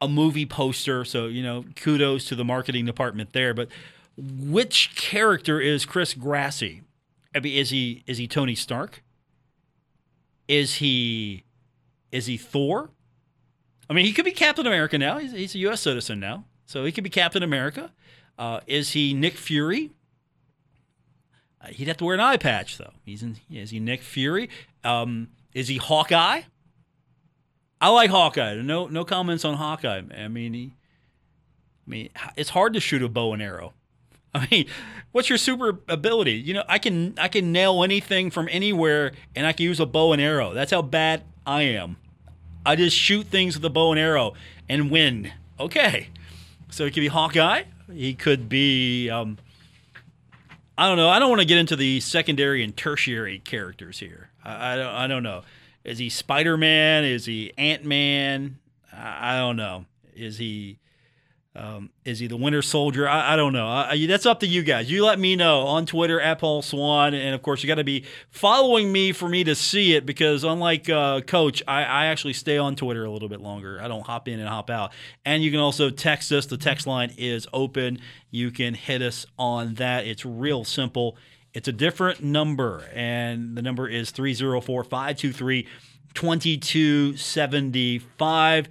a 0.00 0.08
movie 0.08 0.46
poster. 0.46 1.04
So, 1.04 1.26
you 1.26 1.42
know, 1.42 1.64
kudos 1.76 2.24
to 2.26 2.34
the 2.34 2.44
marketing 2.44 2.86
department 2.86 3.32
there. 3.32 3.54
But 3.54 3.68
which 4.18 4.96
character 4.96 5.60
is 5.60 5.86
Chris 5.86 6.12
Grassie? 6.12 6.82
I 7.34 7.40
mean, 7.40 7.56
is 7.56 7.70
he 7.70 8.02
is 8.06 8.18
he 8.18 8.26
Tony 8.26 8.54
Stark? 8.54 9.02
Is 10.48 10.76
he 10.76 11.44
is 12.10 12.26
he 12.26 12.36
Thor? 12.36 12.90
I 13.88 13.92
mean, 13.92 14.04
he 14.04 14.12
could 14.12 14.24
be 14.24 14.32
Captain 14.32 14.66
America 14.66 14.98
now. 14.98 15.18
He's, 15.18 15.32
he's 15.32 15.54
a 15.54 15.58
U.S. 15.60 15.80
citizen 15.80 16.20
now, 16.20 16.44
so 16.66 16.84
he 16.84 16.92
could 16.92 17.04
be 17.04 17.10
Captain 17.10 17.42
America. 17.42 17.92
Uh, 18.38 18.60
is 18.66 18.90
he 18.90 19.14
Nick 19.14 19.36
Fury? 19.36 19.90
Uh, 21.60 21.68
he'd 21.68 21.88
have 21.88 21.96
to 21.98 22.04
wear 22.04 22.14
an 22.14 22.20
eye 22.20 22.36
patch 22.36 22.76
though. 22.76 22.92
He's 23.04 23.22
in. 23.22 23.36
Is 23.50 23.70
he 23.70 23.78
Nick 23.78 24.02
Fury? 24.02 24.50
Um, 24.84 25.28
is 25.54 25.68
he 25.68 25.76
Hawkeye? 25.76 26.42
I 27.80 27.88
like 27.90 28.10
Hawkeye. 28.10 28.56
No, 28.56 28.88
no 28.88 29.04
comments 29.04 29.44
on 29.44 29.54
Hawkeye. 29.54 30.02
I 30.16 30.26
mean, 30.26 30.52
he, 30.54 30.74
I 31.86 31.90
mean, 31.90 32.08
it's 32.36 32.50
hard 32.50 32.72
to 32.74 32.80
shoot 32.80 33.02
a 33.02 33.08
bow 33.08 33.32
and 33.32 33.40
arrow. 33.40 33.74
I 34.34 34.46
mean, 34.50 34.66
what's 35.12 35.28
your 35.28 35.38
super 35.38 35.78
ability? 35.88 36.32
You 36.32 36.54
know, 36.54 36.64
I 36.68 36.78
can 36.78 37.14
I 37.18 37.28
can 37.28 37.52
nail 37.52 37.82
anything 37.82 38.30
from 38.30 38.48
anywhere, 38.50 39.12
and 39.34 39.46
I 39.46 39.52
can 39.52 39.64
use 39.64 39.80
a 39.80 39.86
bow 39.86 40.12
and 40.12 40.22
arrow. 40.22 40.52
That's 40.52 40.70
how 40.70 40.82
bad 40.82 41.24
I 41.46 41.62
am. 41.62 41.96
I 42.64 42.76
just 42.76 42.96
shoot 42.96 43.26
things 43.26 43.56
with 43.56 43.64
a 43.64 43.70
bow 43.70 43.92
and 43.92 43.98
arrow 43.98 44.34
and 44.68 44.90
win. 44.90 45.32
Okay, 45.58 46.08
so 46.70 46.84
he 46.84 46.90
could 46.90 47.00
be 47.00 47.08
Hawkeye. 47.08 47.64
He 47.92 48.14
could 48.14 48.48
be. 48.48 49.08
Um, 49.10 49.38
I 50.76 50.86
don't 50.86 50.96
know. 50.96 51.08
I 51.08 51.18
don't 51.18 51.30
want 51.30 51.40
to 51.40 51.46
get 51.46 51.58
into 51.58 51.74
the 51.74 52.00
secondary 52.00 52.62
and 52.62 52.76
tertiary 52.76 53.40
characters 53.40 53.98
here. 53.98 54.30
I, 54.44 54.74
I 54.74 54.76
don't. 54.76 54.94
I 54.94 55.06
don't 55.06 55.22
know. 55.22 55.42
Is 55.84 55.98
he 55.98 56.10
Spider 56.10 56.56
Man? 56.56 57.04
Is 57.04 57.24
he 57.24 57.52
Ant 57.56 57.84
Man? 57.84 58.58
I, 58.92 59.34
I, 59.34 59.38
don't 59.38 59.56
know. 59.56 59.86
Is 60.14 60.36
he 60.38 60.78
um, 61.58 61.90
is 62.04 62.20
he 62.20 62.28
the 62.28 62.36
Winter 62.36 62.62
Soldier? 62.62 63.08
I, 63.08 63.32
I 63.32 63.36
don't 63.36 63.52
know. 63.52 63.66
I, 63.66 64.06
that's 64.06 64.26
up 64.26 64.38
to 64.40 64.46
you 64.46 64.62
guys. 64.62 64.88
You 64.88 65.04
let 65.04 65.18
me 65.18 65.34
know 65.34 65.62
on 65.62 65.86
Twitter 65.86 66.20
at 66.20 66.38
Paul 66.38 66.62
Swann, 66.62 67.14
and 67.14 67.34
of 67.34 67.42
course 67.42 67.60
you 67.62 67.66
got 67.66 67.74
to 67.74 67.84
be 67.84 68.04
following 68.30 68.92
me 68.92 69.10
for 69.10 69.28
me 69.28 69.42
to 69.42 69.56
see 69.56 69.94
it 69.94 70.06
because 70.06 70.44
unlike 70.44 70.88
uh, 70.88 71.20
Coach, 71.22 71.60
I, 71.66 71.82
I 71.82 72.06
actually 72.06 72.34
stay 72.34 72.58
on 72.58 72.76
Twitter 72.76 73.04
a 73.04 73.10
little 73.10 73.28
bit 73.28 73.40
longer. 73.40 73.80
I 73.82 73.88
don't 73.88 74.06
hop 74.06 74.28
in 74.28 74.38
and 74.38 74.48
hop 74.48 74.70
out. 74.70 74.92
And 75.24 75.42
you 75.42 75.50
can 75.50 75.58
also 75.58 75.90
text 75.90 76.30
us. 76.30 76.46
The 76.46 76.56
text 76.56 76.86
line 76.86 77.12
is 77.18 77.48
open. 77.52 77.98
You 78.30 78.52
can 78.52 78.74
hit 78.74 79.02
us 79.02 79.26
on 79.36 79.74
that. 79.74 80.06
It's 80.06 80.24
real 80.24 80.62
simple. 80.64 81.16
It's 81.54 81.66
a 81.66 81.72
different 81.72 82.22
number, 82.22 82.88
and 82.94 83.56
the 83.56 83.62
number 83.62 83.88
is 83.88 84.12
304 84.12 84.84
523 84.84 85.66
2275. 86.14 88.68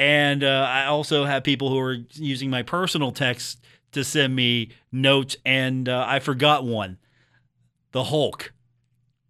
And 0.00 0.42
uh, 0.42 0.66
I 0.66 0.86
also 0.86 1.26
have 1.26 1.44
people 1.44 1.68
who 1.68 1.78
are 1.78 1.98
using 2.14 2.48
my 2.48 2.62
personal 2.62 3.12
text 3.12 3.60
to 3.92 4.02
send 4.02 4.34
me 4.34 4.70
notes, 4.90 5.36
and 5.44 5.90
uh, 5.90 6.06
I 6.08 6.20
forgot 6.20 6.64
one 6.64 6.96
the 7.92 8.04
Hulk. 8.04 8.54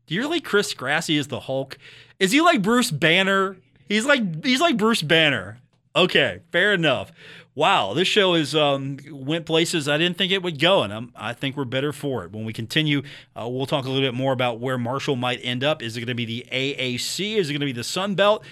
Do 0.06 0.14
you 0.14 0.20
really 0.20 0.40
Chris 0.40 0.72
Grassie 0.72 1.18
is 1.18 1.26
the 1.26 1.40
Hulk? 1.40 1.76
Is 2.20 2.30
he 2.30 2.40
like 2.40 2.62
Bruce 2.62 2.92
Banner? 2.92 3.56
He's 3.88 4.06
like 4.06 4.44
he's 4.44 4.60
like 4.60 4.76
Bruce 4.76 5.02
Banner. 5.02 5.58
Okay, 5.96 6.38
fair 6.52 6.72
enough 6.72 7.10
wow, 7.54 7.92
this 7.92 8.08
show 8.08 8.34
is 8.34 8.54
um, 8.54 8.96
went 9.10 9.44
places 9.44 9.88
I 9.88 9.98
didn't 9.98 10.16
think 10.16 10.32
it 10.32 10.42
would 10.42 10.58
go, 10.58 10.82
and 10.82 10.92
I'm, 10.92 11.12
i 11.16 11.32
think 11.32 11.56
we're 11.56 11.64
better 11.64 11.92
for 11.92 12.24
it. 12.24 12.32
When 12.32 12.44
we 12.44 12.52
continue, 12.52 13.02
uh, 13.38 13.48
we'll 13.48 13.66
talk 13.66 13.84
a 13.84 13.88
little 13.88 14.06
bit 14.06 14.14
more 14.14 14.32
about 14.32 14.60
where 14.60 14.78
Marshall 14.78 15.16
might 15.16 15.40
end 15.42 15.64
up. 15.64 15.82
Is 15.82 15.96
it 15.96 16.00
going 16.00 16.08
to 16.08 16.14
be 16.14 16.24
the 16.24 16.46
AAC? 16.50 17.36
Is 17.36 17.50
it 17.50 17.52
going 17.52 17.60
to 17.60 17.66
be 17.66 17.72
the 17.72 17.84
Sun 17.84 18.14
Belt? 18.14 18.44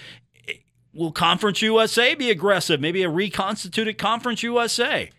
Will 0.99 1.13
Conference 1.13 1.61
USA 1.61 2.13
be 2.13 2.29
aggressive? 2.29 2.81
Maybe 2.81 3.03
a 3.03 3.09
reconstituted 3.09 3.97
Conference 3.97 4.43
USA? 4.43 5.09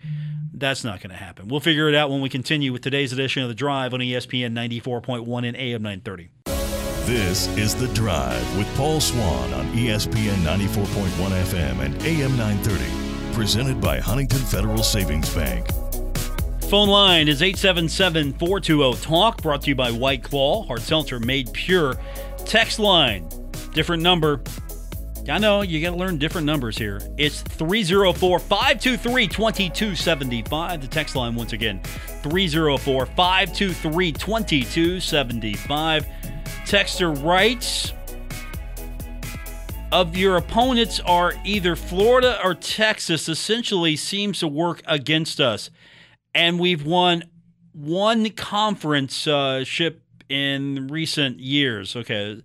That's 0.53 0.85
not 0.85 1.01
going 1.01 1.09
to 1.09 1.16
happen. 1.16 1.49
We'll 1.49 1.61
figure 1.61 1.88
it 1.88 1.95
out 1.95 2.11
when 2.11 2.21
we 2.21 2.29
continue 2.29 2.71
with 2.71 2.83
today's 2.83 3.14
edition 3.14 3.43
of 3.43 3.49
The 3.49 3.55
Drive 3.55 3.95
on 3.95 4.01
ESPN 4.01 4.53
94.1 4.53 5.49
and 5.49 5.57
AM 5.57 5.81
930. 5.81 6.29
This 7.07 7.47
is 7.57 7.75
The 7.75 7.88
Drive 7.95 8.59
with 8.59 8.69
Paul 8.77 9.01
Swann 9.01 9.55
on 9.55 9.73
ESPN 9.73 10.43
94.1 10.43 10.85
FM 11.45 11.79
and 11.79 12.03
AM 12.03 12.37
930 12.37 13.35
presented 13.35 13.81
by 13.81 14.01
Huntington 14.01 14.40
Federal 14.40 14.83
Savings 14.83 15.35
Bank. 15.35 15.66
Phone 16.69 16.90
line 16.90 17.27
is 17.27 17.40
877 17.40 18.35
420 18.35 18.97
TALK, 19.01 19.40
brought 19.40 19.62
to 19.62 19.69
you 19.71 19.75
by 19.75 19.90
White 19.90 20.25
Claw, 20.25 20.62
hard 20.66 20.83
seltzer 20.83 21.19
made 21.19 21.51
pure. 21.55 21.95
Text 22.45 22.79
line, 22.79 23.27
different 23.73 24.03
number. 24.03 24.43
I 25.31 25.38
know 25.38 25.62
you 25.62 25.81
got 25.81 25.90
to 25.90 25.97
learn 25.97 26.19
different 26.19 26.47
numbers 26.47 26.77
here. 26.77 27.01
It's 27.16 27.43
304 27.43 28.38
523 28.38 29.29
2275. 29.29 30.81
The 30.81 30.88
text 30.88 31.14
line, 31.14 31.37
once 31.37 31.53
again, 31.53 31.81
304 32.23 33.07
523 33.07 34.12
2275. 34.12 36.07
Texter 36.64 37.25
writes, 37.25 37.93
of 39.93 40.16
your 40.16 40.37
opponents 40.37 41.01
are 41.01 41.35
either 41.45 41.75
Florida 41.77 42.40
or 42.45 42.55
Texas 42.55 43.29
essentially 43.29 43.97
seems 43.97 44.38
to 44.40 44.49
work 44.49 44.83
against 44.87 45.40
us. 45.40 45.71
And 46.35 46.61
we've 46.61 46.85
won 46.85 47.25
one 47.73 48.31
conference 48.31 49.27
uh, 49.27 49.64
ship 49.64 50.03
in 50.29 50.88
recent 50.88 51.40
years. 51.40 51.97
Okay. 51.97 52.43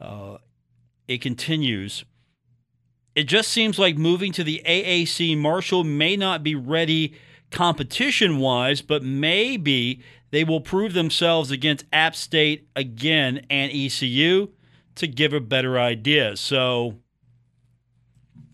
Uh, 0.00 0.38
it 1.06 1.20
continues. 1.20 2.04
It 3.14 3.24
just 3.24 3.50
seems 3.50 3.78
like 3.78 3.96
moving 3.96 4.32
to 4.32 4.44
the 4.44 4.62
AAC, 4.64 5.36
Marshall 5.36 5.84
may 5.84 6.16
not 6.16 6.42
be 6.42 6.54
ready 6.54 7.14
competition 7.50 8.38
wise, 8.38 8.82
but 8.82 9.02
maybe 9.02 10.00
they 10.30 10.44
will 10.44 10.60
prove 10.60 10.92
themselves 10.92 11.50
against 11.50 11.84
App 11.92 12.14
State 12.14 12.68
again 12.76 13.44
and 13.50 13.72
ECU 13.72 14.48
to 14.94 15.06
give 15.08 15.32
a 15.32 15.40
better 15.40 15.78
idea. 15.78 16.36
So, 16.36 17.00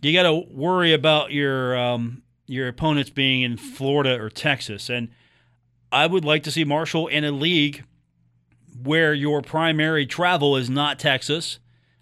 you 0.03 0.13
got 0.13 0.23
to 0.23 0.45
worry 0.51 0.93
about 0.93 1.33
your 1.33 1.77
um, 1.77 2.23
your 2.47 2.69
opponents 2.69 3.11
being 3.11 3.43
in 3.43 3.57
Florida 3.57 4.21
or 4.21 4.31
Texas. 4.31 4.89
And 4.89 5.09
I 5.91 6.07
would 6.07 6.25
like 6.25 6.43
to 6.45 6.51
see 6.51 6.65
Marshall 6.65 7.09
in 7.09 7.25
a 7.25 7.33
league 7.33 7.85
where 8.83 9.15
your 9.15 9.43
primary 9.43 10.07
travel 10.07 10.57
is 10.57 10.71
not 10.71 10.99
Texas. 10.99 11.59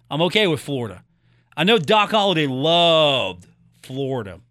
I'm 0.09 0.21
okay 0.23 0.47
with 0.47 0.59
Florida. 0.59 1.04
I 1.57 1.63
know 1.63 1.77
Doc 1.77 2.11
Holliday 2.11 2.47
loved 2.47 3.47
Florida. 3.81 4.41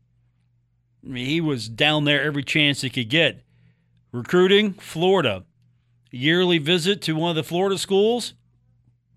I 1.04 1.08
mean, 1.08 1.26
he 1.26 1.40
was 1.40 1.68
down 1.68 2.04
there 2.04 2.22
every 2.22 2.42
chance 2.42 2.80
he 2.80 2.88
could 2.88 3.10
get. 3.10 3.42
Recruiting, 4.10 4.72
Florida. 4.74 5.44
Yearly 6.10 6.58
visit 6.58 7.02
to 7.02 7.16
one 7.16 7.30
of 7.30 7.36
the 7.36 7.42
Florida 7.42 7.76
schools, 7.76 8.34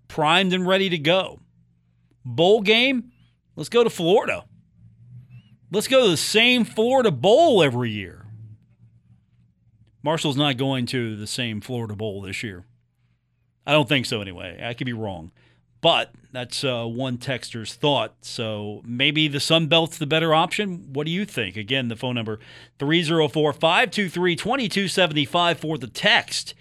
primed 0.08 0.52
and 0.52 0.66
ready 0.66 0.88
to 0.88 0.98
go. 0.98 1.40
Bowl 2.24 2.60
game, 2.60 3.12
let's 3.56 3.68
go 3.68 3.84
to 3.84 3.90
Florida. 3.90 4.44
Let's 5.70 5.88
go 5.88 6.04
to 6.04 6.10
the 6.10 6.16
same 6.16 6.64
Florida 6.64 7.10
Bowl 7.10 7.62
every 7.62 7.90
year. 7.90 8.26
Marshall's 10.02 10.36
not 10.36 10.56
going 10.56 10.86
to 10.86 11.16
the 11.16 11.26
same 11.26 11.60
Florida 11.60 11.94
Bowl 11.94 12.22
this 12.22 12.42
year. 12.42 12.64
I 13.66 13.72
don't 13.72 13.88
think 13.88 14.06
so, 14.06 14.20
anyway. 14.20 14.60
I 14.62 14.74
could 14.74 14.86
be 14.86 14.92
wrong. 14.92 15.30
But 15.80 16.12
that's 16.32 16.64
uh, 16.64 16.84
one 16.84 17.18
texter's 17.18 17.74
thought. 17.74 18.14
So 18.22 18.82
maybe 18.84 19.28
the 19.28 19.40
Sun 19.40 19.68
Belt's 19.68 19.98
the 19.98 20.06
better 20.06 20.34
option. 20.34 20.92
What 20.92 21.06
do 21.06 21.12
you 21.12 21.24
think? 21.24 21.56
Again, 21.56 21.88
the 21.88 21.96
phone 21.96 22.16
number 22.16 22.38
304 22.78 23.52
523 23.52 24.36
2275 24.36 25.58
for 25.58 25.78
the 25.78 25.86
text. 25.86 26.54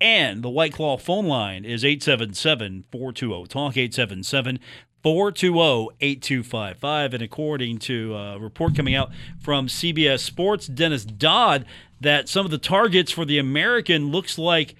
And 0.00 0.42
the 0.42 0.48
White 0.48 0.72
Claw 0.72 0.96
phone 0.96 1.26
line 1.26 1.64
is 1.64 1.84
877 1.84 2.84
420 2.90 3.46
Talk 3.46 3.76
877 3.76 4.58
420 5.02 5.96
8255. 6.00 7.14
And 7.14 7.22
according 7.22 7.78
to 7.80 8.14
a 8.14 8.38
report 8.38 8.74
coming 8.74 8.94
out 8.94 9.10
from 9.38 9.66
CBS 9.66 10.20
Sports, 10.20 10.66
Dennis 10.66 11.04
Dodd, 11.04 11.66
that 12.00 12.28
some 12.28 12.46
of 12.46 12.50
the 12.50 12.58
targets 12.58 13.12
for 13.12 13.26
the 13.26 13.38
American 13.38 14.10
looks 14.10 14.38
like 14.38 14.74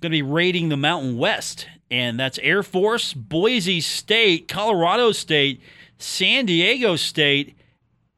going 0.00 0.10
to 0.10 0.16
be 0.16 0.22
raiding 0.22 0.70
the 0.70 0.76
Mountain 0.76 1.18
West. 1.18 1.66
And 1.94 2.18
that's 2.18 2.40
Air 2.42 2.64
Force, 2.64 3.14
Boise 3.14 3.80
State, 3.80 4.48
Colorado 4.48 5.12
State, 5.12 5.62
San 5.96 6.44
Diego 6.44 6.96
State, 6.96 7.56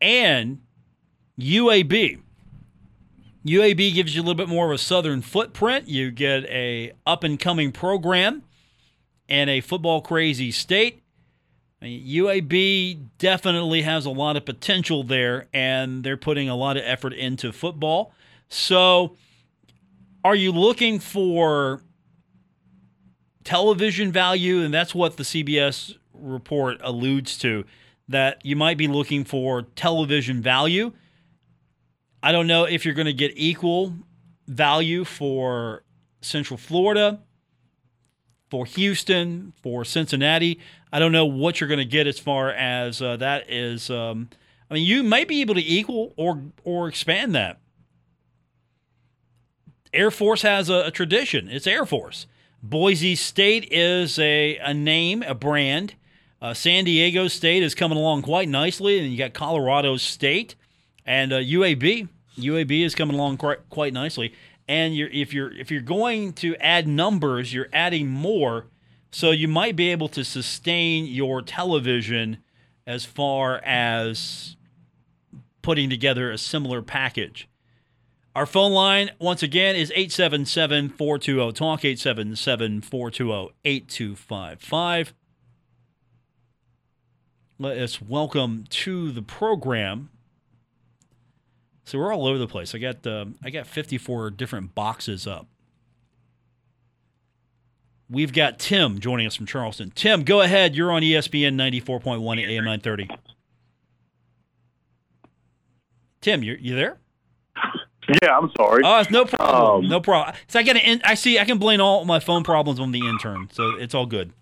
and 0.01 0.63
UAB. 1.39 2.19
UAB 3.45 3.93
gives 3.93 4.17
you 4.17 4.23
a 4.23 4.25
little 4.25 4.35
bit 4.35 4.49
more 4.49 4.65
of 4.65 4.73
a 4.73 4.79
southern 4.79 5.21
footprint. 5.21 5.89
You 5.89 6.11
get 6.11 6.45
a 6.47 6.93
up 7.07 7.23
and 7.23 7.39
coming 7.39 7.71
program 7.71 8.45
and 9.29 9.51
a 9.51 9.61
football 9.61 10.01
crazy 10.01 10.51
state. 10.51 11.03
UAB 11.83 13.09
definitely 13.19 13.83
has 13.83 14.07
a 14.07 14.11
lot 14.11 14.39
of 14.39 14.47
potential 14.47 15.05
there, 15.05 15.49
and 15.53 16.03
they're 16.03 16.17
putting 16.17 16.49
a 16.49 16.57
lot 16.57 16.79
of 16.79 16.83
effort 16.87 17.13
into 17.13 17.53
football. 17.53 18.15
So, 18.49 19.19
are 20.25 20.35
you 20.35 20.51
looking 20.51 20.99
for 20.99 21.83
television 23.47 24.13
value? 24.13 24.63
And 24.63 24.75
that's 24.75 24.95
what 24.95 25.17
the 25.17 25.23
CBS 25.23 25.97
report 26.13 26.79
alludes 26.83 27.39
to 27.39 27.65
that 28.09 28.45
you 28.45 28.57
might 28.57 28.77
be 28.77 28.89
looking 28.89 29.25
for 29.25 29.63
television 29.63 30.43
value. 30.43 30.93
I 32.23 32.33
don't 32.33 32.47
know 32.47 32.65
if 32.65 32.85
you're 32.85 32.95
going 32.95 33.07
to 33.07 33.13
get 33.13 33.33
equal 33.37 33.95
value 34.47 35.05
for 35.05 35.83
Central 36.21 36.57
Florida 36.59 37.21
for 38.51 38.65
Houston, 38.67 39.53
for 39.63 39.85
Cincinnati. 39.85 40.61
I 40.93 40.99
don't 40.99 41.13
know 41.13 41.27
what 41.27 41.61
you're 41.61 41.69
going 41.69 41.79
to 41.79 41.85
get 41.85 42.07
as 42.07 42.19
far 42.19 42.51
as 42.51 43.03
uh, 43.03 43.17
that 43.17 43.51
is. 43.51 43.91
Um, 43.91 44.29
I 44.71 44.75
mean, 44.75 44.85
you 44.85 45.03
might 45.03 45.29
be 45.29 45.41
able 45.41 45.55
to 45.55 45.65
equal 45.65 46.15
or 46.17 46.43
or 46.65 46.89
expand 46.89 47.35
that. 47.35 47.61
Air 49.93 50.11
Force 50.11 50.43
has 50.43 50.69
a, 50.69 50.87
a 50.87 50.91
tradition. 50.91 51.49
It's 51.49 51.67
Air 51.67 51.87
Force. 51.87 52.27
Boise 52.63 53.15
State 53.15 53.69
is 53.71 54.19
a, 54.19 54.57
a 54.59 54.75
name, 54.75 55.23
a 55.23 55.35
brand. 55.35 55.95
Uh, 56.41 56.55
San 56.55 56.85
Diego 56.85 57.29
State 57.29 57.63
is 57.63 57.75
coming 57.75 57.99
along 57.99 58.23
quite 58.23 58.49
nicely, 58.49 58.99
and 58.99 59.11
you 59.11 59.17
got 59.17 59.33
Colorado 59.33 59.97
State 59.97 60.55
and 61.05 61.33
uh, 61.33 61.39
UAB. 61.39 62.09
UAB 62.39 62.85
is 62.85 62.95
coming 62.95 63.17
along 63.17 63.39
quite, 63.39 63.69
quite 63.71 63.93
nicely 63.93 64.35
and 64.69 64.97
you're 64.97 65.09
if 65.09 65.33
you're 65.33 65.53
if 65.53 65.71
you're 65.71 65.81
going 65.81 66.33
to 66.35 66.57
add 66.57 66.89
numbers, 66.89 67.53
you're 67.53 67.69
adding 67.73 68.09
more, 68.09 68.67
so 69.11 69.31
you 69.31 69.49
might 69.49 69.77
be 69.77 69.91
able 69.91 70.09
to 70.09 70.25
sustain 70.25 71.07
your 71.07 71.43
television 71.43 72.39
as 72.87 73.05
far 73.05 73.57
as 73.65 74.57
putting 75.63 75.91
together 75.91 76.31
a 76.31 76.39
similar 76.39 76.83
package. 76.83 77.49
Our 78.37 78.45
phone 78.45 78.73
line, 78.73 79.13
once 79.19 79.43
again, 79.43 79.77
is 79.77 79.91
877 79.93 80.91
420 80.91 81.53
TALK, 81.53 81.85
877 81.87 82.83
420 82.83 83.55
8255. 83.65 85.15
Let 87.59 87.79
us 87.79 88.03
welcome 88.03 88.67
to 88.69 89.11
the 89.11 89.23
program 89.23 90.11
so 91.85 91.99
we're 91.99 92.13
all 92.13 92.27
over 92.27 92.37
the 92.37 92.47
place. 92.47 92.75
I 92.75 92.79
got 92.79 93.07
uh, 93.07 93.25
I 93.43 93.49
got 93.49 93.67
54 93.67 94.33
different 94.33 94.75
boxes 94.75 95.27
up. 95.27 95.47
We've 98.11 98.35
got 98.35 98.59
Tim 98.59 99.01
joining 99.01 99.27
us 99.27 99.35
from 99.35 99.47
Charleston. 99.47 99.93
Tim, 99.95 100.25
go 100.25 100.43
ahead. 100.43 100.77
You're 100.77 100.93
on 100.93 101.01
ESPN 101.01 101.55
94.1 101.55 102.21
AM 102.43 102.65
930. 102.65 103.09
Tim, 106.21 106.43
you 106.43 106.59
you 106.61 106.77
there? 106.77 106.99
Yeah, 108.23 108.37
I'm 108.37 108.51
sorry. 108.57 108.83
Oh, 108.85 109.01
it's 109.01 109.11
no 109.11 109.25
problem. 109.25 109.85
Um, 109.85 109.91
no 109.91 110.01
problem. 110.01 110.37
So 110.47 110.61
I 110.61 110.63
got 110.63 110.75
to. 110.75 111.01
I 111.09 111.15
see. 111.15 111.39
I 111.39 111.45
can 111.45 111.59
blame 111.59 111.81
all 111.81 112.05
my 112.05 112.21
phone 112.21 112.45
problems 112.45 112.79
on 112.79 112.93
the 112.93 113.07
intern. 113.07 113.49
So 113.53 113.71
it's 113.71 113.95
all 113.95 114.07
good. 114.07 114.33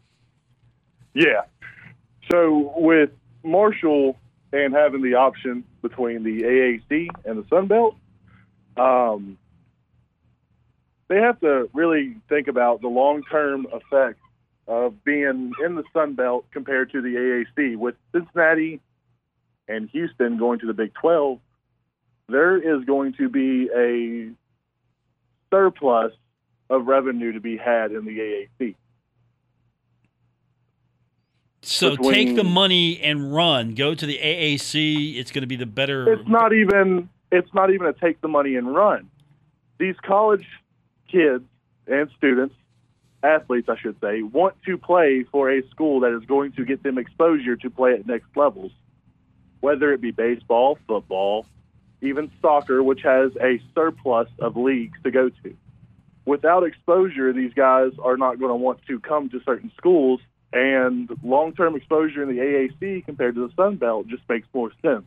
Yeah. 1.15 1.43
So 2.31 2.73
with 2.77 3.11
Marshall 3.43 4.17
and 4.53 4.75
having 4.75 5.03
the 5.03 5.15
option 5.15 5.65
between 5.83 6.23
the 6.23 6.43
AAC 6.43 7.09
and 7.25 7.43
the 7.43 7.49
Sun 7.49 7.67
Belt, 7.69 7.97
um, 8.77 9.39
they 11.09 11.17
have 11.17 11.41
to 11.41 11.69
really 11.73 12.17
think 12.29 12.49
about 12.49 12.81
the 12.81 12.89
long-term 12.89 13.67
effect 13.73 14.19
of 14.67 15.05
being 15.05 15.53
in 15.65 15.75
the 15.75 15.85
Sun 15.93 16.15
Belt 16.15 16.47
compared 16.51 16.93
to 16.93 17.03
the 17.03 17.45
AAC. 17.57 17.77
With 17.77 17.95
Cincinnati 18.13 18.81
and 19.69 19.89
Houston 19.91 20.39
going 20.39 20.61
to 20.61 20.67
the 20.67 20.73
Big 20.73 20.93
12, 20.95 21.39
there 22.29 22.57
is 22.57 22.85
going 22.85 23.15
to 23.15 23.29
be 23.29 23.69
a 23.75 24.31
surplus 25.51 26.13
of 26.71 26.87
revenue 26.87 27.33
to 27.33 27.41
be 27.41 27.57
had 27.57 27.93
in 27.93 28.05
the 28.05 28.47
AAC. 28.61 28.75
So 31.63 31.91
between, 31.91 32.13
take 32.13 32.37
the 32.37 32.45
money 32.45 33.01
and 33.01 33.35
run. 33.35 33.75
Go 33.75 33.95
to 33.95 34.07
the 34.07 34.19
AAC. 34.19 35.17
It's 35.17 35.31
going 35.31 35.43
to 35.43 35.47
be 35.47 35.57
the 35.57 35.67
better. 35.67 36.13
It's 36.13 36.29
not 36.29 36.53
even. 36.53 37.09
It's 37.33 37.53
not 37.53 37.71
even 37.71 37.87
a 37.87 37.93
take 37.93 38.21
the 38.21 38.29
money 38.29 38.57
and 38.57 38.75
run. 38.75 39.11
These 39.79 39.97
college 40.03 40.47
kids 41.11 41.43
and 41.87 42.09
students, 42.17 42.55
athletes, 43.23 43.69
I 43.69 43.77
should 43.79 43.97
say, 44.01 44.23
want 44.23 44.55
to 44.67 44.79
play 44.79 45.25
for 45.33 45.51
a 45.51 45.67
school 45.69 46.01
that 46.01 46.17
is 46.17 46.25
going 46.27 46.53
to 46.53 46.65
get 46.65 46.83
them 46.83 46.97
exposure 46.97 47.57
to 47.57 47.71
play 47.71 47.95
at 47.95 48.07
next 48.07 48.29
levels, 48.37 48.73
whether 49.61 49.93
it 49.93 50.01
be 50.01 50.13
baseball, 50.13 50.79
football, 50.87 51.47
even 52.07 52.31
soccer, 52.41 52.83
which 52.83 53.03
has 53.03 53.33
a 53.41 53.61
surplus 53.75 54.29
of 54.39 54.57
leagues 54.57 54.99
to 55.05 55.11
go 55.11 55.29
to. 55.29 55.57
Without 56.27 56.65
exposure, 56.65 57.33
these 57.33 57.53
guys 57.53 57.93
are 58.03 58.17
not 58.17 58.39
going 58.39 58.51
to 58.51 58.57
want 58.57 58.81
to 58.87 58.99
come 59.01 59.29
to 59.31 59.41
certain 59.45 59.71
schools 59.77 60.21
and 60.53 61.11
long 61.23 61.53
term 61.53 61.75
exposure 61.75 62.23
in 62.23 62.29
the 62.29 62.41
AAC 62.41 63.05
compared 63.05 63.35
to 63.35 63.47
the 63.47 63.55
Sun 63.55 63.77
Belt 63.77 64.07
just 64.07 64.23
makes 64.29 64.47
more 64.55 64.71
sense. 64.81 65.05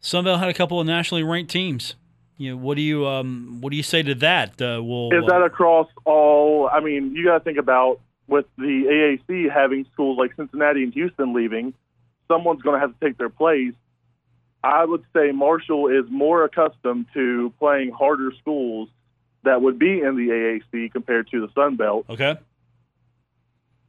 Sun 0.00 0.24
Belt 0.24 0.38
had 0.38 0.50
a 0.50 0.54
couple 0.54 0.78
of 0.78 0.86
nationally 0.86 1.22
ranked 1.22 1.50
teams. 1.50 1.96
You 2.36 2.50
know, 2.50 2.56
what 2.58 2.76
do 2.76 2.82
you 2.82 3.06
um, 3.06 3.58
what 3.60 3.70
do 3.70 3.76
you 3.76 3.82
say 3.82 4.02
to 4.02 4.14
that? 4.16 4.60
Uh, 4.60 4.82
will 4.82 5.12
is 5.12 5.24
that 5.26 5.42
across 5.42 5.88
all? 6.04 6.68
I 6.70 6.80
mean, 6.80 7.14
you 7.14 7.24
got 7.24 7.38
to 7.38 7.44
think 7.44 7.58
about 7.58 8.00
with 8.26 8.46
the 8.58 9.18
AAC 9.28 9.50
having 9.50 9.86
schools 9.92 10.18
like 10.18 10.34
Cincinnati 10.36 10.82
and 10.82 10.92
Houston 10.92 11.32
leaving, 11.32 11.74
someone's 12.28 12.62
going 12.62 12.74
to 12.74 12.80
have 12.80 12.98
to 12.98 13.06
take 13.06 13.18
their 13.18 13.28
place. 13.28 13.72
I 14.64 14.84
would 14.84 15.04
say 15.14 15.30
Marshall 15.30 15.88
is 15.88 16.10
more 16.10 16.42
accustomed 16.42 17.06
to 17.12 17.52
playing 17.58 17.90
harder 17.90 18.32
schools 18.40 18.88
that 19.42 19.60
would 19.60 19.78
be 19.78 20.00
in 20.00 20.16
the 20.16 20.28
AAC 20.72 20.90
compared 20.90 21.28
to 21.32 21.42
the 21.42 21.52
Sun 21.54 21.76
Belt. 21.76 22.06
Okay. 22.08 22.38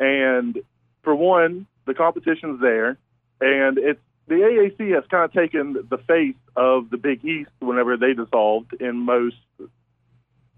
And 0.02 0.60
for 1.04 1.16
one, 1.16 1.66
the 1.86 1.94
competition's 1.94 2.60
there, 2.60 2.98
and 3.40 3.78
it's 3.78 4.02
the 4.28 4.36
AAC 4.36 4.94
has 4.94 5.06
kind 5.10 5.24
of 5.24 5.32
taken 5.32 5.78
the 5.90 5.98
face 6.00 6.36
of 6.58 6.90
the 6.90 6.98
Big 6.98 7.24
East 7.24 7.52
whenever 7.60 7.96
they 7.96 8.14
dissolved 8.14 8.74
in 8.74 8.98
most 8.98 9.38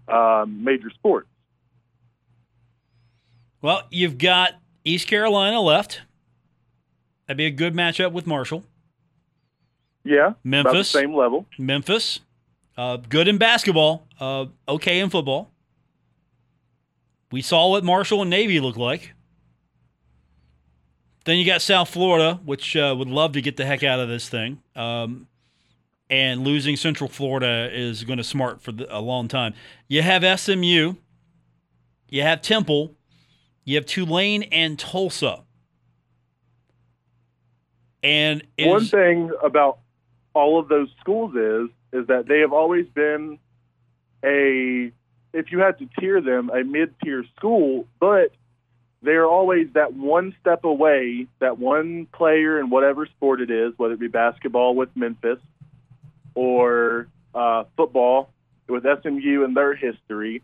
um, 0.08 0.64
major 0.64 0.90
sports. 0.90 1.28
Well, 3.62 3.82
you've 3.90 4.18
got 4.18 4.54
East 4.84 5.06
Carolina 5.06 5.60
left, 5.60 6.00
That'd 7.28 7.36
be 7.36 7.44
a 7.44 7.50
good 7.50 7.74
matchup 7.74 8.12
with 8.12 8.26
Marshall. 8.26 8.64
Yeah, 10.08 10.32
Memphis. 10.42 10.88
same 10.90 11.14
level. 11.14 11.44
Memphis, 11.58 12.20
uh, 12.78 12.96
good 12.96 13.28
in 13.28 13.36
basketball, 13.36 14.06
uh, 14.18 14.46
okay 14.66 15.00
in 15.00 15.10
football. 15.10 15.50
We 17.30 17.42
saw 17.42 17.68
what 17.68 17.84
Marshall 17.84 18.22
and 18.22 18.30
Navy 18.30 18.58
look 18.58 18.78
like. 18.78 19.12
Then 21.26 21.36
you 21.36 21.44
got 21.44 21.60
South 21.60 21.90
Florida, 21.90 22.40
which 22.42 22.74
uh, 22.74 22.94
would 22.98 23.08
love 23.08 23.32
to 23.32 23.42
get 23.42 23.58
the 23.58 23.66
heck 23.66 23.82
out 23.82 24.00
of 24.00 24.08
this 24.08 24.30
thing. 24.30 24.62
Um, 24.74 25.28
and 26.08 26.40
losing 26.40 26.76
Central 26.76 27.10
Florida 27.10 27.68
is 27.70 28.04
going 28.04 28.16
to 28.16 28.24
smart 28.24 28.62
for 28.62 28.72
the, 28.72 28.96
a 28.96 29.00
long 29.00 29.28
time. 29.28 29.52
You 29.88 30.00
have 30.00 30.40
SMU, 30.40 30.94
you 32.08 32.22
have 32.22 32.40
Temple, 32.40 32.94
you 33.64 33.76
have 33.76 33.84
Tulane 33.84 34.44
and 34.44 34.78
Tulsa. 34.78 35.44
And 38.02 38.42
One 38.58 38.82
is, 38.82 38.90
thing 38.90 39.30
about 39.42 39.80
all 40.34 40.58
of 40.58 40.68
those 40.68 40.88
schools 41.00 41.34
is 41.34 41.70
is 41.92 42.06
that 42.08 42.26
they 42.28 42.40
have 42.40 42.52
always 42.52 42.86
been 42.88 43.38
a 44.24 44.92
if 45.32 45.52
you 45.52 45.58
had 45.58 45.78
to 45.78 45.88
tier 45.98 46.20
them 46.20 46.50
a 46.50 46.64
mid-tier 46.64 47.24
school, 47.36 47.86
but 48.00 48.32
they 49.02 49.12
are 49.12 49.26
always 49.26 49.68
that 49.74 49.94
one 49.94 50.34
step 50.40 50.64
away, 50.64 51.26
that 51.38 51.58
one 51.58 52.06
player 52.06 52.58
in 52.58 52.70
whatever 52.70 53.06
sport 53.06 53.40
it 53.40 53.50
is, 53.50 53.72
whether 53.76 53.94
it 53.94 54.00
be 54.00 54.08
basketball 54.08 54.74
with 54.74 54.88
Memphis 54.96 55.38
or 56.34 57.08
uh, 57.34 57.64
football 57.76 58.30
with 58.68 58.84
SMU 58.84 59.44
and 59.44 59.56
their 59.56 59.74
history. 59.74 60.42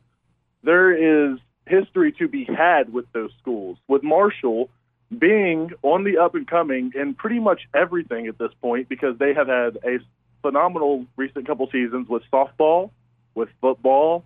There 0.62 1.33
is 1.33 1.38
history 1.66 2.12
to 2.12 2.29
be 2.29 2.44
had 2.44 2.92
with 2.92 3.11
those 3.12 3.31
schools. 3.40 3.79
With 3.88 4.03
Marshall, 4.03 4.70
being 5.18 5.70
on 5.83 6.05
the 6.05 6.18
up 6.18 6.35
and 6.35 6.46
coming 6.46 6.92
in 6.94 7.14
pretty 7.14 7.38
much 7.38 7.62
everything 7.74 8.27
at 8.27 8.38
this 8.38 8.53
point 8.61 8.88
because 8.88 9.18
they 9.18 9.35
have 9.35 9.48
had 9.48 9.79
a 9.85 9.98
phenomenal 10.42 11.07
recent 11.16 11.46
couple 11.46 11.68
seasons 11.70 12.09
with 12.09 12.22
softball, 12.33 12.90
with 13.35 13.48
football. 13.61 14.24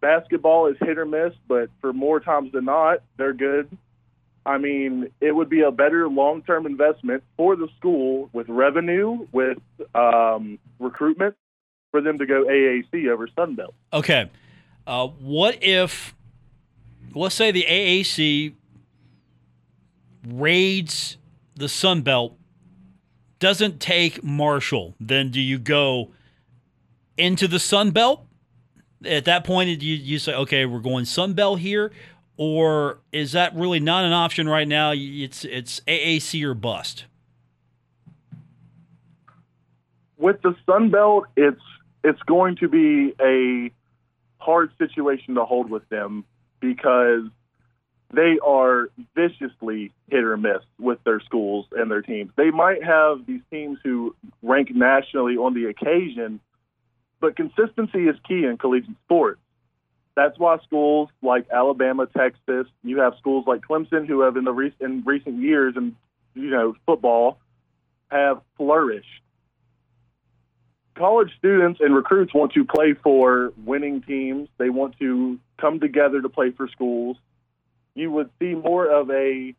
Basketball 0.00 0.66
is 0.66 0.76
hit 0.80 0.98
or 0.98 1.06
miss, 1.06 1.32
but 1.48 1.70
for 1.80 1.92
more 1.92 2.20
times 2.20 2.52
than 2.52 2.66
not, 2.66 3.02
they're 3.16 3.32
good. 3.32 3.76
I 4.44 4.58
mean, 4.58 5.10
it 5.20 5.34
would 5.34 5.48
be 5.48 5.62
a 5.62 5.72
better 5.72 6.08
long 6.08 6.42
term 6.42 6.66
investment 6.66 7.24
for 7.36 7.56
the 7.56 7.68
school 7.76 8.30
with 8.32 8.48
revenue, 8.48 9.26
with 9.32 9.58
um, 9.94 10.58
recruitment, 10.78 11.34
for 11.90 12.00
them 12.00 12.18
to 12.18 12.26
go 12.26 12.44
AAC 12.44 13.08
over 13.08 13.26
Sunbelt. 13.26 13.72
Okay. 13.92 14.30
Uh, 14.86 15.08
what 15.08 15.58
if, 15.62 16.14
let's 17.12 17.34
say 17.34 17.50
the 17.50 17.64
AAC 17.68 18.54
raids 20.26 21.16
the 21.54 21.68
Sun 21.68 22.02
Belt, 22.02 22.36
doesn't 23.38 23.80
take 23.80 24.22
Marshall, 24.22 24.94
then 24.98 25.30
do 25.30 25.40
you 25.40 25.58
go 25.58 26.12
into 27.16 27.48
the 27.48 27.58
Sun 27.58 27.90
Belt? 27.90 28.26
At 29.04 29.24
that 29.26 29.44
point, 29.44 29.82
you, 29.82 29.94
you 29.94 30.18
say, 30.18 30.34
okay, 30.34 30.66
we're 30.66 30.80
going 30.80 31.04
Sun 31.04 31.34
Belt 31.34 31.60
here, 31.60 31.92
or 32.36 32.98
is 33.12 33.32
that 33.32 33.54
really 33.54 33.80
not 33.80 34.04
an 34.04 34.12
option 34.12 34.48
right 34.48 34.66
now? 34.66 34.92
It's 34.94 35.44
it's 35.44 35.80
AAC 35.86 36.42
or 36.42 36.54
bust. 36.54 37.04
with 40.18 40.40
the 40.42 40.54
Sun 40.66 40.90
Belt, 40.90 41.26
it's 41.36 41.60
it's 42.02 42.20
going 42.22 42.56
to 42.56 42.68
be 42.68 43.14
a 43.20 43.70
hard 44.38 44.70
situation 44.78 45.34
to 45.34 45.44
hold 45.44 45.70
with 45.70 45.88
them 45.88 46.24
because 46.60 47.24
they 48.12 48.38
are 48.44 48.88
viciously 49.14 49.92
hit 50.08 50.24
or 50.24 50.36
miss 50.36 50.62
with 50.78 51.02
their 51.04 51.20
schools 51.20 51.66
and 51.72 51.90
their 51.90 52.02
teams. 52.02 52.30
They 52.36 52.50
might 52.50 52.82
have 52.84 53.26
these 53.26 53.40
teams 53.50 53.78
who 53.82 54.14
rank 54.42 54.74
nationally 54.74 55.36
on 55.36 55.54
the 55.54 55.66
occasion, 55.66 56.40
but 57.20 57.36
consistency 57.36 58.06
is 58.08 58.16
key 58.26 58.44
in 58.44 58.56
collegiate 58.58 58.96
sports. 59.04 59.40
That's 60.14 60.38
why 60.38 60.58
schools 60.64 61.10
like 61.20 61.46
Alabama, 61.50 62.06
Texas, 62.06 62.66
you 62.82 63.00
have 63.00 63.14
schools 63.18 63.44
like 63.46 63.62
Clemson 63.62 64.06
who 64.06 64.20
have 64.20 64.36
in 64.36 64.44
the 64.44 64.52
re- 64.52 64.74
in 64.80 65.02
recent 65.04 65.42
years 65.42 65.74
and 65.76 65.94
you 66.34 66.50
know 66.50 66.74
football 66.86 67.38
have 68.10 68.40
flourished 68.56 69.06
college 70.96 71.30
students 71.38 71.80
and 71.80 71.94
recruits 71.94 72.34
want 72.34 72.52
to 72.54 72.64
play 72.64 72.94
for 72.94 73.52
winning 73.64 74.02
teams. 74.02 74.48
They 74.58 74.70
want 74.70 74.98
to 74.98 75.38
come 75.60 75.78
together 75.78 76.20
to 76.22 76.28
play 76.28 76.50
for 76.50 76.68
schools. 76.68 77.16
You 77.96 78.12
would 78.12 78.30
see 78.38 78.54
more 78.54 78.86
of 78.86 79.10
a 79.10 79.54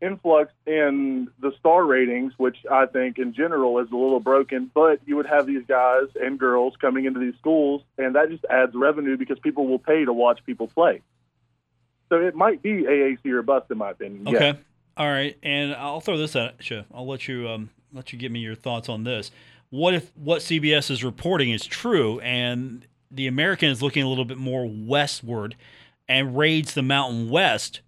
influx 0.00 0.52
in 0.66 1.28
the 1.40 1.52
star 1.58 1.84
ratings, 1.84 2.32
which 2.36 2.56
I 2.70 2.86
think 2.86 3.18
in 3.18 3.32
general 3.34 3.78
is 3.80 3.90
a 3.90 3.96
little 3.96 4.20
broken, 4.20 4.70
but 4.72 5.00
you 5.06 5.16
would 5.16 5.26
have 5.26 5.46
these 5.46 5.64
guys 5.66 6.08
and 6.14 6.38
girls 6.38 6.74
coming 6.80 7.04
into 7.04 7.20
these 7.20 7.34
schools 7.38 7.82
and 7.98 8.14
that 8.14 8.28
just 8.30 8.44
adds 8.50 8.72
revenue 8.74 9.16
because 9.16 9.38
people 9.38 9.66
will 9.66 9.78
pay 9.78 10.04
to 10.04 10.12
watch 10.12 10.40
people 10.44 10.68
play. 10.68 11.00
So 12.10 12.16
it 12.16 12.34
might 12.34 12.62
be 12.62 12.82
AAC 12.82 13.26
or 13.26 13.42
bust 13.42 13.70
in 13.70 13.78
my 13.78 13.90
opinion. 13.90 14.28
Okay. 14.28 14.46
Yes. 14.46 14.56
All 14.96 15.08
right, 15.08 15.36
and 15.42 15.74
I'll 15.74 16.00
throw 16.00 16.16
this 16.16 16.36
at 16.36 16.70
you. 16.70 16.84
I'll 16.94 17.06
let 17.06 17.26
you 17.26 17.48
um, 17.48 17.70
let 17.92 18.12
you 18.12 18.18
give 18.18 18.30
me 18.30 18.38
your 18.38 18.54
thoughts 18.54 18.88
on 18.88 19.02
this. 19.02 19.32
What 19.70 19.92
if 19.92 20.12
what 20.16 20.40
CBS 20.40 20.88
is 20.88 21.02
reporting 21.02 21.50
is 21.50 21.66
true, 21.66 22.20
and 22.20 22.86
the 23.10 23.26
American 23.26 23.70
is 23.70 23.82
looking 23.82 24.04
a 24.04 24.08
little 24.08 24.24
bit 24.24 24.38
more 24.38 24.70
westward 24.70 25.56
and 26.08 26.36
raids 26.36 26.74
the 26.74 26.82
Mountain 26.82 27.30
West? 27.30 27.80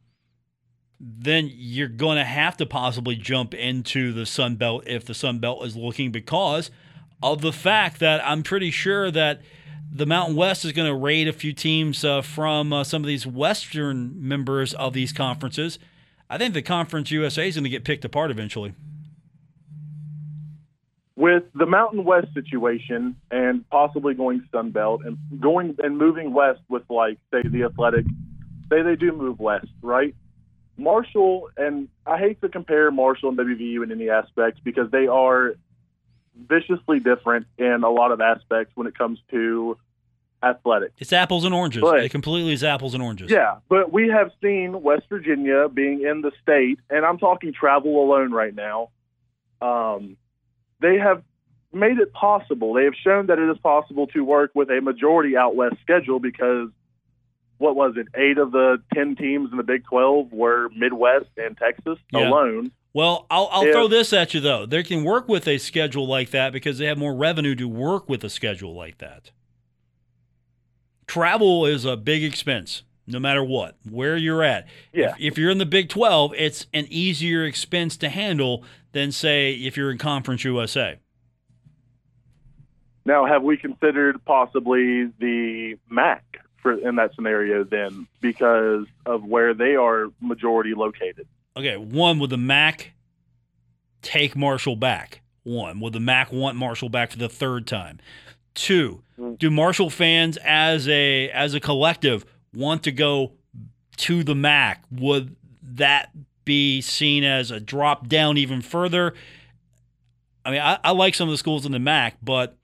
Then 0.98 1.50
you're 1.52 1.88
going 1.88 2.16
to 2.16 2.24
have 2.24 2.56
to 2.56 2.66
possibly 2.66 3.16
jump 3.16 3.52
into 3.54 4.12
the 4.12 4.24
Sun 4.26 4.56
Belt 4.56 4.84
if 4.86 5.04
the 5.04 5.14
Sun 5.14 5.40
Belt 5.40 5.64
is 5.64 5.76
looking 5.76 6.10
because 6.10 6.70
of 7.22 7.40
the 7.42 7.52
fact 7.52 8.00
that 8.00 8.26
I'm 8.26 8.42
pretty 8.42 8.70
sure 8.70 9.10
that 9.10 9.40
the 9.90 10.06
Mountain 10.06 10.36
West 10.36 10.64
is 10.64 10.72
going 10.72 10.88
to 10.88 10.94
raid 10.94 11.28
a 11.28 11.32
few 11.32 11.52
teams 11.52 12.04
uh, 12.04 12.22
from 12.22 12.72
uh, 12.72 12.84
some 12.84 13.02
of 13.02 13.06
these 13.06 13.26
Western 13.26 14.14
members 14.16 14.74
of 14.74 14.92
these 14.92 15.12
conferences. 15.12 15.78
I 16.28 16.38
think 16.38 16.54
the 16.54 16.62
Conference 16.62 17.10
USA 17.10 17.48
is 17.48 17.54
going 17.54 17.64
to 17.64 17.70
get 17.70 17.84
picked 17.84 18.04
apart 18.04 18.30
eventually. 18.30 18.74
With 21.16 21.44
the 21.54 21.66
Mountain 21.66 22.04
West 22.04 22.28
situation 22.34 23.16
and 23.30 23.68
possibly 23.70 24.14
going 24.14 24.46
Sun 24.52 24.70
Belt 24.70 25.00
and 25.04 25.18
going 25.40 25.76
and 25.82 25.96
moving 25.96 26.32
west 26.32 26.60
with 26.68 26.82
like 26.90 27.18
say 27.32 27.42
the 27.42 27.64
Athletic, 27.64 28.04
say 28.70 28.82
they 28.82 28.96
do 28.96 29.12
move 29.12 29.40
west, 29.40 29.68
right? 29.82 30.14
Marshall 30.76 31.48
and 31.56 31.88
I 32.06 32.18
hate 32.18 32.40
to 32.42 32.50
compare 32.50 32.90
Marshall 32.90 33.30
and 33.30 33.38
WVU 33.38 33.82
in 33.82 33.90
any 33.90 34.10
aspects 34.10 34.60
because 34.62 34.90
they 34.90 35.06
are 35.06 35.54
viciously 36.48 37.00
different 37.00 37.46
in 37.56 37.82
a 37.82 37.90
lot 37.90 38.12
of 38.12 38.20
aspects 38.20 38.72
when 38.76 38.86
it 38.86 38.96
comes 38.96 39.18
to 39.30 39.78
athletics. 40.42 40.92
It's 40.98 41.14
apples 41.14 41.44
and 41.44 41.54
oranges. 41.54 41.80
But- 41.80 42.04
it 42.04 42.10
completely 42.10 42.52
is 42.52 42.62
apples 42.62 42.92
and 42.92 43.02
oranges. 43.02 43.30
Yeah, 43.30 43.56
but 43.70 43.90
we 43.90 44.08
have 44.08 44.32
seen 44.42 44.82
West 44.82 45.06
Virginia 45.08 45.66
being 45.70 46.02
in 46.02 46.20
the 46.20 46.30
state, 46.42 46.78
and 46.90 47.06
I'm 47.06 47.16
talking 47.16 47.54
travel 47.54 48.04
alone 48.04 48.32
right 48.32 48.54
now. 48.54 48.90
Um, 49.62 50.18
they 50.80 50.98
have 50.98 51.22
made 51.72 51.98
it 51.98 52.12
possible. 52.12 52.72
They 52.74 52.84
have 52.84 52.94
shown 52.94 53.26
that 53.26 53.38
it 53.38 53.48
is 53.50 53.58
possible 53.58 54.06
to 54.08 54.24
work 54.24 54.50
with 54.54 54.70
a 54.70 54.80
majority 54.80 55.36
out 55.36 55.54
west 55.56 55.76
schedule 55.82 56.20
because 56.20 56.68
what 57.58 57.74
was 57.76 57.94
it? 57.96 58.06
Eight 58.14 58.38
of 58.38 58.52
the 58.52 58.82
ten 58.94 59.16
teams 59.16 59.50
in 59.50 59.56
the 59.56 59.62
Big 59.62 59.84
Twelve 59.84 60.32
were 60.32 60.68
Midwest 60.76 61.26
and 61.36 61.56
Texas 61.56 61.98
Yeah. 62.12 62.28
alone. 62.28 62.70
Well, 62.92 63.26
I'll, 63.30 63.48
I'll 63.52 63.66
If- 63.66 63.72
throw 63.72 63.88
this 63.88 64.12
at 64.12 64.32
you 64.34 64.40
though. 64.40 64.64
They 64.66 64.82
can 64.82 65.04
work 65.04 65.28
with 65.28 65.46
a 65.48 65.58
schedule 65.58 66.06
like 66.06 66.30
that 66.30 66.52
because 66.52 66.78
they 66.78 66.86
have 66.86 66.98
more 66.98 67.14
revenue 67.14 67.54
to 67.56 67.68
work 67.68 68.08
with 68.08 68.24
a 68.24 68.30
schedule 68.30 68.74
like 68.74 68.98
that. 68.98 69.30
Travel 71.06 71.66
is 71.66 71.84
a 71.84 71.96
big 71.96 72.24
expense, 72.24 72.82
no 73.06 73.18
matter 73.18 73.44
what, 73.44 73.76
where 73.88 74.16
you're 74.16 74.42
at. 74.42 74.66
Yeah. 74.92 75.10
If, 75.10 75.32
if 75.32 75.38
you're 75.38 75.50
in 75.50 75.58
the 75.58 75.66
Big 75.66 75.88
12, 75.88 76.34
it's 76.36 76.66
an 76.74 76.86
easier 76.90 77.44
expense 77.44 77.96
to 77.98 78.08
handle 78.08 78.64
than, 78.92 79.12
say, 79.12 79.52
if 79.52 79.76
you're 79.76 79.90
in 79.90 79.98
Conference 79.98 80.44
USA. 80.44 80.98
Now, 83.04 83.24
have 83.24 83.42
we 83.42 83.56
considered 83.56 84.22
possibly 84.24 85.06
the 85.20 85.78
MAC 85.88 86.24
for 86.56 86.72
in 86.72 86.96
that 86.96 87.14
scenario 87.14 87.62
then 87.62 88.08
because 88.20 88.86
of 89.06 89.24
where 89.24 89.54
they 89.54 89.76
are 89.76 90.08
majority 90.20 90.74
located? 90.74 91.28
Okay, 91.56 91.76
one, 91.76 92.18
would 92.18 92.30
the 92.30 92.36
MAC 92.36 92.92
take 94.02 94.34
Marshall 94.34 94.74
back? 94.74 95.22
One, 95.44 95.78
would 95.78 95.92
the 95.92 96.00
MAC 96.00 96.32
want 96.32 96.56
Marshall 96.56 96.88
back 96.88 97.12
for 97.12 97.18
the 97.18 97.28
third 97.28 97.68
time? 97.68 98.00
Two, 98.54 99.02
mm. 99.16 99.38
do 99.38 99.50
Marshall 99.50 99.90
fans 99.90 100.36
as 100.38 100.88
a 100.88 101.30
as 101.30 101.54
a 101.54 101.60
collective 101.60 102.24
want 102.56 102.82
to 102.84 102.92
go 102.92 103.32
to 103.98 104.24
the 104.24 104.34
MAC? 104.34 104.84
Would 104.90 105.36
that 105.62 106.10
be 106.44 106.80
seen 106.80 107.24
as 107.24 107.50
a 107.50 107.60
drop 107.60 108.08
down 108.08 108.36
even 108.38 108.62
further? 108.62 109.14
I 110.44 110.50
mean, 110.50 110.60
I, 110.60 110.78
I 110.82 110.90
like 110.92 111.14
some 111.14 111.28
of 111.28 111.32
the 111.32 111.38
schools 111.38 111.66
in 111.66 111.72
the 111.72 111.78
MAC, 111.78 112.16
but 112.22 112.56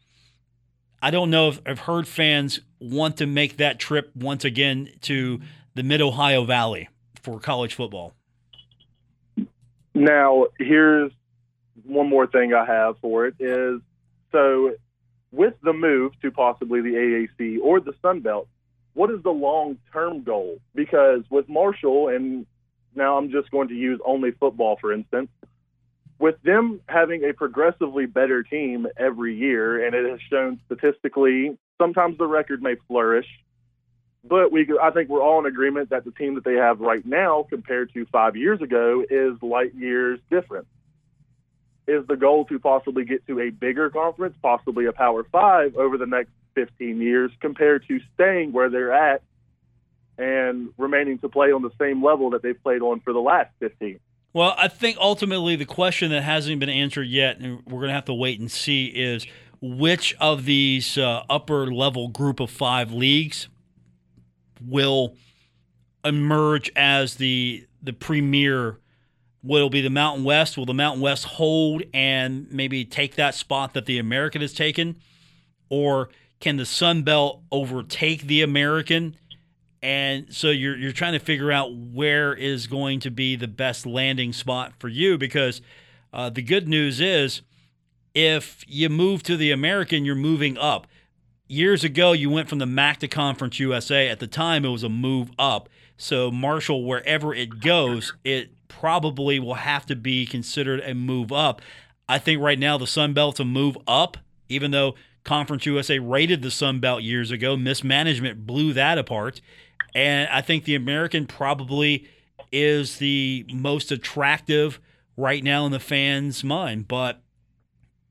I 1.02 1.10
don't 1.10 1.30
know 1.30 1.48
if, 1.48 1.60
I've 1.66 1.80
heard 1.80 2.06
fans 2.06 2.60
want 2.80 3.16
to 3.18 3.26
make 3.26 3.56
that 3.56 3.78
trip 3.78 4.10
once 4.14 4.44
again 4.44 4.88
to 5.02 5.40
the 5.74 5.82
Mid 5.82 6.00
Ohio 6.00 6.44
Valley 6.44 6.88
for 7.20 7.40
college 7.40 7.74
football. 7.74 8.14
Now, 9.94 10.46
here's 10.58 11.12
one 11.84 12.08
more 12.08 12.26
thing 12.26 12.54
I 12.54 12.64
have 12.64 12.98
for 13.00 13.26
it 13.26 13.34
is 13.40 13.80
so 14.30 14.72
with 15.32 15.54
the 15.62 15.72
move 15.72 16.12
to 16.22 16.30
possibly 16.30 16.80
the 16.80 16.94
AAC 17.38 17.58
or 17.62 17.80
the 17.80 17.94
Sun 18.02 18.20
Belt, 18.20 18.48
what 18.94 19.10
is 19.10 19.22
the 19.22 19.30
long 19.30 19.78
term 19.92 20.22
goal? 20.22 20.58
Because 20.74 21.22
with 21.30 21.48
Marshall, 21.48 22.08
and 22.08 22.46
now 22.94 23.16
I'm 23.16 23.30
just 23.30 23.50
going 23.50 23.68
to 23.68 23.74
use 23.74 24.00
only 24.04 24.32
football 24.32 24.76
for 24.80 24.92
instance, 24.92 25.28
with 26.18 26.40
them 26.42 26.80
having 26.88 27.24
a 27.24 27.32
progressively 27.32 28.06
better 28.06 28.44
team 28.44 28.86
every 28.96 29.36
year, 29.36 29.84
and 29.84 29.94
it 29.94 30.08
has 30.08 30.20
shown 30.30 30.60
statistically, 30.66 31.58
sometimes 31.80 32.16
the 32.16 32.26
record 32.26 32.62
may 32.62 32.76
flourish, 32.86 33.26
but 34.22 34.52
we, 34.52 34.72
I 34.80 34.90
think 34.92 35.08
we're 35.08 35.22
all 35.22 35.40
in 35.40 35.46
agreement 35.46 35.90
that 35.90 36.04
the 36.04 36.12
team 36.12 36.36
that 36.36 36.44
they 36.44 36.54
have 36.54 36.78
right 36.78 37.04
now 37.04 37.44
compared 37.48 37.92
to 37.94 38.06
five 38.12 38.36
years 38.36 38.62
ago 38.62 39.04
is 39.10 39.32
light 39.42 39.74
years 39.74 40.20
different. 40.30 40.68
Is 41.88 42.06
the 42.06 42.14
goal 42.14 42.44
to 42.44 42.60
possibly 42.60 43.04
get 43.04 43.26
to 43.26 43.40
a 43.40 43.50
bigger 43.50 43.90
conference, 43.90 44.36
possibly 44.40 44.86
a 44.86 44.92
Power 44.92 45.24
Five 45.24 45.74
over 45.74 45.98
the 45.98 46.06
next 46.06 46.30
15 46.54 47.00
years, 47.00 47.30
compared 47.40 47.86
to 47.88 48.00
staying 48.14 48.52
where 48.52 48.70
they're 48.70 48.92
at 48.92 49.22
and 50.18 50.70
remaining 50.78 51.18
to 51.18 51.28
play 51.28 51.52
on 51.52 51.62
the 51.62 51.70
same 51.80 52.04
level 52.04 52.30
that 52.30 52.42
they've 52.42 52.62
played 52.62 52.82
on 52.82 53.00
for 53.00 53.12
the 53.12 53.20
last 53.20 53.50
15? 53.60 53.98
Well, 54.34 54.54
I 54.56 54.68
think 54.68 54.96
ultimately 54.98 55.56
the 55.56 55.66
question 55.66 56.10
that 56.10 56.22
hasn't 56.22 56.58
been 56.58 56.70
answered 56.70 57.06
yet, 57.06 57.38
and 57.38 57.62
we're 57.66 57.80
going 57.80 57.88
to 57.88 57.94
have 57.94 58.06
to 58.06 58.14
wait 58.14 58.40
and 58.40 58.50
see, 58.50 58.86
is 58.86 59.26
which 59.60 60.14
of 60.18 60.44
these 60.44 60.96
uh, 60.96 61.22
upper 61.28 61.72
level 61.72 62.08
group 62.08 62.40
of 62.40 62.50
five 62.50 62.92
leagues 62.92 63.48
will 64.60 65.16
emerge 66.04 66.70
as 66.74 67.16
the 67.16 67.66
the 67.82 67.92
premier 67.92 68.78
will 69.42 69.68
be 69.68 69.80
the 69.80 69.90
Mountain 69.90 70.24
West. 70.24 70.56
Will 70.56 70.66
the 70.66 70.74
Mountain 70.74 71.02
West 71.02 71.24
hold 71.24 71.82
and 71.92 72.50
maybe 72.50 72.84
take 72.84 73.16
that 73.16 73.34
spot 73.34 73.74
that 73.74 73.86
the 73.86 73.98
American 73.98 74.40
has 74.40 74.52
taken? 74.52 74.96
Or 75.68 76.10
can 76.42 76.56
the 76.56 76.66
Sun 76.66 77.04
Belt 77.04 77.40
overtake 77.50 78.22
the 78.22 78.42
American? 78.42 79.16
And 79.80 80.32
so 80.32 80.50
you're 80.50 80.76
you're 80.76 80.92
trying 80.92 81.14
to 81.14 81.18
figure 81.18 81.50
out 81.50 81.74
where 81.74 82.34
is 82.34 82.66
going 82.66 83.00
to 83.00 83.10
be 83.10 83.36
the 83.36 83.48
best 83.48 83.86
landing 83.86 84.32
spot 84.32 84.74
for 84.78 84.88
you 84.88 85.16
because 85.16 85.62
uh, 86.12 86.28
the 86.28 86.42
good 86.42 86.68
news 86.68 87.00
is 87.00 87.40
if 88.14 88.62
you 88.68 88.88
move 88.88 89.22
to 89.22 89.36
the 89.36 89.50
American, 89.50 90.04
you're 90.04 90.14
moving 90.14 90.58
up 90.58 90.86
years 91.48 91.84
ago, 91.84 92.12
you 92.12 92.30
went 92.30 92.48
from 92.48 92.58
the 92.58 92.66
MAC 92.66 92.98
to 93.00 93.08
Conference 93.08 93.60
USA. 93.60 94.08
At 94.08 94.20
the 94.20 94.26
time, 94.26 94.64
it 94.64 94.70
was 94.70 94.82
a 94.82 94.88
move 94.88 95.30
up. 95.38 95.68
So, 95.96 96.30
Marshall, 96.30 96.84
wherever 96.84 97.34
it 97.34 97.60
goes, 97.60 98.14
it 98.24 98.50
probably 98.68 99.38
will 99.38 99.54
have 99.54 99.86
to 99.86 99.96
be 99.96 100.26
considered 100.26 100.80
a 100.80 100.94
move 100.94 101.30
up. 101.30 101.62
I 102.08 102.18
think 102.18 102.40
right 102.42 102.58
now 102.58 102.78
the 102.78 102.86
Sun 102.86 103.12
Belt's 103.12 103.38
a 103.38 103.44
move 103.44 103.76
up, 103.86 104.16
even 104.48 104.70
though 104.70 104.94
Conference 105.24 105.66
USA 105.66 105.98
raided 105.98 106.42
the 106.42 106.50
Sun 106.50 106.80
Belt 106.80 107.02
years 107.02 107.30
ago. 107.30 107.56
Mismanagement 107.56 108.46
blew 108.46 108.72
that 108.72 108.98
apart. 108.98 109.40
And 109.94 110.28
I 110.30 110.40
think 110.40 110.64
the 110.64 110.74
American 110.74 111.26
probably 111.26 112.08
is 112.50 112.98
the 112.98 113.44
most 113.52 113.92
attractive 113.92 114.80
right 115.16 115.44
now 115.44 115.66
in 115.66 115.72
the 115.72 115.80
fans' 115.80 116.42
mind. 116.42 116.88
But 116.88 117.22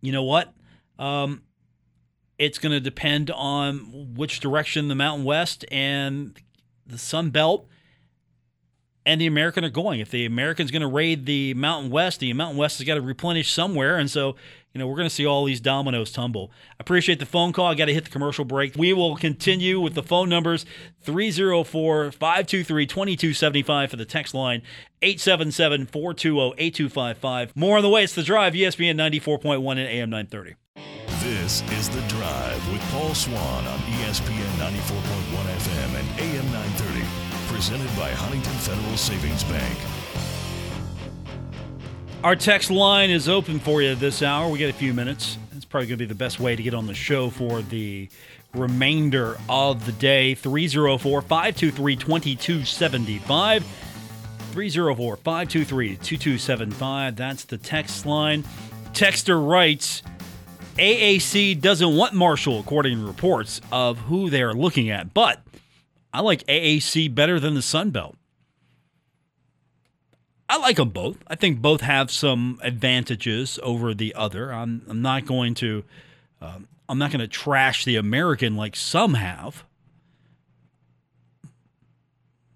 you 0.02 0.12
know 0.12 0.24
what? 0.24 0.54
Um, 1.00 1.44
it's 2.38 2.60
going 2.60 2.72
to 2.72 2.80
depend 2.80 3.30
on 3.32 4.14
which 4.16 4.40
direction 4.40 4.88
the 4.88 4.96
Mountain 4.96 5.26
West 5.26 5.66
and 5.72 6.40
the 6.86 6.98
Sun 6.98 7.32
Belt 7.32 7.68
and 9.06 9.20
the 9.20 9.28
American 9.28 9.66
are 9.66 9.70
going. 9.70 10.00
If 10.00 10.12
the 10.12 10.26
American's 10.26 10.72
going 10.72 10.82
to 10.82 10.88
raid 10.88 11.26
the 11.26 11.54
Mountain 11.54 11.92
West, 11.92 12.20
the 12.20 12.34
Mountain 12.34 12.58
West 12.58 12.78
has 12.78 12.88
got 12.88 12.96
to 12.96 13.02
replenish 13.02 13.52
somewhere. 13.52 13.98
And 13.98 14.10
so, 14.10 14.36
you 14.74 14.80
know, 14.80 14.88
we're 14.88 14.96
going 14.96 15.10
to 15.10 15.14
see 15.14 15.26
all 15.26 15.46
these 15.46 15.60
dominoes 15.60 16.12
tumble. 16.12 16.52
I 16.72 16.76
appreciate 16.80 17.20
the 17.20 17.26
phone 17.26 17.52
call. 17.54 17.68
I 17.68 17.76
got 17.76 17.86
to 17.86 17.94
hit 17.94 18.06
the 18.06 18.10
commercial 18.10 18.46
break. 18.46 18.76
We 18.76 18.94
will 18.94 19.16
continue 19.16 19.80
with 19.80 19.96
the 19.96 20.04
phone 20.04 20.30
numbers 20.30 20.66
304 21.02 22.12
523 22.12 22.86
2275 22.88 23.92
for 23.92 23.98
the 23.98 24.06
text 24.06 24.34
line, 24.34 24.62
877 25.02 25.88
420 25.88 26.54
8255. 26.58 27.56
More 27.56 27.78
on 27.78 27.84
the 27.84 27.90
way. 27.90 28.04
It's 28.04 28.16
the 28.16 28.24
drive, 28.24 28.54
ESPN 28.54 28.96
94.1 28.96 29.72
and 29.72 29.80
AM 29.80 30.10
930. 30.10 30.56
This 31.22 31.62
is 31.74 31.88
The 31.90 32.02
Drive 32.08 32.72
with 32.72 32.82
Paul 32.90 33.14
Swann 33.14 33.68
on 33.68 33.80
ESPN 33.80 34.58
94.1 34.58 34.72
FM 34.72 36.00
and 36.00 36.20
AM 36.20 36.46
930. 36.52 37.06
Presented 37.54 37.96
by 37.96 38.10
Huntington 38.10 38.54
Federal 38.54 38.98
Savings 38.98 39.44
Bank. 39.44 39.78
Our 42.24 42.36
text 42.36 42.70
line 42.70 43.10
is 43.10 43.28
open 43.28 43.60
for 43.60 43.82
you 43.82 43.96
this 43.96 44.22
hour. 44.22 44.48
We 44.48 44.60
get 44.60 44.70
a 44.70 44.74
few 44.74 44.94
minutes. 44.94 45.40
It's 45.56 45.66
probably 45.66 45.88
going 45.88 45.98
to 45.98 46.06
be 46.06 46.08
the 46.08 46.14
best 46.14 46.40
way 46.40 46.56
to 46.56 46.62
get 46.62 46.76
on 46.76 46.86
the 46.86 46.94
show 46.94 47.32
for 47.32 47.64
the 47.64 48.10
remainder 48.54 49.40
of 49.50 49.88
the 49.88 49.92
day. 49.94 50.36
304 50.36 51.24
523 51.24 51.96
2275. 51.96 53.66
304 54.52 55.18
523 55.18 55.96
2275. 55.96 57.16
That's 57.16 57.44
the 57.46 57.58
text 57.58 58.06
line. 58.06 58.44
Texter 58.94 59.44
writes, 59.44 60.04
AAC 60.78 61.60
doesn't 61.60 61.98
want 61.98 62.14
Marshall, 62.14 62.60
according 62.60 63.00
to 63.00 63.08
reports 63.08 63.62
of 63.72 63.98
who 63.98 64.30
they 64.30 64.44
are 64.44 64.54
looking 64.54 64.92
at, 64.92 65.12
but 65.16 65.42
I 66.14 66.22
like 66.22 66.46
AAC 66.46 67.16
better 67.16 67.40
than 67.40 67.56
the 67.56 67.64
Sun 67.64 67.90
Belt. 67.90 68.16
I 70.52 70.58
like 70.58 70.76
them 70.76 70.90
both. 70.90 71.16
I 71.28 71.36
think 71.36 71.62
both 71.62 71.80
have 71.80 72.12
some 72.12 72.60
advantages 72.62 73.58
over 73.64 73.94
the 73.94 74.14
other. 74.16 74.54
I'm, 74.54 74.82
I'm 74.90 75.02
not 75.02 75.26
going 75.26 75.54
to 75.56 75.86
um, 76.42 76.68
I'm 76.90 76.98
not 76.98 77.10
going 77.10 77.22
to 77.22 77.28
trash 77.28 77.86
the 77.86 77.96
American 77.96 78.58
like 78.58 78.76
some 78.76 79.14
have. 79.14 79.64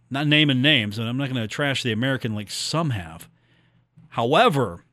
Not 0.10 0.28
naming 0.28 0.62
names, 0.62 1.00
and 1.00 1.08
I'm 1.08 1.16
not 1.16 1.30
going 1.30 1.42
to 1.42 1.48
trash 1.48 1.84
the 1.84 1.94
American 1.94 2.36
like 2.36 2.52
some 2.52 2.90
have. 2.90 3.30
However, 4.10 4.84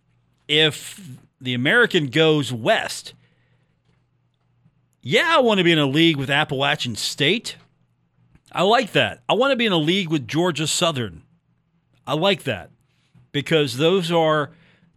if 0.46 1.00
the 1.40 1.55
American 1.55 2.07
goes 2.07 2.53
west, 2.53 3.14
yeah, 5.00 5.34
I 5.36 5.40
want 5.40 5.59
to 5.59 5.64
be 5.64 5.72
in 5.72 5.78
a 5.80 5.86
league 5.86 6.18
with 6.18 6.30
Appalachian 6.30 6.94
State. 6.94 7.57
I 8.53 8.62
like 8.62 8.92
that. 8.92 9.22
I 9.28 9.32
want 9.32 9.50
to 9.50 9.57
be 9.57 9.66
in 9.66 9.72
a 9.72 9.76
league 9.76 10.09
with 10.09 10.28
Georgia 10.28 10.68
Southern. 10.68 11.22
I 12.07 12.14
like 12.14 12.44
that 12.44 12.71
because 13.32 13.78
those 13.78 14.12
are 14.12 14.50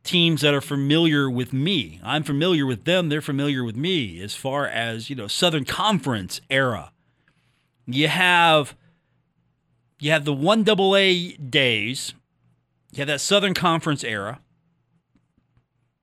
teams 0.04 0.42
that 0.42 0.54
are 0.54 0.62
familiar 0.62 1.30
with 1.30 1.52
me. 1.52 2.00
I'm 2.04 2.24
familiar 2.24 2.66
with 2.66 2.86
them, 2.86 3.10
they're 3.10 3.22
familiar 3.22 3.64
with 3.64 3.76
me 3.76 4.22
as 4.22 4.36
far 4.36 4.68
as, 4.68 5.10
you 5.10 5.16
know, 5.16 5.28
Southern 5.28 5.66
Conference 5.66 6.42
era. 6.50 6.92
You 7.88 8.08
have 8.08 8.76
you 10.00 10.12
have 10.12 10.26
the 10.26 10.36
1AA 10.36 11.50
days. 11.50 12.14
You 12.92 13.00
have 13.00 13.08
that 13.08 13.22
Southern 13.22 13.54
Conference 13.54 14.04
era. 14.04 14.40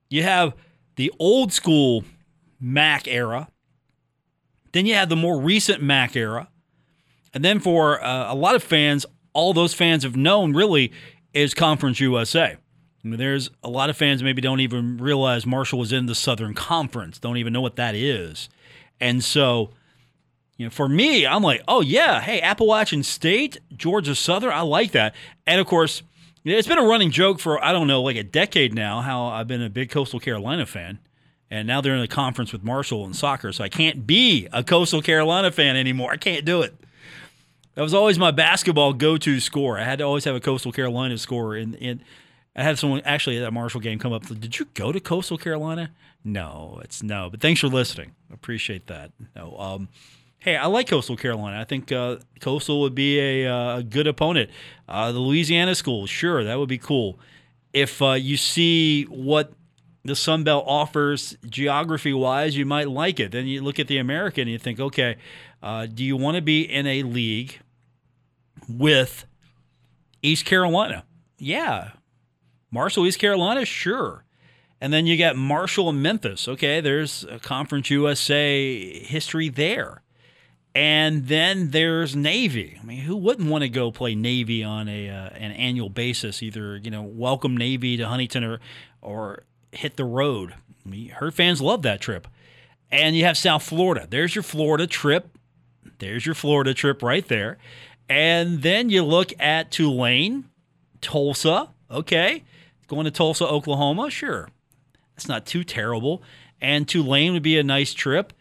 You 0.09 0.23
have 0.23 0.55
the 0.97 1.13
old 1.19 1.53
school 1.53 2.05
MAC 2.61 3.07
era. 3.07 3.49
Then 4.73 4.87
you 4.87 4.95
have 4.95 5.09
the 5.09 5.17
more 5.17 5.41
recent 5.41 5.83
MAC 5.83 6.17
era. 6.17 6.49
And 7.35 7.45
then 7.45 7.61
for 7.61 8.03
uh, 8.03 8.33
a 8.33 8.35
lot 8.35 8.55
of 8.55 8.63
fans, 8.63 9.07
all 9.33 9.53
those 9.53 9.75
fans 9.75 10.03
have 10.03 10.17
known 10.17 10.53
really 10.53 10.93
is 11.35 11.55
Conference 11.55 12.01
USA. 12.01 12.57
I 13.05 13.09
mean, 13.09 13.19
there's 13.19 13.51
a 13.63 13.69
lot 13.69 13.91
of 13.91 13.97
fans 13.97 14.23
maybe 14.23 14.41
don't 14.41 14.61
even 14.61 14.99
realize 14.99 15.45
Marshall 15.45 15.79
was 15.79 15.93
in 15.93 16.07
the 16.07 16.15
Southern 16.15 16.55
Conference, 16.55 17.19
don't 17.19 17.37
even 17.37 17.53
know 17.53 17.61
what 17.61 17.77
that 17.77 17.95
is. 17.95 18.49
And 19.01 19.25
so, 19.25 19.71
you 20.57 20.67
know, 20.67 20.71
for 20.71 20.89
me, 20.89 21.27
I'm 21.27 21.43
like, 21.43 21.63
oh, 21.67 21.81
yeah, 21.81 22.21
hey, 22.21 22.41
Appalachian 22.41 23.03
State, 23.03 23.59
Georgia 23.77 24.15
Southern, 24.15 24.53
I 24.53 24.61
like 24.61 24.93
that. 24.93 25.15
And 25.47 25.61
of 25.61 25.67
course, 25.67 26.03
it's 26.45 26.69
been 26.69 26.79
a 26.79 26.85
running 26.85 27.11
joke 27.11 27.41
for, 27.41 27.63
I 27.65 27.73
don't 27.73 27.87
know, 27.89 28.03
like 28.03 28.17
a 28.17 28.23
decade 28.23 28.75
now, 28.75 29.01
how 29.01 29.27
I've 29.27 29.49
been 29.49 29.63
a 29.63 29.71
big 29.71 29.91
Coastal 29.91 30.21
Carolina 30.21 30.67
fan. 30.67 31.01
And 31.51 31.67
now 31.67 31.81
they're 31.81 31.95
in 31.95 32.01
a 32.01 32.09
conference 32.09 32.53
with 32.53 32.63
Marshall 32.63 33.05
in 33.05 33.13
soccer. 33.13 33.53
So 33.53 33.63
I 33.63 33.69
can't 33.69 34.07
be 34.07 34.49
a 34.53 34.65
Coastal 34.65 35.03
Carolina 35.03 35.51
fan 35.51 35.77
anymore. 35.77 36.11
I 36.13 36.17
can't 36.17 36.45
do 36.45 36.63
it. 36.63 36.75
That 37.75 37.83
was 37.83 37.95
always 37.95 38.19
my 38.19 38.31
basketball 38.31 38.93
go 38.93 39.17
to 39.17 39.41
score. 39.41 39.79
I 39.79 39.85
had 39.85 39.99
to 39.99 40.05
always 40.05 40.25
have 40.25 40.35
a 40.35 40.41
Coastal 40.41 40.73
Carolina 40.73 41.17
score. 41.17 41.55
And, 41.55 41.75
and 41.77 42.01
I 42.55 42.63
had 42.63 42.79
someone 42.79 43.01
actually 43.05 43.39
at 43.39 43.41
that 43.41 43.53
Marshall 43.53 43.81
game 43.81 43.99
come 43.99 44.13
up. 44.13 44.27
Did 44.27 44.59
you 44.59 44.67
go 44.75 44.93
to 44.93 45.01
Coastal 45.01 45.39
Carolina? 45.39 45.91
No, 46.25 46.81
it's 46.85 47.03
no. 47.03 47.31
But 47.31 47.41
thanks 47.41 47.61
for 47.61 47.69
listening. 47.69 48.13
Appreciate 48.33 48.87
that. 48.89 49.13
No. 49.35 49.57
Um, 49.59 49.89
hey, 50.39 50.57
I 50.57 50.67
like 50.67 50.89
Coastal 50.89 51.17
Carolina. 51.17 51.61
I 51.61 51.65
think 51.65 51.91
uh, 51.91 52.17
Coastal 52.41 52.83
would 52.83 52.95
be 52.95 53.19
a, 53.19 53.47
uh, 53.49 53.79
a 53.79 53.83
good 53.83 54.07
opponent. 54.07 54.51
Uh, 54.89 55.13
the 55.13 55.19
Louisiana 55.19 55.75
school, 55.75 56.07
sure, 56.07 56.45
that 56.45 56.59
would 56.59 56.69
be 56.69 56.79
cool. 56.79 57.19
If 57.73 58.03
uh, 58.03 58.13
you 58.13 58.37
see 58.37 59.05
what 59.05 59.53
the 60.05 60.15
Sun 60.17 60.45
Belt 60.45 60.65
offers 60.67 61.37
geography 61.49 62.13
wise, 62.13 62.57
you 62.57 62.67
might 62.67 62.91
like 62.91 63.19
it. 63.21 63.33
Then 63.33 63.47
you 63.47 63.63
look 63.63 63.79
at 63.79 63.89
the 63.89 63.99
American 63.99 64.43
and 64.43 64.51
you 64.51 64.59
think, 64.59 64.79
okay, 64.79 65.17
uh, 65.63 65.87
do 65.87 66.05
you 66.05 66.17
want 66.17 66.37
to 66.37 66.43
be 66.43 66.63
in 66.63 66.87
a 66.87 67.03
league 67.03 67.61
with 68.69 69.27
East 70.23 70.45
Carolina? 70.45 71.05
Yeah. 71.39 71.91
Marshall, 72.71 73.07
East 73.07 73.19
Carolina, 73.19 73.65
sure. 73.65 74.25
And 74.81 74.93
then 74.93 75.07
you 75.07 75.17
got 75.17 75.37
Marshall 75.37 75.89
and 75.89 76.03
Memphis. 76.03 76.49
Okay, 76.49 76.81
there's 76.81 77.25
a 77.31 77.39
Conference 77.39 77.89
USA 77.91 78.99
history 79.05 79.49
there. 79.49 80.03
And 80.75 81.29
then 81.29 81.71
there's 81.71 82.17
Navy. 82.17 82.79
I 82.81 82.85
mean, 82.85 83.01
who 83.01 83.17
wouldn't 83.17 83.49
want 83.49 83.63
to 83.63 83.69
go 83.69 83.93
play 83.93 84.15
Navy 84.15 84.65
on 84.65 84.89
a 84.89 85.09
uh, 85.09 85.29
an 85.35 85.53
annual 85.53 85.91
basis? 85.91 86.43
Either 86.43 86.79
you 86.79 86.91
know, 86.91 87.03
welcome 87.03 87.57
Navy 87.57 87.97
to 87.99 88.09
Huntington 88.09 88.43
or 88.43 88.61
or 89.03 89.45
hit 89.71 89.97
the 89.97 90.05
road. 90.05 90.55
I 90.85 90.89
mean, 90.89 91.11
her 91.11 91.31
fans 91.31 91.61
love 91.61 91.83
that 91.83 92.01
trip. 92.01 92.27
And 92.91 93.15
you 93.15 93.25
have 93.25 93.37
South 93.37 93.63
Florida. 93.63 94.07
There's 94.09 94.35
your 94.35 94.43
Florida 94.43 94.87
trip. 94.87 95.39
There's 96.03 96.27
your 96.27 96.35
Florida 96.35 96.75
trip 96.75 97.01
right 97.01 97.27
there. 97.29 97.59
And 98.09 98.63
then 98.63 98.91
you 98.91 99.05
look 99.05 99.33
at 99.39 99.71
Tulane, 99.71 100.47
Tulsa. 101.01 101.69
Okay, 101.89 102.43
going 102.89 103.05
to 103.05 103.13
Tulsa, 103.13 103.47
Oklahoma. 103.47 104.11
Sure, 104.11 104.49
that's 105.15 105.29
not 105.29 105.47
too 105.47 105.63
terrible. 105.63 106.21
And 106.61 106.89
Tulane 106.89 107.33
would 107.35 107.43
be 107.45 107.57
a 107.57 107.63
nice 107.63 107.95
trip. 107.95 108.33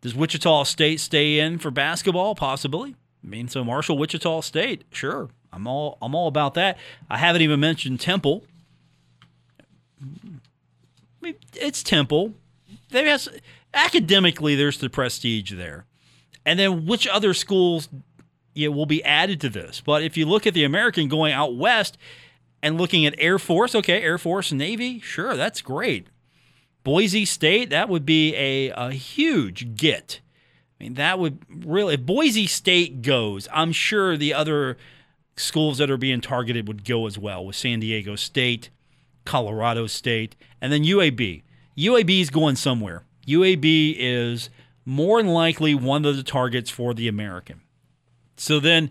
Does 0.00 0.14
Wichita 0.14 0.62
State 0.62 0.98
stay 1.00 1.38
in 1.38 1.58
for 1.58 1.70
basketball? 1.70 2.34
Possibly. 2.34 2.96
I 3.22 3.26
mean, 3.26 3.48
so 3.48 3.62
Marshall, 3.62 3.98
Wichita 3.98 4.40
State, 4.40 4.84
sure. 4.90 5.28
I'm 5.52 5.66
all 5.66 5.98
I'm 6.00 6.14
all 6.14 6.26
about 6.26 6.54
that. 6.54 6.78
I 7.10 7.18
haven't 7.18 7.42
even 7.42 7.60
mentioned 7.60 8.00
Temple. 8.00 8.44
I 10.02 10.06
mean, 11.20 11.34
it's 11.54 11.82
Temple. 11.82 12.32
There 12.88 13.04
has 13.04 13.28
academically, 13.74 14.56
there's 14.56 14.78
the 14.78 14.88
prestige 14.88 15.52
there, 15.52 15.84
and 16.44 16.58
then 16.58 16.86
which 16.86 17.06
other 17.06 17.34
schools 17.34 17.88
will 18.56 18.86
be 18.86 19.02
added 19.04 19.40
to 19.42 19.48
this? 19.48 19.80
But 19.80 20.02
if 20.02 20.16
you 20.16 20.26
look 20.26 20.46
at 20.46 20.54
the 20.54 20.64
American 20.64 21.08
going 21.08 21.32
out 21.32 21.56
west 21.56 21.98
and 22.62 22.78
looking 22.78 23.06
at 23.06 23.14
Air 23.18 23.38
Force, 23.38 23.74
okay, 23.74 24.02
Air 24.02 24.18
Force, 24.18 24.52
Navy, 24.52 25.00
sure, 25.00 25.36
that's 25.36 25.62
great. 25.62 26.08
Boise 26.82 27.24
State, 27.24 27.70
that 27.70 27.88
would 27.88 28.06
be 28.06 28.34
a, 28.34 28.70
a 28.70 28.92
huge 28.92 29.76
get. 29.76 30.20
I 30.78 30.84
mean, 30.84 30.94
that 30.94 31.18
would 31.18 31.44
really, 31.48 31.94
if 31.94 32.06
Boise 32.06 32.46
State 32.46 33.02
goes, 33.02 33.46
I'm 33.52 33.72
sure 33.72 34.16
the 34.16 34.32
other 34.32 34.78
schools 35.36 35.78
that 35.78 35.90
are 35.90 35.98
being 35.98 36.20
targeted 36.20 36.68
would 36.68 36.84
go 36.84 37.06
as 37.06 37.18
well 37.18 37.44
with 37.44 37.56
San 37.56 37.80
Diego 37.80 38.16
State, 38.16 38.70
Colorado 39.24 39.86
State, 39.86 40.36
and 40.60 40.72
then 40.72 40.82
UAB. 40.82 41.42
UAB 41.76 42.20
is 42.20 42.30
going 42.30 42.56
somewhere. 42.56 43.04
UAB 43.26 43.94
is 43.98 44.48
more 44.84 45.22
than 45.22 45.32
likely 45.32 45.74
one 45.74 46.04
of 46.04 46.16
the 46.16 46.22
targets 46.22 46.70
for 46.70 46.94
the 46.94 47.08
American. 47.08 47.60
So 48.36 48.60
then, 48.60 48.90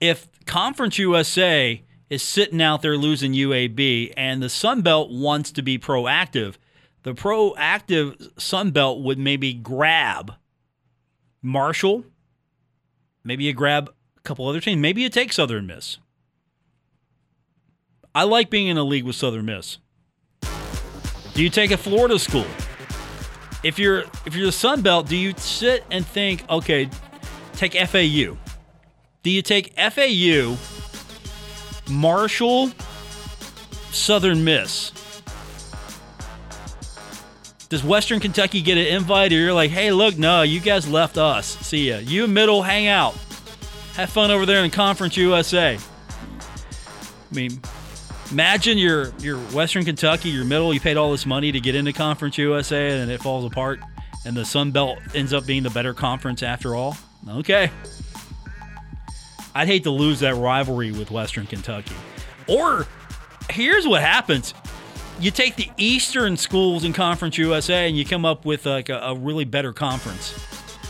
if 0.00 0.28
Conference 0.46 0.98
USA 0.98 1.82
is 2.08 2.22
sitting 2.22 2.62
out 2.62 2.82
there 2.82 2.96
losing 2.96 3.32
UAB 3.32 4.14
and 4.16 4.42
the 4.42 4.48
Sun 4.48 4.82
Belt 4.82 5.10
wants 5.10 5.52
to 5.52 5.62
be 5.62 5.78
proactive, 5.78 6.54
the 7.02 7.12
proactive 7.12 8.40
Sun 8.40 8.70
Belt 8.70 9.02
would 9.02 9.18
maybe 9.18 9.52
grab 9.52 10.34
Marshall, 11.42 12.04
maybe 13.22 13.44
you 13.44 13.52
grab 13.52 13.90
a 14.16 14.20
couple 14.20 14.48
other 14.48 14.60
teams, 14.60 14.80
maybe 14.80 15.02
you 15.02 15.08
take 15.08 15.32
Southern 15.32 15.66
Miss. 15.66 15.98
I 18.14 18.24
like 18.24 18.50
being 18.50 18.68
in 18.68 18.76
a 18.76 18.84
league 18.84 19.04
with 19.04 19.16
Southern 19.16 19.44
Miss. 19.44 19.78
Do 21.34 21.42
you 21.42 21.50
take 21.50 21.70
a 21.70 21.76
Florida 21.76 22.18
school? 22.18 22.46
If 23.64 23.78
you're 23.78 24.04
if 24.24 24.34
you're 24.34 24.46
the 24.46 24.52
Sun 24.52 24.82
Belt, 24.82 25.08
do 25.08 25.16
you 25.16 25.34
sit 25.36 25.84
and 25.90 26.06
think, 26.06 26.44
okay, 26.48 26.88
take 27.54 27.74
FAU? 27.74 28.36
Do 29.22 29.30
you 29.30 29.42
take 29.42 29.74
FAU, 29.76 30.56
Marshall, 31.90 32.70
Southern 33.90 34.44
Miss? 34.44 34.92
Does 37.68 37.84
Western 37.84 38.20
Kentucky 38.20 38.62
get 38.62 38.78
an 38.78 38.86
invite, 38.86 39.32
or 39.32 39.36
you're 39.36 39.52
like, 39.52 39.70
hey, 39.70 39.92
look, 39.92 40.16
no, 40.16 40.40
you 40.42 40.60
guys 40.60 40.88
left 40.88 41.18
us. 41.18 41.58
See 41.58 41.90
ya. 41.90 41.98
You 41.98 42.26
middle, 42.26 42.62
hang 42.62 42.86
out. 42.86 43.14
Have 43.94 44.08
fun 44.08 44.30
over 44.30 44.46
there 44.46 44.64
in 44.64 44.70
Conference 44.70 45.16
USA. 45.18 45.76
I 45.76 47.34
mean, 47.34 47.60
imagine 48.30 48.78
you're 48.78 49.12
you're 49.18 49.38
Western 49.38 49.84
Kentucky, 49.84 50.30
you're 50.30 50.44
middle, 50.44 50.72
you 50.72 50.80
paid 50.80 50.96
all 50.96 51.10
this 51.10 51.26
money 51.26 51.52
to 51.52 51.60
get 51.60 51.74
into 51.74 51.92
Conference 51.92 52.38
USA, 52.38 53.00
and 53.00 53.10
it 53.10 53.20
falls 53.20 53.44
apart, 53.44 53.80
and 54.24 54.36
the 54.36 54.44
Sun 54.44 54.72
Belt 54.72 54.98
ends 55.14 55.32
up 55.32 55.46
being 55.46 55.62
the 55.62 55.70
better 55.70 55.94
conference 55.94 56.42
after 56.42 56.74
all. 56.74 56.96
Okay. 57.28 57.70
I'd 59.54 59.66
hate 59.66 59.82
to 59.84 59.90
lose 59.90 60.20
that 60.20 60.36
rivalry 60.36 60.92
with 60.92 61.10
Western 61.10 61.46
Kentucky. 61.46 61.94
Or 62.46 62.86
here's 63.50 63.86
what 63.86 64.02
happens 64.02 64.54
you 65.20 65.30
take 65.30 65.56
the 65.56 65.70
Eastern 65.76 66.36
schools 66.36 66.84
in 66.84 66.92
Conference 66.92 67.36
USA 67.38 67.88
and 67.88 67.96
you 67.96 68.04
come 68.04 68.24
up 68.24 68.44
with 68.44 68.66
like 68.66 68.88
a, 68.88 68.98
a 68.98 69.14
really 69.16 69.44
better 69.44 69.72
conference. 69.72 70.32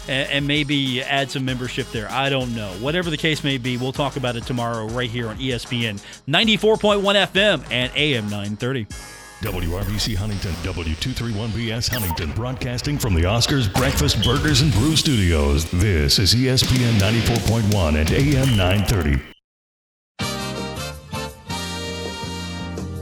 And, 0.09 0.31
and 0.31 0.47
maybe 0.47 1.03
add 1.03 1.31
some 1.31 1.45
membership 1.45 1.91
there. 1.93 2.11
I 2.11 2.31
don't 2.31 2.55
know. 2.55 2.71
Whatever 2.81 3.11
the 3.11 3.17
case 3.17 3.45
may 3.45 3.59
be, 3.59 3.77
we'll 3.77 3.93
talk 3.93 4.17
about 4.17 4.37
it 4.37 4.45
tomorrow 4.45 4.87
right 4.87 5.11
here 5.11 5.29
on 5.29 5.37
ESPN 5.37 6.03
94.1 6.27 7.03
FM 7.03 7.65
and 7.71 7.93
AM 7.95 8.25
930. 8.25 8.87
WRVC 9.41 10.17
Huntington, 10.17 10.51
W231BS 10.65 11.91
Huntington, 11.91 12.33
broadcasting 12.33 12.99
from 12.99 13.15
the 13.15 13.23
Oscars 13.23 13.73
Breakfast 13.73 14.25
Burgers 14.25 14.63
and 14.63 14.73
Brew 14.73 14.97
Studios. 14.97 15.71
This 15.71 16.19
is 16.19 16.35
ESPN 16.35 16.99
94.1 16.99 18.01
and 18.01 18.11
AM 18.11 18.57
930. 18.57 19.23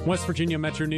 West 0.06 0.26
Virginia 0.26 0.58
Metro 0.58 0.86
News. 0.86 0.94